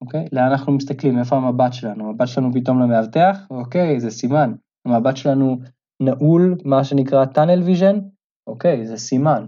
אוקיי? 0.00 0.24
לאן 0.32 0.50
אנחנו 0.50 0.72
מסתכלים, 0.72 1.18
איפה 1.18 1.36
המבט 1.36 1.72
שלנו? 1.72 2.08
המבט 2.08 2.28
שלנו 2.28 2.52
פתאום 2.54 2.82
למאבטח? 2.82 3.38
אוקיי, 3.50 4.00
זה 4.00 4.10
סימן. 4.10 4.52
המבט 4.86 5.16
שלנו 5.16 5.56
נעול, 6.02 6.56
מה 6.64 6.84
שנקרא 6.84 7.24
tunnel 7.24 7.62
vision? 7.68 7.96
אוקיי, 8.46 8.86
זה 8.86 8.96
סימן. 8.96 9.46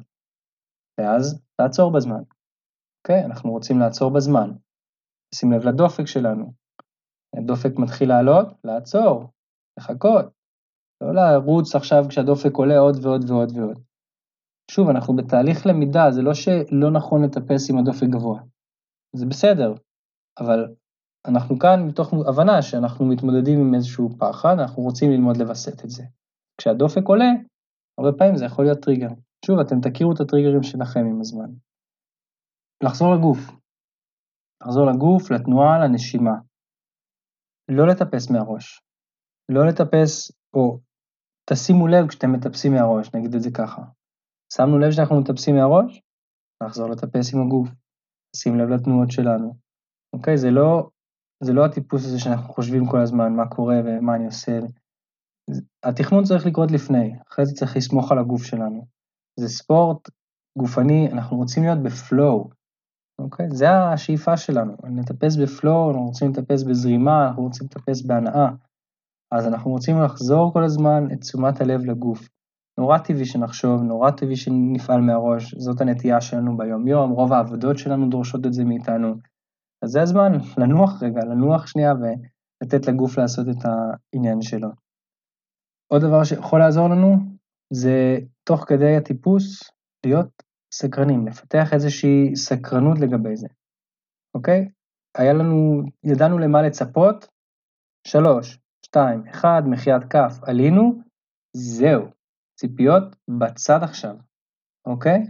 ואז 1.01 1.43
לעצור 1.61 1.93
בזמן. 1.93 2.23
אוקיי, 2.99 3.25
אנחנו 3.25 3.51
רוצים 3.51 3.79
לעצור 3.79 4.11
בזמן. 4.11 4.51
שים 5.35 5.53
לב 5.53 5.65
לדופק 5.65 6.07
שלנו. 6.07 6.53
הדופק 7.37 7.79
מתחיל 7.79 8.09
לעלות, 8.09 8.47
לעצור, 8.65 9.25
לחכות. 9.79 10.25
לא 11.01 11.13
לרוץ 11.15 11.75
עכשיו 11.75 12.05
כשהדופק 12.09 12.55
עולה 12.55 12.79
עוד 12.79 12.97
ועוד 13.03 13.31
ועוד 13.31 13.53
ועוד. 13.57 13.79
שוב, 14.71 14.89
אנחנו 14.89 15.17
בתהליך 15.17 15.67
למידה, 15.67 16.11
זה 16.11 16.23
לא 16.23 16.35
שלא 16.35 16.91
נכון 16.91 17.25
לטפס 17.25 17.71
עם 17.71 17.79
הדופק 17.79 18.07
גבוה. 18.07 18.41
זה 19.17 19.27
בסדר, 19.27 19.75
אבל 20.41 20.75
אנחנו 21.27 21.59
כאן 21.59 21.87
מתוך 21.89 22.13
הבנה 22.29 22.63
שאנחנו 22.63 23.05
מתמודדים 23.07 23.61
עם 23.61 23.75
איזשהו 23.75 24.09
פחד, 24.19 24.57
אנחנו 24.59 24.83
רוצים 24.83 25.11
ללמוד 25.11 25.37
לווסת 25.37 25.85
את 25.85 25.91
זה. 25.91 26.05
כשהדופק 26.61 27.03
עולה, 27.05 27.31
הרבה 27.99 28.19
פעמים 28.19 28.37
זה 28.37 28.45
יכול 28.45 28.65
להיות 28.65 28.79
טריגר. 28.79 29.09
שוב, 29.47 29.59
אתם 29.59 29.81
תכירו 29.81 30.13
את 30.13 30.21
הטריגרים 30.21 30.63
שלכם 30.63 31.01
עם 31.01 31.21
הזמן. 31.21 31.51
לחזור 32.85 33.15
לגוף. 33.15 33.39
לחזור 34.63 34.87
לגוף, 34.87 35.31
לתנועה, 35.31 35.79
לנשימה. 35.79 36.35
לא 37.69 37.87
לטפס 37.87 38.31
מהראש. 38.31 38.83
לא 39.49 39.67
לטפס, 39.67 40.33
או 40.55 40.81
תשימו 41.51 41.87
לב 41.87 42.09
כשאתם 42.09 42.33
מטפסים 42.33 42.73
מהראש, 42.73 43.15
נגיד 43.15 43.35
את 43.35 43.43
זה 43.43 43.51
ככה. 43.51 43.83
שמנו 44.53 44.79
לב 44.79 44.91
שאנחנו 44.91 45.21
מטפסים 45.21 45.55
מהראש? 45.57 46.01
נחזור 46.63 46.91
לטפס 46.91 47.35
עם 47.35 47.41
הגוף. 47.47 47.69
שים 48.37 48.59
לב 48.59 48.69
לתנועות 48.69 49.11
שלנו. 49.11 49.55
אוקיי? 50.13 50.39
זה 50.39 50.51
לא, 50.51 50.91
זה 51.43 51.53
לא 51.53 51.65
הטיפוס 51.65 52.05
הזה 52.05 52.19
שאנחנו 52.19 52.55
חושבים 52.55 52.87
כל 52.91 53.01
הזמן 53.01 53.33
מה 53.37 53.49
קורה 53.49 53.77
ומה 53.85 54.15
אני 54.17 54.27
עושה. 54.27 54.59
התכנון 55.83 56.25
צריך 56.25 56.47
לקרות 56.47 56.71
לפני, 56.71 57.17
אחרי 57.29 57.47
זה 57.47 57.55
צריך 57.55 57.77
לסמוך 57.77 58.13
על 58.13 58.19
הגוף 58.19 58.43
שלנו. 58.43 58.87
זה 59.41 59.49
ספורט 59.49 60.09
גופני, 60.59 61.09
אנחנו 61.13 61.37
רוצים 61.37 61.63
להיות 61.63 61.79
בפלואו, 61.83 62.51
אוקיי? 63.19 63.47
זה 63.51 63.71
השאיפה 63.71 64.37
שלנו, 64.37 64.73
נטפס 64.85 65.37
בפלואו, 65.37 65.91
אנחנו 65.91 66.07
רוצים 66.07 66.31
לטפס 66.31 66.63
בזרימה, 66.63 67.29
אנחנו 67.29 67.43
רוצים 67.43 67.67
לטפס 67.67 68.03
בהנאה. 68.03 68.49
אז 69.33 69.47
אנחנו 69.47 69.71
רוצים 69.71 70.03
לחזור 70.05 70.53
כל 70.53 70.65
הזמן 70.65 71.05
את 71.13 71.21
תשומת 71.21 71.61
הלב 71.61 71.85
לגוף. 71.85 72.29
נורא 72.79 72.99
טבעי 72.99 73.25
שנחשוב, 73.25 73.83
נורא 73.83 74.11
טבעי 74.11 74.37
שנפעל 74.37 75.01
מהראש, 75.01 75.55
זאת 75.55 75.81
הנטייה 75.81 76.21
שלנו 76.21 76.57
ביום-יום, 76.57 77.11
רוב 77.11 77.33
העבודות 77.33 77.79
שלנו 77.79 78.09
דורשות 78.09 78.47
את 78.47 78.53
זה 78.53 78.65
מאיתנו. 78.65 79.15
אז 79.83 79.91
זה 79.91 80.03
הזמן 80.03 80.33
לנוח 80.59 81.03
רגע, 81.03 81.21
לנוח 81.21 81.67
שנייה 81.67 81.93
ולתת 81.95 82.89
לגוף 82.89 83.19
לעשות 83.19 83.47
את 83.49 83.65
העניין 83.65 84.43
שלו. 84.43 84.69
עוד 85.93 86.03
דבר 86.03 86.25
שיכול 86.25 86.59
לעזור 86.59 86.89
לנו 86.89 87.17
זה 87.73 88.19
תוך 88.45 88.65
כדי 88.69 88.97
הטיפוס 88.97 89.71
להיות 90.07 90.43
סקרנים, 90.75 91.27
לפתח 91.27 91.73
איזושהי 91.73 92.37
סקרנות 92.37 92.99
לגבי 92.99 93.37
זה, 93.37 93.49
אוקיי? 94.35 94.69
היה 95.19 95.33
לנו, 95.33 95.83
ידענו 96.05 96.39
למה 96.39 96.63
לצפות, 96.63 97.29
שלוש, 98.07 98.59
שתיים, 98.87 99.27
אחד, 99.29 99.63
מחיית 99.67 100.03
כף, 100.11 100.39
עלינו, 100.43 101.03
זהו, 101.57 102.05
ציפיות 102.61 103.17
בצד 103.39 103.83
עכשיו, 103.83 104.17
אוקיי? 104.87 105.23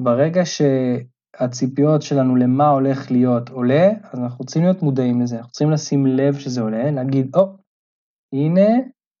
ברגע 0.00 0.44
ש... 0.44 0.62
הציפיות 1.38 2.02
שלנו 2.02 2.36
למה 2.36 2.68
הולך 2.68 3.10
להיות 3.10 3.48
עולה, 3.48 3.90
אז 4.12 4.20
אנחנו 4.20 4.38
רוצים 4.38 4.62
להיות 4.62 4.82
מודעים 4.82 5.20
לזה, 5.20 5.36
אנחנו 5.36 5.50
צריכים 5.50 5.70
לשים 5.70 6.06
לב 6.06 6.34
שזה 6.34 6.60
עולה, 6.60 6.90
להגיד, 6.90 7.36
או, 7.36 7.40
oh, 7.40 7.60
הנה, 8.32 8.68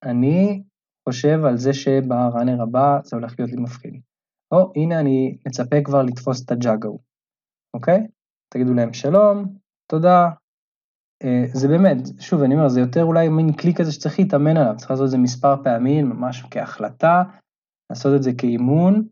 אני 0.02 0.62
חושב 1.08 1.44
על 1.44 1.56
זה 1.56 1.72
שבראנר 1.72 2.62
הבא 2.62 2.98
זה 3.04 3.16
הולך 3.16 3.34
להיות 3.38 3.50
לי 3.50 3.62
מפחיד. 3.62 4.00
או, 4.52 4.72
הנה 4.76 5.00
אני 5.00 5.36
מצפה 5.46 5.76
כבר 5.84 6.02
לתפוס 6.02 6.44
את 6.44 6.50
הג'אגו, 6.50 6.98
אוקיי? 7.74 8.06
תגידו 8.54 8.74
להם 8.74 8.92
שלום, 8.92 9.56
תודה. 9.90 10.28
Uh, 11.24 11.58
זה 11.58 11.68
באמת, 11.68 11.96
שוב, 12.20 12.42
אני 12.42 12.54
אומר, 12.54 12.68
זה 12.68 12.80
יותר 12.80 13.04
אולי 13.04 13.28
מין 13.28 13.52
כלי 13.52 13.74
כזה 13.74 13.92
שצריך 13.92 14.18
להתאמן 14.18 14.56
עליו, 14.56 14.74
צריך 14.76 14.90
לעשות 14.90 15.04
את 15.04 15.10
זה 15.10 15.18
מספר 15.18 15.62
פעמים, 15.64 16.08
ממש 16.08 16.44
כהחלטה, 16.50 17.22
לעשות 17.90 18.12
את 18.16 18.22
זה 18.22 18.30
כאימון, 18.38 19.08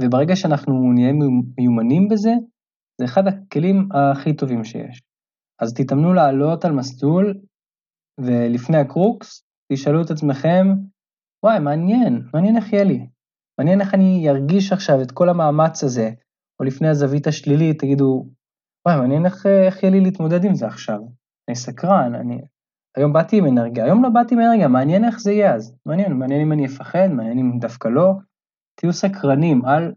וברגע 0.00 0.36
שאנחנו 0.36 0.92
נהיה 0.92 1.12
מיומנים 1.56 2.08
בזה, 2.08 2.32
זה 3.00 3.04
אחד 3.04 3.22
הכלים 3.26 3.88
הכי 3.92 4.36
טובים 4.36 4.64
שיש. 4.64 5.02
אז 5.62 5.74
תתאמנו 5.74 6.12
לעלות 6.14 6.64
על 6.64 6.72
מסלול, 6.72 7.34
ולפני 8.20 8.76
הקרוקס, 8.76 9.42
תשאלו 9.72 10.02
את 10.02 10.10
עצמכם, 10.10 10.66
וואי, 11.44 11.58
מעניין, 11.58 12.22
מעניין 12.34 12.56
איך 12.56 12.72
יהיה 12.72 12.84
לי. 12.84 13.06
מעניין 13.58 13.80
איך 13.80 13.94
אני 13.94 14.28
ארגיש 14.30 14.72
עכשיו 14.72 15.02
את 15.02 15.10
כל 15.10 15.28
המאמץ 15.28 15.84
הזה, 15.84 16.10
או 16.60 16.64
לפני 16.64 16.88
הזווית 16.88 17.26
השלילית, 17.26 17.78
תגידו, 17.78 18.26
וואי, 18.88 19.00
מעניין 19.00 19.26
איך, 19.26 19.46
איך 19.46 19.82
יהיה 19.82 19.92
לי 19.92 20.00
להתמודד 20.00 20.44
עם 20.44 20.54
זה 20.54 20.66
עכשיו. 20.66 20.98
אני 21.48 21.56
סקרן, 21.56 22.14
אני... 22.14 22.40
היום 22.96 23.12
באתי 23.12 23.38
עם 23.38 23.46
אנרגיה, 23.46 23.84
היום 23.84 24.02
לא 24.02 24.08
באתי 24.08 24.34
עם 24.34 24.40
אנרגיה, 24.40 24.68
מעניין 24.68 25.04
איך 25.04 25.20
זה 25.20 25.32
יהיה 25.32 25.54
אז. 25.54 25.76
מעניין, 25.86 26.12
מעניין 26.12 26.40
אם 26.40 26.52
אני 26.52 26.66
אפחד, 26.66 27.08
מעניין 27.08 27.38
אם 27.38 27.58
דווקא 27.58 27.88
לא. 27.88 28.12
תהיו 28.80 28.92
סקרנים, 28.92 29.64
על... 29.64 29.94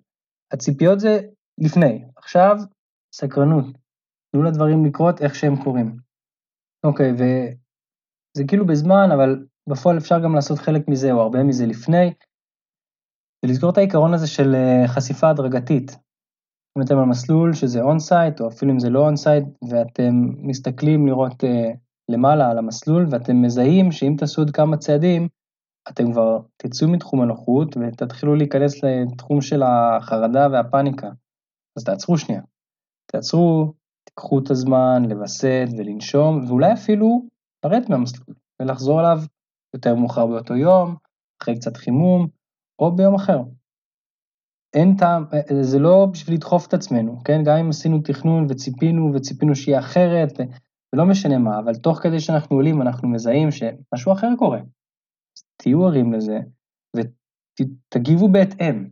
הציפיות 0.53 0.99
זה 0.99 1.20
לפני, 1.58 2.06
עכשיו 2.18 2.58
סקרנות, 3.16 3.66
תנו 4.32 4.43
לדברים 4.43 4.86
לקרות 4.86 5.22
איך 5.22 5.36
שהם 5.36 5.64
קורים. 5.64 5.97
אוקיי, 6.84 7.18
זה 8.38 8.43
כאילו 8.47 8.66
בזמן, 8.66 9.10
אבל 9.14 9.45
בפועל 9.70 9.97
אפשר 9.97 10.24
גם 10.24 10.36
לעשות 10.36 10.60
חלק 10.60 10.88
מזה 10.88 11.12
או 11.12 11.22
הרבה 11.22 11.43
מזה 11.43 11.66
לפני, 11.66 12.14
ולזכור 13.46 13.70
את 13.70 13.78
העיקרון 13.78 14.14
הזה 14.14 14.28
של 14.28 14.56
אה, 14.56 14.88
חשיפה 14.88 15.30
הדרגתית. 15.30 15.98
אם 16.78 16.82
אתם 16.82 16.98
על 16.98 17.06
מסלול 17.06 17.54
שזה 17.54 17.82
on-sight, 17.82 18.41
או 18.41 18.48
אפילו 18.48 18.72
אם 18.72 18.80
זה 18.80 18.89
לא 18.89 19.00
on-sight, 19.00 19.46
ואתם 19.70 20.14
מסתכלים 20.38 21.08
לראות 21.08 21.43
uh, 21.43 21.48
למעלה 22.10 22.52
על 22.52 22.58
המסלול, 22.58 23.08
ואתם 23.12 23.41
מזהים 23.41 23.91
שאם 23.91 24.16
תעשו 24.18 24.41
עוד 24.41 24.52
כמה 24.52 24.78
צעדים, 24.78 25.28
אתם 25.89 26.12
כבר 26.12 26.39
תצאו 26.58 26.88
מתחום 26.88 27.22
הנוחות 27.22 27.78
ותתחילו 27.78 28.36
להיכנס 28.36 28.84
לתחום 28.84 29.41
של 29.41 29.64
החרדה 29.64 30.48
והפאניקה. 30.52 31.10
אז 31.78 31.84
תעצרו 31.84 32.18
שנייה. 32.18 32.41
תעצרו, 33.12 33.74
תיקחו 34.04 34.39
את 34.39 34.52
הזמן 34.52 35.04
לווסת 35.10 35.68
ולנשום, 35.78 36.46
ואולי 36.48 36.74
אפילו 36.74 37.26
לרדת 37.66 37.89
מהמסלול 37.89 38.36
ולחזור 38.62 39.00
אליו 39.00 39.20
יותר 39.74 39.96
מאוחר 39.96 40.28
באותו 40.28 40.56
יום, 40.56 40.96
אחרי 41.41 41.56
קצת 41.56 41.78
חימום, 41.78 42.28
או 42.80 42.96
ביום 42.96 43.16
אחר. 43.16 43.40
אין 44.74 44.96
טעם, 44.98 45.26
זה 45.62 45.80
לא 45.80 46.08
בשביל 46.12 46.36
לדחוף 46.36 46.68
את 46.68 46.74
עצמנו, 46.74 47.24
כן? 47.24 47.44
גם 47.46 47.58
אם 47.58 47.70
עשינו 47.70 48.00
תכנון 48.04 48.46
וציפינו 48.50 49.12
וציפינו 49.14 49.56
שיהיה 49.56 49.80
אחרת, 49.80 50.40
ולא 50.94 51.06
משנה 51.06 51.38
מה, 51.38 51.60
אבל 51.60 51.76
תוך 51.76 52.00
כדי 52.00 52.20
שאנחנו 52.20 52.56
עולים 52.56 52.82
אנחנו 52.82 53.10
מזהים 53.10 53.52
שמשהו 53.52 54.14
אחר 54.14 54.28
קורה. 54.38 54.60
תהיו 55.58 55.86
ערים 55.86 56.14
לזה 56.14 56.40
ותגיבו 56.96 58.30
בהתאם, 58.30 58.90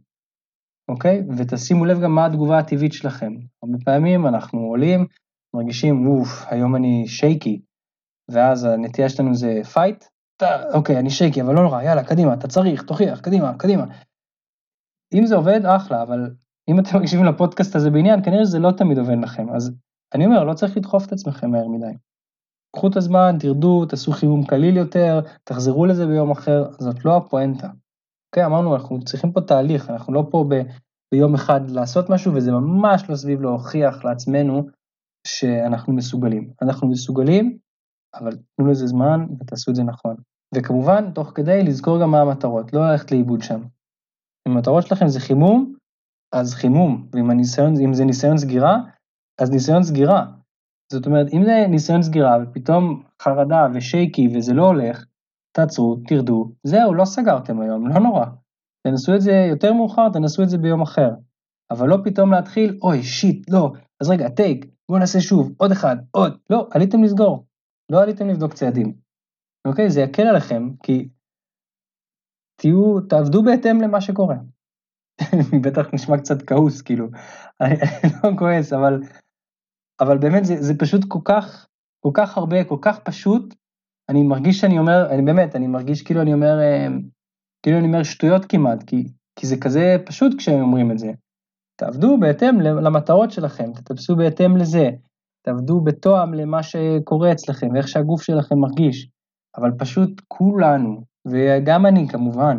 אוקיי? 0.89 1.23
ותשימו 1.37 1.85
לב 1.85 2.01
גם 2.03 2.15
מה 2.15 2.25
התגובה 2.25 2.59
הטבעית 2.59 2.93
שלכם. 2.93 3.33
הרבה 3.63 3.77
פעמים 3.85 4.27
אנחנו 4.27 4.59
עולים, 4.59 5.05
מרגישים, 5.55 6.07
אוף, 6.07 6.29
היום 6.49 6.75
אני 6.75 7.07
shaky, 7.07 7.61
ואז 8.31 8.63
הנטייה 8.63 9.09
שלנו 9.09 9.35
זה 9.35 9.61
fight, 9.73 10.05
אוקיי, 10.73 10.99
אני 10.99 11.09
shaky, 11.09 11.41
אבל 11.41 11.55
לא 11.55 11.63
נורא, 11.63 11.81
יאללה, 11.81 12.03
קדימה, 12.03 12.33
אתה 12.33 12.47
צריך, 12.47 12.83
תוכיח, 12.83 13.19
קדימה, 13.19 13.57
קדימה. 13.57 13.85
אם 15.13 15.25
זה 15.25 15.35
עובד, 15.35 15.65
אחלה, 15.65 16.01
אבל 16.03 16.31
אם 16.69 16.79
אתם 16.79 17.01
מקשיבים 17.01 17.25
לפודקאסט 17.25 17.75
הזה 17.75 17.89
בעניין, 17.89 18.23
כנראה 18.23 18.45
שזה 18.45 18.59
לא 18.59 18.71
תמיד 18.71 18.97
עובד 18.97 19.17
לכם. 19.21 19.49
אז 19.49 19.71
אני 20.13 20.25
אומר, 20.25 20.43
לא 20.43 20.53
צריך 20.53 20.77
לדחוף 20.77 21.07
את 21.07 21.11
עצמכם 21.11 21.51
מהר 21.51 21.67
מדי. 21.67 21.93
קחו 22.75 22.87
את 22.87 22.95
הזמן, 22.95 23.35
תרדו, 23.39 23.85
תעשו 23.85 24.11
חימום 24.11 24.45
קליל 24.45 24.77
יותר, 24.77 25.19
תחזרו 25.43 25.85
לזה 25.85 26.07
ביום 26.07 26.31
אחר, 26.31 26.63
זאת 26.79 27.05
לא 27.05 27.17
הפואנטה. 27.17 27.67
אוקיי, 28.27 28.45
אמרנו, 28.45 28.75
אנחנו 28.75 29.03
צריכים 29.03 29.31
פה 29.31 29.41
תהליך, 29.41 29.89
אנחנו 29.89 30.13
לא 30.13 30.27
פה 30.31 30.45
ב, 30.49 30.61
ביום 31.13 31.33
אחד 31.33 31.69
לעשות 31.69 32.09
משהו, 32.09 32.33
וזה 32.35 32.51
ממש 32.51 33.09
לא 33.09 33.15
סביב 33.15 33.41
להוכיח 33.41 34.05
לעצמנו 34.05 34.67
שאנחנו 35.27 35.93
מסוגלים. 35.93 36.49
אנחנו 36.61 36.87
מסוגלים, 36.87 37.57
אבל 38.15 38.31
תנו 38.55 38.67
לזה 38.67 38.87
זמן 38.87 39.25
ותעשו 39.39 39.71
את 39.71 39.75
זה 39.75 39.83
נכון. 39.83 40.15
וכמובן, 40.55 41.11
תוך 41.11 41.31
כדי 41.35 41.63
לזכור 41.63 42.01
גם 42.01 42.11
מה 42.11 42.21
המטרות, 42.21 42.73
לא 42.73 42.91
ללכת 42.91 43.11
לאיבוד 43.11 43.41
שם. 43.41 43.61
אם 44.47 44.51
המטרות 44.51 44.87
שלכם 44.87 45.07
זה 45.07 45.19
חימום, 45.19 45.73
אז 46.35 46.53
חימום, 46.53 47.07
ואם 47.13 47.29
הניסיון, 47.29 47.93
זה 47.93 48.05
ניסיון 48.05 48.37
סגירה, 48.37 48.77
אז 49.41 49.51
ניסיון 49.51 49.83
סגירה. 49.83 50.25
זאת 50.91 51.05
אומרת, 51.05 51.33
אם 51.33 51.43
זה 51.43 51.65
ניסיון 51.69 52.01
סגירה 52.01 52.37
ופתאום 52.43 53.03
חרדה 53.21 53.67
ושייקי 53.73 54.27
וזה 54.35 54.53
לא 54.53 54.65
הולך, 54.65 55.05
תעצרו, 55.57 55.97
תרדו, 56.07 56.51
זהו, 56.63 56.93
לא 56.93 57.05
סגרתם 57.05 57.61
היום, 57.61 57.87
לא 57.87 57.99
נורא. 57.99 58.25
תנסו 58.87 59.15
את 59.15 59.21
זה 59.21 59.31
יותר 59.49 59.73
מאוחר, 59.73 60.09
תנסו 60.09 60.43
את 60.43 60.49
זה 60.49 60.57
ביום 60.57 60.81
אחר. 60.81 61.09
אבל 61.71 61.87
לא 61.89 61.97
פתאום 62.03 62.31
להתחיל, 62.31 62.79
אוי, 62.81 63.03
שיט, 63.03 63.49
לא, 63.49 63.71
אז 64.01 64.09
רגע, 64.09 64.29
טייק, 64.29 64.65
בואו 64.89 64.99
נעשה 64.99 65.21
שוב, 65.21 65.51
עוד 65.57 65.71
אחד, 65.71 65.95
עוד, 66.11 66.37
לא, 66.49 66.67
עליתם 66.71 67.03
לסגור, 67.03 67.45
לא 67.91 68.03
עליתם 68.03 68.27
לבדוק 68.27 68.53
צעדים. 68.53 68.93
אוקיי? 69.67 69.89
זה 69.89 70.01
יקל 70.01 70.23
עליכם, 70.23 70.69
כי 70.83 71.09
תהיו, 72.55 73.01
תעבדו 73.01 73.43
בהתאם 73.43 73.81
למה 73.81 74.01
שקורה. 74.01 74.35
בטח 75.63 75.93
נשמע 75.93 76.17
קצת 76.17 76.41
כעוס, 76.47 76.81
כאילו, 76.81 77.07
אני 77.61 77.75
לא 78.23 78.29
כועס, 78.39 78.73
אבל, 78.73 79.01
אבל 80.01 80.17
באמת 80.17 80.45
זה, 80.45 80.55
זה 80.61 80.73
פשוט 80.79 81.01
כל 81.07 81.19
כך, 81.25 81.67
כל 81.99 82.11
כך 82.13 82.37
הרבה, 82.37 82.63
כל 82.63 82.77
כך 82.81 82.99
פשוט, 82.99 83.55
אני 84.09 84.23
מרגיש 84.23 84.59
שאני 84.59 84.79
אומר, 84.79 85.09
אני 85.11 85.21
באמת, 85.21 85.55
אני 85.55 85.67
מרגיש 85.67 86.01
כאילו 86.01 86.21
אני 86.21 86.33
אומר, 86.33 86.59
אה, 86.59 86.87
כאילו 87.63 87.77
אני 87.77 87.87
אומר 87.87 88.03
שטויות 88.03 88.45
כמעט, 88.45 88.83
כי, 88.83 89.07
כי 89.39 89.47
זה 89.47 89.55
כזה 89.63 89.95
פשוט 90.05 90.31
כשהם 90.37 90.61
אומרים 90.61 90.91
את 90.91 90.99
זה. 90.99 91.11
תעבדו 91.79 92.19
בהתאם 92.19 92.61
למטרות 92.61 93.31
שלכם, 93.31 93.73
תטפסו 93.73 94.15
בהתאם 94.15 94.57
לזה, 94.57 94.89
תעבדו 95.45 95.81
בתואם 95.81 96.33
למה 96.33 96.63
שקורה 96.63 97.31
אצלכם 97.31 97.67
ואיך 97.73 97.87
שהגוף 97.87 98.21
שלכם 98.21 98.57
מרגיש, 98.57 99.09
אבל 99.57 99.71
פשוט 99.77 100.21
כולנו, 100.27 101.03
וגם 101.27 101.85
אני 101.85 102.07
כמובן, 102.07 102.57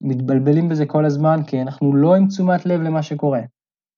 מתבלבלים 0.00 0.68
בזה 0.68 0.86
כל 0.86 1.04
הזמן, 1.04 1.40
כי 1.46 1.62
אנחנו 1.62 1.96
לא 1.96 2.14
עם 2.14 2.28
תשומת 2.28 2.66
לב 2.66 2.80
למה 2.80 3.02
שקורה. 3.02 3.40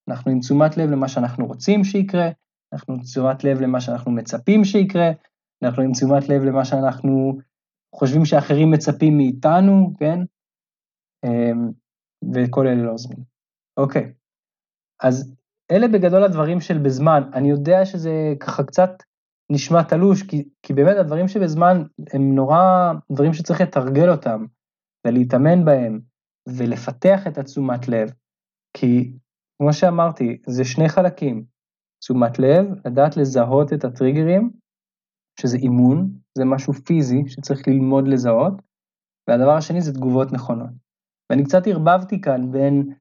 אנחנו 0.09 0.31
עם 0.31 0.39
תשומת 0.39 0.77
לב 0.77 0.89
למה 0.89 1.07
שאנחנו 1.07 1.45
רוצים 1.45 1.83
שיקרה, 1.83 2.29
אנחנו 2.73 2.93
עם 2.93 3.01
תשומת 3.01 3.43
לב 3.43 3.61
למה 3.61 3.81
שאנחנו 3.81 4.11
מצפים 4.11 4.63
שיקרה, 4.63 5.09
אנחנו 5.63 5.83
עם 5.83 5.91
תשומת 5.91 6.29
לב 6.29 6.41
למה 6.41 6.65
שאנחנו 6.65 7.37
חושבים 7.95 8.25
שאחרים 8.25 8.71
מצפים 8.71 9.17
מאיתנו, 9.17 9.93
כן? 9.99 10.19
אמ, 11.25 11.71
וכל 12.33 12.67
אלה 12.67 12.83
לא 12.83 12.91
עוזרים. 12.91 13.19
אוקיי, 13.77 14.13
אז 15.03 15.35
אלה 15.71 15.87
בגדול 15.87 16.23
הדברים 16.23 16.61
של 16.61 16.77
בזמן. 16.77 17.29
אני 17.33 17.49
יודע 17.49 17.85
שזה 17.85 18.33
ככה 18.39 18.63
קצת 18.63 18.89
נשמע 19.51 19.83
תלוש, 19.83 20.23
כי, 20.23 20.49
כי 20.63 20.73
באמת 20.73 20.97
הדברים 20.97 21.27
שבזמן 21.27 21.83
הם 22.13 22.35
נורא 22.35 22.91
דברים 23.11 23.33
שצריך 23.33 23.61
לתרגל 23.61 24.09
אותם, 24.09 24.45
ולהתאמן 25.07 25.65
בהם, 25.65 25.99
ולפתח 26.49 27.27
את 27.27 27.37
התשומת 27.37 27.87
לב, 27.87 28.13
כי 28.77 29.13
כמו 29.61 29.73
שאמרתי, 29.73 30.37
זה 30.47 30.65
שני 30.65 30.89
חלקים, 30.89 31.45
תשומת 32.03 32.39
לב, 32.39 32.65
לדעת 32.85 33.17
לזהות 33.17 33.73
את 33.73 33.83
הטריגרים, 33.83 34.51
שזה 35.39 35.57
אימון, 35.57 36.09
זה 36.37 36.45
משהו 36.45 36.73
פיזי 36.73 37.23
שצריך 37.27 37.67
ללמוד 37.67 38.07
לזהות, 38.07 38.53
והדבר 39.29 39.51
השני 39.51 39.81
זה 39.81 39.93
תגובות 39.93 40.31
נכונות. 40.31 40.69
ואני 41.29 41.43
קצת 41.43 41.67
ערבבתי 41.67 42.21
כאן 42.21 42.51
בין 42.51 42.93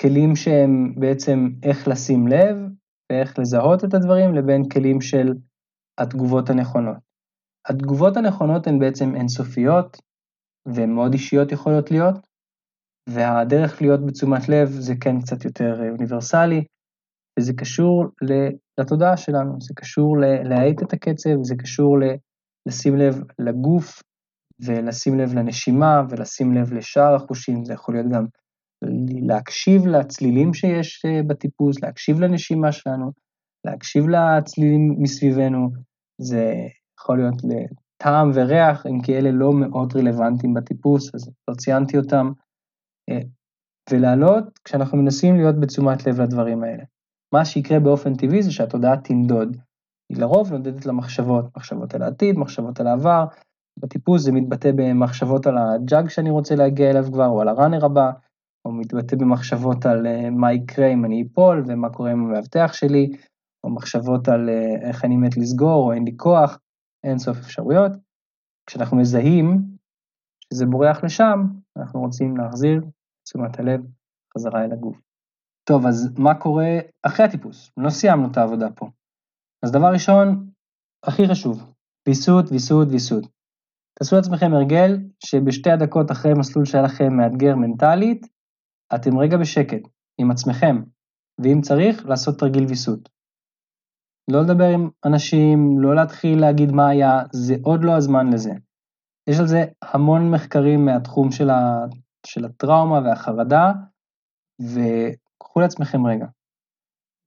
כלים 0.00 0.36
שהם 0.36 0.94
בעצם 0.96 1.48
איך 1.62 1.88
לשים 1.88 2.28
לב 2.28 2.56
ואיך 3.12 3.38
לזהות 3.38 3.84
את 3.84 3.94
הדברים, 3.94 4.34
לבין 4.34 4.68
כלים 4.68 5.00
של 5.00 5.34
התגובות 6.00 6.50
הנכונות. 6.50 6.96
התגובות 7.68 8.16
הנכונות 8.16 8.66
הן 8.66 8.78
בעצם 8.78 9.14
אינסופיות, 9.14 9.96
והן 10.66 10.90
מאוד 10.90 11.12
אישיות 11.12 11.52
יכולות 11.52 11.90
להיות, 11.90 12.26
והדרך 13.08 13.82
להיות 13.82 14.06
בתשומת 14.06 14.48
לב 14.48 14.68
זה 14.68 14.94
כן 15.00 15.20
קצת 15.20 15.44
יותר 15.44 15.90
אוניברסלי, 15.90 16.64
וזה 17.38 17.52
קשור 17.52 18.04
לתודעה 18.78 19.16
שלנו, 19.16 19.60
זה 19.60 19.74
קשור 19.76 20.16
להאט 20.44 20.82
את 20.82 20.92
הקצב, 20.92 21.42
זה 21.42 21.54
קשור 21.58 21.98
לשים 22.68 22.96
לב 22.96 23.14
לגוף, 23.38 24.02
ולשים 24.60 25.18
לב 25.18 25.34
לנשימה, 25.34 26.02
ולשים 26.10 26.52
לב 26.52 26.72
לשאר 26.72 27.14
החושים, 27.14 27.64
זה 27.64 27.72
יכול 27.72 27.94
להיות 27.94 28.12
גם 28.12 28.26
להקשיב 29.08 29.86
לצלילים 29.86 30.54
שיש 30.54 31.04
אה, 31.04 31.22
בטיפוס, 31.26 31.82
להקשיב 31.82 32.20
לנשימה 32.20 32.72
שלנו, 32.72 33.12
להקשיב 33.66 34.08
לצלילים 34.08 34.96
מסביבנו, 34.98 35.70
זה 36.20 36.52
יכול 37.00 37.18
להיות 37.18 37.34
לטעם 37.44 38.30
וריח, 38.34 38.86
אם 38.86 39.02
כי 39.02 39.18
אלה 39.18 39.30
לא 39.30 39.52
מאוד 39.52 39.96
רלוונטיים 39.96 40.54
בטיפוס, 40.54 41.14
אז 41.14 41.30
לא 41.48 41.54
ציינתי 41.54 41.98
אותם, 41.98 42.32
אה, 43.10 43.20
ולעלות 43.90 44.58
כשאנחנו 44.64 44.98
מנסים 44.98 45.36
להיות 45.36 45.60
בתשומת 45.60 46.06
לב 46.06 46.20
לדברים 46.20 46.62
האלה. 46.62 46.84
מה 47.34 47.44
שיקרה 47.44 47.80
באופן 47.80 48.14
טבעי 48.14 48.42
זה 48.42 48.52
שהתודעה 48.52 48.96
תנדוד. 48.96 49.56
היא 50.12 50.18
לרוב 50.18 50.52
נודדת 50.52 50.86
למחשבות, 50.86 51.56
מחשבות 51.56 51.94
על 51.94 52.02
העתיד, 52.02 52.38
מחשבות 52.38 52.80
על 52.80 52.86
העבר, 52.86 53.24
בטיפוס 53.78 54.22
זה 54.22 54.32
מתבטא 54.32 54.70
במחשבות 54.76 55.46
על 55.46 55.58
הג'אג 55.58 56.08
שאני 56.08 56.30
רוצה 56.30 56.54
להגיע 56.54 56.90
אליו 56.90 57.04
כבר, 57.12 57.26
או 57.26 57.40
על 57.40 57.48
הראנר 57.48 57.84
הבא, 57.84 58.10
או 58.66 58.72
מתבטא 58.72 59.16
במחשבות 59.16 59.86
על 59.86 60.06
אה, 60.06 60.30
מה 60.30 60.52
יקרה 60.52 60.92
אם 60.92 61.04
אני 61.04 61.24
אפול 61.26 61.64
ומה 61.66 61.90
קורה 61.90 62.10
עם 62.10 62.24
המאבטח 62.24 62.72
שלי, 62.72 63.12
או 63.64 63.70
מחשבות 63.70 64.28
על 64.28 64.48
אה, 64.48 64.88
איך 64.88 65.04
אני 65.04 65.16
מת 65.16 65.36
לסגור 65.36 65.86
או 65.86 65.92
אין 65.92 66.04
לי 66.04 66.12
כוח, 66.16 66.58
אין 67.04 67.18
סוף 67.18 67.36
אפשרויות. 67.38 67.92
כשאנחנו 68.66 68.96
מזהים 68.96 69.62
שזה 70.44 70.66
בורח 70.66 71.04
לשם, 71.04 71.38
אנחנו 71.76 72.00
רוצים 72.00 72.36
להחזיר 72.36 72.82
תשומת 73.26 73.58
הלב 73.58 73.80
חזרה 74.34 74.64
אל 74.64 74.72
הגוף. 74.72 75.00
טוב, 75.68 75.86
אז 75.86 76.18
מה 76.18 76.34
קורה 76.34 76.78
אחרי 77.02 77.26
הטיפוס? 77.26 77.70
לא 77.76 77.90
סיימנו 77.90 78.30
את 78.30 78.36
העבודה 78.36 78.70
פה. 78.70 78.88
אז 79.64 79.72
דבר 79.72 79.92
ראשון, 79.92 80.50
הכי 81.04 81.28
חשוב, 81.28 81.72
ויסות, 82.08 82.44
ויסות, 82.50 82.88
ויסות. 82.90 83.24
תעשו 83.98 84.16
לעצמכם 84.16 84.54
הרגל 84.54 84.98
שבשתי 85.24 85.70
הדקות 85.70 86.10
אחרי 86.10 86.32
מסלול 86.38 86.64
שהיה 86.64 86.84
לכם 86.84 87.16
מאתגר 87.16 87.56
מנטלית, 87.56 88.26
אתם 88.94 89.18
רגע 89.18 89.36
בשקט 89.36 89.88
עם 90.20 90.30
עצמכם, 90.30 90.76
ואם 91.40 91.60
צריך, 91.60 92.06
לעשות 92.06 92.38
תרגיל 92.38 92.64
ויסות. 92.64 93.08
לא 94.30 94.42
לדבר 94.42 94.68
עם 94.74 94.88
אנשים, 95.06 95.80
לא 95.80 95.94
להתחיל 95.94 96.40
להגיד 96.40 96.72
מה 96.72 96.88
היה, 96.88 97.22
זה 97.32 97.54
עוד 97.62 97.84
לא 97.84 97.96
הזמן 97.96 98.32
לזה. 98.32 98.52
יש 99.28 99.38
על 99.40 99.46
זה 99.46 99.64
המון 99.82 100.30
מחקרים 100.30 100.84
מהתחום 100.84 101.32
של, 101.32 101.50
ה, 101.50 101.84
של 102.26 102.44
הטראומה 102.44 102.98
והחרדה, 103.04 103.72
וקחו 104.60 105.60
לעצמכם 105.60 106.06
רגע. 106.06 106.26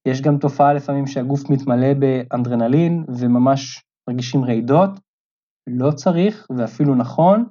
יש 0.08 0.22
גם 0.22 0.38
תופעה 0.38 0.74
לפעמים 0.74 1.08
שהגוף 1.08 1.50
מתמלא 1.50 1.94
באנדרנלין 1.94 3.04
וממש 3.20 3.84
מרגישים 4.10 4.44
רעידות, 4.44 4.90
לא 5.70 5.92
צריך 5.92 6.48
ואפילו 6.58 6.96
נכון 6.96 7.46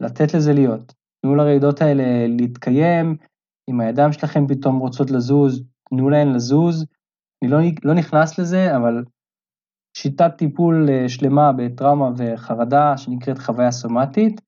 לתת 0.00 0.34
לזה 0.34 0.52
להיות. 0.52 0.94
תנו 1.22 1.34
לרעידות 1.34 1.80
האלה 1.80 2.04
להתקיים, 2.28 3.16
אם 3.70 3.80
הידיים 3.80 4.12
שלכם 4.12 4.46
פתאום 4.46 4.78
רוצות 4.78 5.10
לזוז, 5.10 5.62
תנו 5.88 6.10
להן 6.10 6.32
לזוז. 6.34 6.86
אני 7.42 7.50
לא, 7.50 7.58
לא 7.84 7.94
נכנס 7.94 8.38
לזה, 8.38 8.76
אבל 8.76 9.04
שיטת 9.96 10.32
טיפול 10.38 10.88
אה, 10.90 11.08
שלמה 11.08 11.52
בטראומה 11.52 12.10
וחרדה 12.16 12.96
שנקראת 12.96 13.38
חוויה 13.38 13.70
סומטית, 13.70 14.40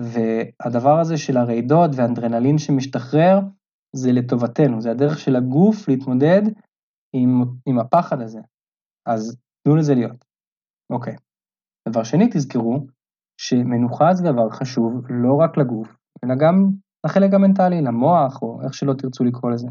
והדבר 0.00 1.00
הזה 1.00 1.16
של 1.16 1.36
הרעידות 1.36 1.90
והאנדרנלין 1.94 2.58
שמשתחרר, 2.58 3.40
זה 3.96 4.12
לטובתנו, 4.12 4.80
זה 4.80 4.90
הדרך 4.90 5.18
של 5.18 5.36
הגוף 5.36 5.88
להתמודד 5.88 6.42
עם, 7.12 7.44
עם 7.66 7.78
הפחד 7.78 8.20
הזה. 8.20 8.40
אז 9.06 9.36
תנו 9.62 9.76
לזה 9.76 9.94
להיות. 9.94 10.24
אוקיי. 10.92 11.16
דבר 11.88 12.04
שני, 12.04 12.28
תזכרו 12.32 12.86
שמנוחה 13.40 14.14
זה 14.14 14.24
דבר 14.24 14.50
חשוב 14.50 15.06
לא 15.08 15.34
רק 15.34 15.58
לגוף, 15.58 15.96
אלא 16.24 16.34
גם 16.34 16.70
לחלק 17.06 17.34
המנטלי, 17.34 17.82
למוח, 17.82 18.42
או 18.42 18.62
איך 18.64 18.74
שלא 18.74 18.92
תרצו 18.92 19.24
לקרוא 19.24 19.50
לזה. 19.50 19.68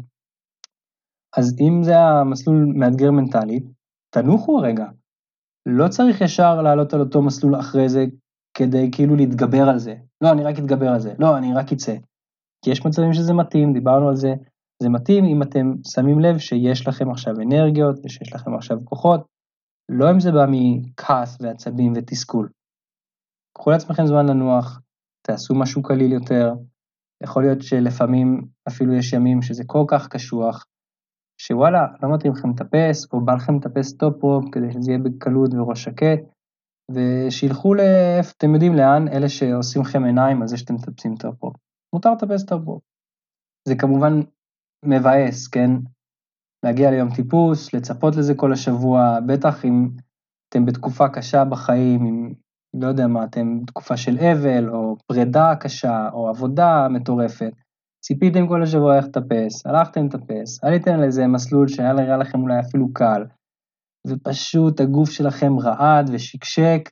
אז 1.36 1.56
אם 1.60 1.82
זה 1.82 1.98
המסלול 1.98 2.72
מאתגר 2.76 3.10
מנטלית, 3.10 3.64
תנוחו 4.14 4.56
רגע. 4.56 4.86
לא 5.66 5.88
צריך 5.88 6.20
ישר 6.20 6.62
לעלות 6.62 6.94
על 6.94 7.00
אותו 7.00 7.22
מסלול 7.22 7.60
אחרי 7.60 7.88
זה 7.88 8.04
כדי 8.56 8.90
כאילו 8.92 9.16
להתגבר 9.16 9.68
על 9.68 9.78
זה. 9.78 9.94
לא, 10.20 10.32
אני 10.32 10.44
רק 10.44 10.58
אתגבר 10.58 10.88
על 10.88 11.00
זה. 11.00 11.14
לא, 11.18 11.38
אני 11.38 11.54
רק 11.54 11.72
אצא. 11.72 11.96
כי 12.64 12.70
יש 12.70 12.86
מצבים 12.86 13.12
שזה 13.12 13.32
מתאים, 13.32 13.72
דיברנו 13.72 14.08
על 14.08 14.16
זה. 14.16 14.34
זה 14.82 14.88
מתאים 14.88 15.24
אם 15.24 15.42
אתם 15.42 15.72
שמים 15.86 16.20
לב 16.20 16.38
שיש 16.38 16.88
לכם 16.88 17.10
עכשיו 17.10 17.34
אנרגיות 17.40 17.96
ושיש 18.04 18.32
לכם 18.32 18.54
עכשיו 18.54 18.78
כוחות, 18.84 19.26
לא 19.88 20.10
אם 20.10 20.20
זה 20.20 20.32
בא 20.32 20.46
מכעס 20.48 21.38
ועצבים 21.40 21.92
ותסכול. 21.96 22.48
קחו 23.58 23.70
לעצמכם 23.70 24.06
זמן 24.06 24.26
לנוח, 24.26 24.80
תעשו 25.26 25.54
משהו 25.54 25.82
קליל 25.82 26.12
יותר, 26.12 26.54
יכול 27.22 27.42
להיות 27.42 27.62
שלפעמים 27.62 28.46
אפילו 28.68 28.94
יש 28.94 29.12
ימים 29.12 29.42
שזה 29.42 29.64
כל 29.66 29.84
כך 29.88 30.08
קשוח, 30.08 30.64
שוואלה, 31.40 31.86
לא 32.02 32.14
מתאים 32.14 32.32
לכם 32.32 32.50
לטפס, 32.50 33.12
או 33.12 33.24
בא 33.24 33.34
לכם 33.34 33.56
לטפס 33.56 33.96
top-rope 33.96 34.44
כדי 34.52 34.72
שזה 34.72 34.90
יהיה 34.90 35.02
בקלות 35.04 35.54
וראש 35.54 35.84
שקט, 35.84 36.20
ושילכו 36.90 37.74
ל... 37.74 37.80
אתם 38.36 38.54
יודעים 38.54 38.74
לאן, 38.74 39.08
אלה 39.08 39.28
שעושים 39.28 39.82
לכם 39.82 40.04
עיניים 40.04 40.42
על 40.42 40.48
זה 40.48 40.56
שאתם 40.56 40.74
מטפסים 40.74 41.16
top-rope. 41.16 41.56
מותר 41.94 42.12
לטפס 42.12 42.44
top-rope. 42.44 42.82
זה 43.68 43.74
כמובן 43.78 44.12
מבאס, 44.84 45.48
כן? 45.48 45.70
להגיע 46.64 46.90
ליום 46.90 47.08
טיפוס, 47.16 47.74
לצפות 47.74 48.16
לזה 48.16 48.34
כל 48.36 48.52
השבוע, 48.52 49.18
בטח 49.26 49.64
אם 49.64 49.88
אתם 50.48 50.66
בתקופה 50.66 51.08
קשה 51.08 51.44
בחיים, 51.44 52.06
אם 52.06 52.34
לא 52.80 52.86
יודע 52.86 53.06
מה, 53.06 53.24
אתם 53.24 53.60
בתקופה 53.62 53.96
של 53.96 54.18
אבל, 54.18 54.70
או 54.70 54.96
פרידה 55.06 55.56
קשה, 55.60 56.08
או 56.12 56.28
עבודה 56.28 56.86
מטורפת. 56.90 57.52
ציפיתם 58.04 58.48
כל 58.48 58.62
השבוע 58.62 58.96
איך 58.96 59.04
לטפס, 59.06 59.66
הלכתם 59.66 60.06
לטפס, 60.06 60.64
עליתם 60.64 60.94
על 60.94 61.04
איזה 61.04 61.26
מסלול 61.26 61.68
שהיה 61.68 61.92
נראה 61.92 62.16
לכם 62.16 62.42
אולי 62.42 62.60
אפילו 62.60 62.92
קל, 62.92 63.24
ופשוט 64.06 64.80
הגוף 64.80 65.10
שלכם 65.10 65.58
רעד 65.58 66.10
ושקשק, 66.12 66.90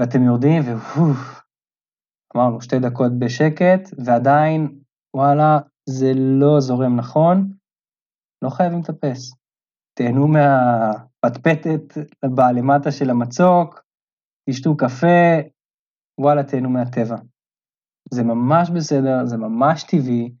ואתם 0.00 0.22
יורדים 0.22 0.62
ואוף, 0.66 1.42
אמרנו 2.36 2.60
שתי 2.60 2.78
דקות 2.78 3.12
בשקט, 3.18 3.88
ועדיין, 4.04 4.78
וואלה, 5.16 5.58
זה 5.88 6.12
לא 6.14 6.60
זורם 6.60 6.96
נכון, 6.96 7.52
לא 8.42 8.50
חייבים 8.50 8.78
לטפס. 8.78 9.32
תהנו 9.98 10.28
מהפטפטת 10.28 11.98
בלמטה 12.34 12.90
של 12.90 13.10
המצוק, 13.10 13.87
תשתו 14.50 14.76
קפה, 14.76 15.48
וואלה, 16.20 16.44
תהנו 16.44 16.70
מהטבע. 16.70 17.16
זה 18.10 18.22
ממש 18.22 18.70
בסדר, 18.70 19.24
זה 19.24 19.36
ממש 19.36 19.84
טבעי, 19.84 20.34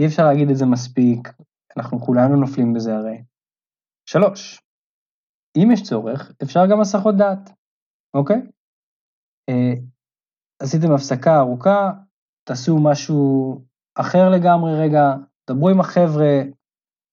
אי 0.00 0.06
אפשר 0.06 0.24
להגיד 0.24 0.50
את 0.50 0.56
זה 0.56 0.66
מספיק, 0.66 1.28
אנחנו 1.76 2.00
כולנו 2.00 2.36
נופלים 2.36 2.72
בזה 2.72 2.96
הרי. 2.96 3.22
שלוש, 4.08 4.62
אם 5.56 5.68
יש 5.72 5.82
צורך, 5.82 6.32
אפשר 6.42 6.60
גם 6.70 6.80
הסחות 6.80 7.14
דעת, 7.16 7.50
אוקיי? 8.14 8.40
אה, 9.48 9.74
עשיתם 10.62 10.92
הפסקה 10.94 11.38
ארוכה, 11.38 11.90
תעשו 12.44 12.78
משהו 12.82 13.54
אחר 13.94 14.30
לגמרי 14.30 14.72
רגע, 14.80 15.02
דברו 15.50 15.68
עם 15.68 15.80
החבר'ה, 15.80 16.40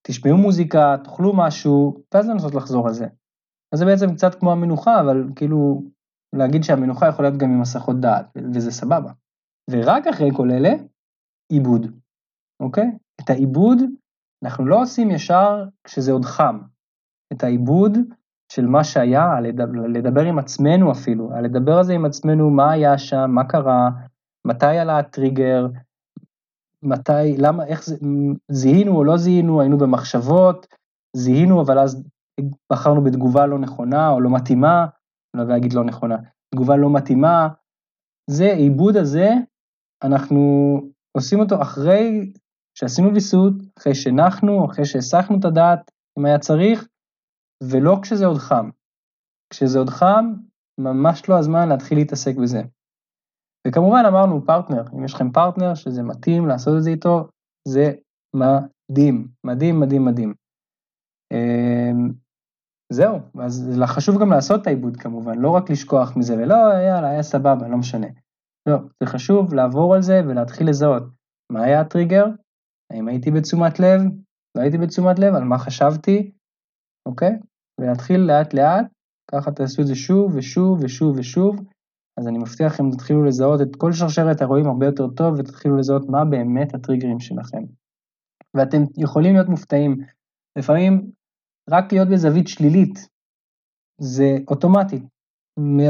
תשמעו 0.08 0.38
מוזיקה, 0.38 0.96
תאכלו 1.04 1.38
משהו, 1.38 2.04
ואז 2.14 2.30
לנסות 2.30 2.56
לחזור 2.56 2.88
על 2.88 2.94
זה. 2.94 3.06
אז 3.74 3.80
זה 3.80 3.86
בעצם 3.86 4.16
קצת 4.16 4.36
כמו 4.40 4.52
המנוחה, 4.52 5.02
אבל 5.02 5.24
כאילו, 5.36 5.84
להגיד 6.36 6.64
שהמנוחה 6.64 7.08
יכולה 7.08 7.30
להיות 7.30 7.42
גם 7.42 7.50
עם 7.50 7.62
הסחות 7.62 8.00
דעת, 8.00 8.26
וזה 8.54 8.72
סבבה. 8.72 9.12
ורק 9.72 10.08
אחרי 10.08 10.30
כל 10.36 10.52
אלה, 10.52 10.74
עיבוד, 11.52 11.88
אוקיי? 12.60 12.92
את 13.22 13.30
העיבוד 13.30 13.78
אנחנו 14.46 14.66
לא 14.66 14.82
עושים 14.82 15.12
ישר 15.12 15.66
כשזה 15.84 16.12
עוד 16.12 16.26
חם. 16.26 16.60
את 17.34 17.44
העיבוד 17.44 17.98
של 18.52 18.66
מה 18.66 18.84
שהיה, 18.84 19.42
לדבר, 19.90 20.22
עם 20.22 20.40
עצמנו 20.40 20.92
אפילו, 20.92 21.30
לדבר 21.44 21.78
על 21.78 21.84
זה 21.84 21.94
עם 21.94 22.06
עצמנו, 22.06 22.50
מה 22.50 22.72
היה 22.72 22.98
שם, 22.98 23.32
מה 23.32 23.44
קרה, 23.44 23.90
מתי 24.48 24.78
עלה 24.78 25.00
הטריגר, 25.00 25.68
מתי, 26.84 27.38
למה, 27.38 27.66
איך 27.66 27.86
זה, 27.86 27.96
זיהינו 28.52 28.98
או 28.98 29.04
לא 29.04 29.18
זיהינו, 29.18 29.62
היינו 29.62 29.78
במחשבות, 29.78 30.68
זיהינו, 31.16 31.62
אבל 31.62 31.80
אז 31.80 32.04
בחרנו 32.72 33.04
בתגובה 33.04 33.46
לא 33.46 33.60
נכונה 33.60 34.10
או 34.10 34.22
לא 34.22 34.30
מתאימה, 34.30 34.86
אני 35.36 35.48
לא 35.48 35.54
להגיד 35.54 35.74
לא 35.74 35.84
נכונה, 35.84 36.16
תגובה 36.56 36.76
לא 36.76 36.94
מתאימה, 36.94 37.48
זה, 38.30 38.54
עיבוד 38.54 38.96
הזה, 38.98 39.30
אנחנו 40.04 40.40
עושים 41.18 41.40
אותו 41.40 41.62
אחרי 41.62 42.34
שעשינו 42.78 43.14
ויסות, 43.14 43.54
אחרי 43.80 43.96
שנחנו, 43.96 44.66
אחרי 44.66 44.86
שהסחנו 44.86 45.40
את 45.40 45.46
הדעת, 45.46 45.92
אם 46.20 46.26
היה 46.26 46.40
צריך, 46.40 46.88
ולא 47.64 48.00
כשזה 48.02 48.26
עוד 48.26 48.38
חם. 48.38 48.70
כשזה 49.54 49.80
עוד 49.80 49.90
חם, 49.90 50.34
ממש 50.80 51.30
לא 51.30 51.40
הזמן 51.40 51.70
להתחיל 51.70 51.98
להתעסק 51.98 52.36
בזה. 52.44 52.62
וכמובן 53.68 54.04
אמרנו 54.08 54.46
פרטנר, 54.46 54.84
אם 54.94 55.06
יש 55.06 55.14
לכם 55.14 55.32
פרטנר 55.32 55.76
שזה 55.76 56.04
מתאים 56.04 56.48
לעשות 56.48 56.74
את 56.78 56.84
זה 56.84 56.90
איתו, 56.90 57.28
זה 57.68 57.94
מדהים, 58.36 59.28
מדהים, 59.44 59.80
מדהים, 59.80 60.06
מדהים. 60.06 60.34
זהו, 62.94 63.20
אז 63.40 63.82
חשוב 63.86 64.20
גם 64.22 64.32
לעשות 64.32 64.62
את 64.62 64.68
העיבוד 64.68 64.98
כמובן, 64.98 65.38
לא 65.40 65.50
רק 65.50 65.70
לשכוח 65.70 66.18
מזה 66.18 66.34
ולא, 66.34 66.56
יאללה, 66.56 67.10
היה 67.10 67.24
סבבה, 67.24 67.68
לא 67.68 67.78
משנה. 67.78 68.08
לא, 68.70 68.78
זה 69.04 69.10
חשוב 69.10 69.54
לעבור 69.54 69.96
על 69.96 70.02
זה 70.02 70.22
ולהתחיל 70.28 70.70
לזהות 70.70 71.04
מה 71.52 71.64
היה 71.64 71.82
הטריגר, 71.82 72.26
האם 72.94 73.08
הייתי 73.08 73.32
בתשומת 73.32 73.80
לב, 73.80 74.02
לא 74.58 74.62
הייתי 74.62 74.78
בתשומת 74.78 75.20
לב, 75.20 75.36
על 75.36 75.44
מה 75.44 75.58
חשבתי, 75.58 76.32
אוקיי? 77.08 77.40
ולהתחיל 77.82 78.20
לאט 78.20 78.54
לאט, 78.54 78.86
ככה 79.32 79.52
תעשו 79.52 79.82
את 79.82 79.88
זה 79.88 79.96
שוב 79.96 80.36
ושוב 80.36 80.80
ושוב 80.84 81.18
ושוב, 81.18 81.56
אז 82.20 82.28
אני 82.28 82.38
מבטיח 82.38 82.74
לכם 82.74 82.92
תתחילו 82.92 83.24
לזהות 83.24 83.62
את 83.62 83.76
כל 83.76 83.92
שרשרת 83.92 84.42
האירועים 84.42 84.66
הרבה 84.66 84.86
יותר 84.86 85.08
טוב 85.08 85.40
ותתחילו 85.40 85.78
לזהות 85.78 86.10
מה 86.10 86.26
באמת 86.26 86.74
הטריגרים 86.74 87.20
שלכם. 87.20 87.64
ואתם 88.54 88.78
יכולים 88.98 89.34
להיות 89.34 89.50
מופתעים, 89.50 89.98
לפעמים 90.58 91.12
רק 91.70 91.94
להיות 91.94 92.08
בזווית 92.08 92.48
שלילית, 92.48 93.08
זה 94.02 94.38
אוטומטית, 94.48 95.04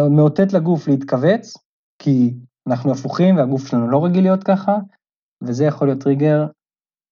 מאותת 0.09 0.53
לגוף 0.53 0.88
להתכווץ, 0.88 1.53
כי 2.01 2.34
אנחנו 2.69 2.91
הפוכים 2.91 3.38
והגוף 3.38 3.67
שלנו 3.67 3.89
לא 3.89 4.05
רגיל 4.05 4.23
להיות 4.23 4.43
ככה, 4.43 4.78
וזה 5.43 5.65
יכול 5.65 5.88
להיות 5.88 6.01
טריגר 6.01 6.45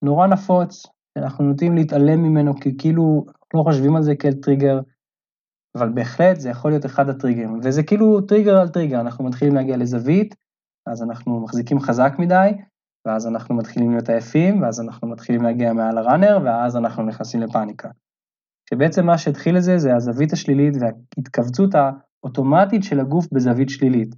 נורא 0.04 0.28
נפוץ, 0.28 0.86
שאנחנו 1.18 1.44
נוטים 1.46 1.76
להתעלם 1.76 2.24
ממנו 2.24 2.54
כי 2.56 2.78
כאילו 2.78 3.26
לא 3.54 3.64
חושבים 3.64 3.96
על 3.96 4.04
זה 4.04 4.16
כאל 4.16 4.34
טריגר, 4.34 4.80
אבל 5.78 5.90
בהחלט 5.90 6.40
זה 6.40 6.50
יכול 6.50 6.72
להיות 6.72 6.86
אחד 6.86 7.10
הטריגרים, 7.10 7.60
וזה 7.64 7.84
כאילו 7.84 8.22
טריגר 8.22 8.58
על 8.58 8.70
טריגר, 8.70 9.02
אנחנו 9.02 9.26
מתחילים 9.26 9.56
להגיע 9.56 9.78
לזווית, 9.78 10.36
אז 10.88 11.04
אנחנו 11.04 11.40
מחזיקים 11.40 11.80
חזק 11.80 12.14
מדי, 12.20 12.52
ואז 13.08 13.28
אנחנו 13.28 13.56
מתחילים 13.56 13.92
להיות 13.92 14.10
עייפים, 14.10 14.62
ואז 14.62 14.82
אנחנו 14.82 15.08
מתחילים 15.08 15.42
להגיע 15.42 15.74
מעל 15.74 15.98
ה 15.98 16.03
runner, 16.03 16.40
ואז 16.46 16.78
אנחנו 16.78 17.04
נכנסים 17.04 17.42
לפאניקה. 17.42 17.90
שבעצם 18.70 19.06
מה 19.06 19.18
שהתחיל 19.18 19.58
לזה 19.58 19.78
זה 19.78 19.96
הזווית 19.96 20.34
השלילית 20.34 20.74
וההתכווצות 20.80 21.70
האוטומטית 21.76 22.84
של 22.84 23.00
הגוף 23.00 23.28
בזווית 23.32 23.70
שלילית. 23.70 24.16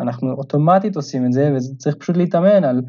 אנחנו 0.00 0.32
אוטומטית 0.32 0.96
עושים 0.96 1.26
את 1.26 1.32
זה, 1.32 1.50
וצריך 1.56 1.96
פשוט 1.96 2.16
להתאמן 2.16 2.64
על 2.64 2.82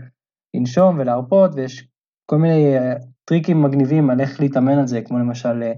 לנשום 0.56 1.00
ולהרפות, 1.00 1.52
ויש 1.56 1.88
כל 2.26 2.38
מיני 2.38 2.78
אה, 2.78 2.94
טריקים 3.26 3.62
מגניבים 3.62 4.10
על 4.10 4.22
איך 4.22 4.40
להתאמן 4.40 4.78
על 4.78 4.88
זה, 4.88 5.02
כמו 5.02 5.20
למשל 5.20 5.64
אה, 5.64 5.74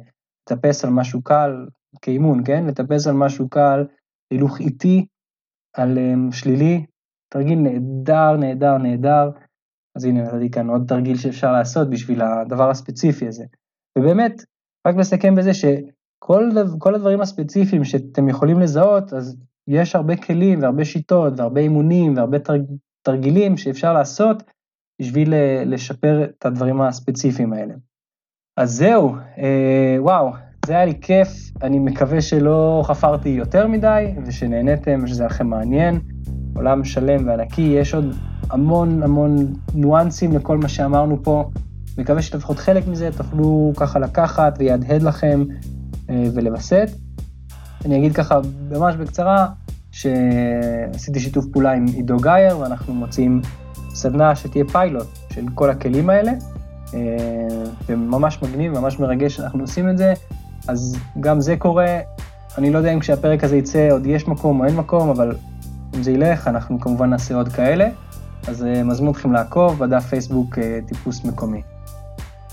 לטפס 0.51 0.85
על 0.85 0.91
משהו 0.91 1.23
קל, 1.23 1.67
כאימון, 2.01 2.45
כן? 2.45 2.65
לטפס 2.65 3.07
על 3.07 3.13
משהו 3.13 3.49
קל, 3.49 3.85
הילוך 4.31 4.59
איטי, 4.59 5.05
על 5.77 5.97
um, 5.97 6.35
שלילי, 6.35 6.85
תרגיל 7.29 7.59
נהדר, 7.59 8.37
נהדר, 8.37 8.77
נהדר. 8.77 9.29
אז 9.95 10.05
הנה 10.05 10.23
נתתי 10.23 10.51
כאן 10.51 10.69
עוד 10.69 10.85
תרגיל 10.87 11.17
שאפשר 11.17 11.51
לעשות 11.51 11.89
בשביל 11.89 12.21
הדבר 12.21 12.69
הספציפי 12.69 13.27
הזה. 13.27 13.45
ובאמת, 13.97 14.33
רק 14.87 14.95
לסכם 14.95 15.35
בזה 15.35 15.51
שכל 15.53 16.95
הדברים 16.95 17.21
הספציפיים 17.21 17.83
שאתם 17.83 18.29
יכולים 18.29 18.59
לזהות, 18.59 19.13
אז 19.13 19.37
יש 19.67 19.95
הרבה 19.95 20.15
כלים 20.15 20.61
והרבה 20.61 20.85
שיטות 20.85 21.33
והרבה 21.37 21.61
אימונים 21.61 22.17
והרבה 22.17 22.39
תרג, 22.39 22.61
תרגילים 23.01 23.57
שאפשר 23.57 23.93
לעשות 23.93 24.43
בשביל 25.01 25.33
אה, 25.33 25.63
לשפר 25.65 26.23
את 26.23 26.45
הדברים 26.45 26.81
הספציפיים 26.81 27.53
האלה. 27.53 27.73
אז 28.57 28.71
זהו, 28.71 29.15
אה, 29.37 29.95
וואו, 29.99 30.31
זה 30.65 30.73
היה 30.73 30.85
לי 30.85 30.99
כיף, 31.01 31.27
אני 31.61 31.79
מקווה 31.79 32.21
שלא 32.21 32.83
חפרתי 32.85 33.29
יותר 33.29 33.67
מדי 33.67 34.13
ושנהניתם 34.25 34.99
ושזה 35.03 35.23
היה 35.23 35.29
לכם 35.29 35.47
מעניין. 35.47 35.99
עולם 36.55 36.83
שלם 36.83 37.27
וענקי, 37.27 37.61
יש 37.61 37.93
עוד 37.93 38.05
המון 38.49 39.03
המון 39.03 39.35
ניואנסים 39.75 40.35
לכל 40.35 40.57
מה 40.57 40.69
שאמרנו 40.69 41.23
פה. 41.23 41.49
מקווה 41.97 42.21
שלפחות 42.21 42.59
חלק 42.59 42.87
מזה 42.87 43.09
תוכלו 43.17 43.73
ככה 43.75 43.99
לקחת 43.99 44.55
ויהדהד 44.59 45.03
לכם 45.03 45.43
אה, 46.09 46.23
ולווסת. 46.33 46.89
אני 47.85 47.97
אגיד 47.97 48.15
ככה 48.15 48.39
ממש 48.71 48.95
בקצרה, 48.95 49.47
שעשיתי 49.91 51.19
שיתוף 51.19 51.45
פעולה 51.51 51.71
עם 51.71 51.85
עידו 51.85 52.17
גייר 52.17 52.59
ואנחנו 52.59 52.93
מוצאים 52.93 53.41
סדנה 53.93 54.35
שתהיה 54.35 54.65
פיילוט 54.65 55.07
של 55.33 55.45
כל 55.55 55.69
הכלים 55.69 56.09
האלה, 56.09 56.31
וממש 57.89 58.41
מגניב, 58.41 58.79
ממש 58.79 58.99
מרגש 58.99 59.35
שאנחנו 59.35 59.59
עושים 59.59 59.89
את 59.89 59.97
זה, 59.97 60.13
אז 60.67 60.97
גם 61.19 61.41
זה 61.41 61.55
קורה, 61.57 61.99
אני 62.57 62.71
לא 62.71 62.77
יודע 62.77 62.93
אם 62.93 62.99
כשהפרק 62.99 63.43
הזה 63.43 63.57
יצא 63.57 63.87
עוד 63.91 64.05
יש 64.05 64.27
מקום 64.27 64.59
או 64.59 64.65
אין 64.65 64.75
מקום, 64.75 65.09
אבל 65.09 65.35
אם 65.95 66.03
זה 66.03 66.11
ילך, 66.11 66.47
אנחנו 66.47 66.79
כמובן 66.79 67.09
נעשה 67.09 67.35
עוד 67.35 67.47
כאלה, 67.47 67.89
אז 68.47 68.65
מזמין 68.85 69.11
אתכם 69.11 69.31
לעקוב 69.31 69.79
בדף 69.79 70.05
פייסבוק 70.05 70.57
טיפוס 70.87 71.25
מקומי. 71.25 71.61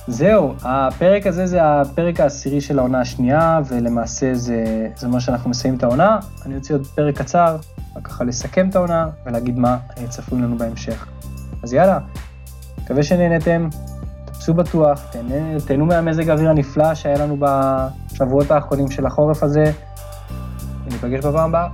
זהו, 0.08 0.54
הפרק 0.62 1.26
הזה 1.26 1.46
זה 1.46 1.58
הפרק 1.62 2.20
העשירי 2.20 2.60
של 2.60 2.78
העונה 2.78 3.00
השנייה, 3.00 3.60
ולמעשה 3.68 4.34
זה, 4.34 4.88
זה 4.96 5.06
אומר 5.06 5.18
שאנחנו 5.18 5.50
מסיימים 5.50 5.78
את 5.78 5.84
העונה. 5.84 6.18
אני 6.46 6.56
רוצה 6.56 6.74
עוד 6.74 6.86
פרק 6.86 7.18
קצר, 7.18 7.56
רק 7.96 8.06
ככה 8.06 8.24
לסכם 8.24 8.68
את 8.68 8.76
העונה 8.76 9.08
ולהגיד 9.26 9.58
מה 9.58 9.76
צפוי 10.08 10.42
לנו 10.42 10.58
בהמשך. 10.58 11.06
אז 11.62 11.72
יאללה, 11.72 11.98
מקווה 12.82 13.02
שנהנתם, 13.02 13.68
תפסו 14.24 14.54
בטוח, 14.54 15.02
תהנו, 15.10 15.60
תהנו 15.66 15.86
מהמזג 15.86 16.28
האוויר 16.28 16.50
הנפלא 16.50 16.94
שהיה 16.94 17.18
לנו 17.18 17.36
בשבועות 17.38 18.50
האחרונים 18.50 18.90
של 18.90 19.06
החורף 19.06 19.42
הזה, 19.42 19.72
וניפגש 20.86 21.24
בפעם 21.24 21.48
הבאה. 21.48 21.68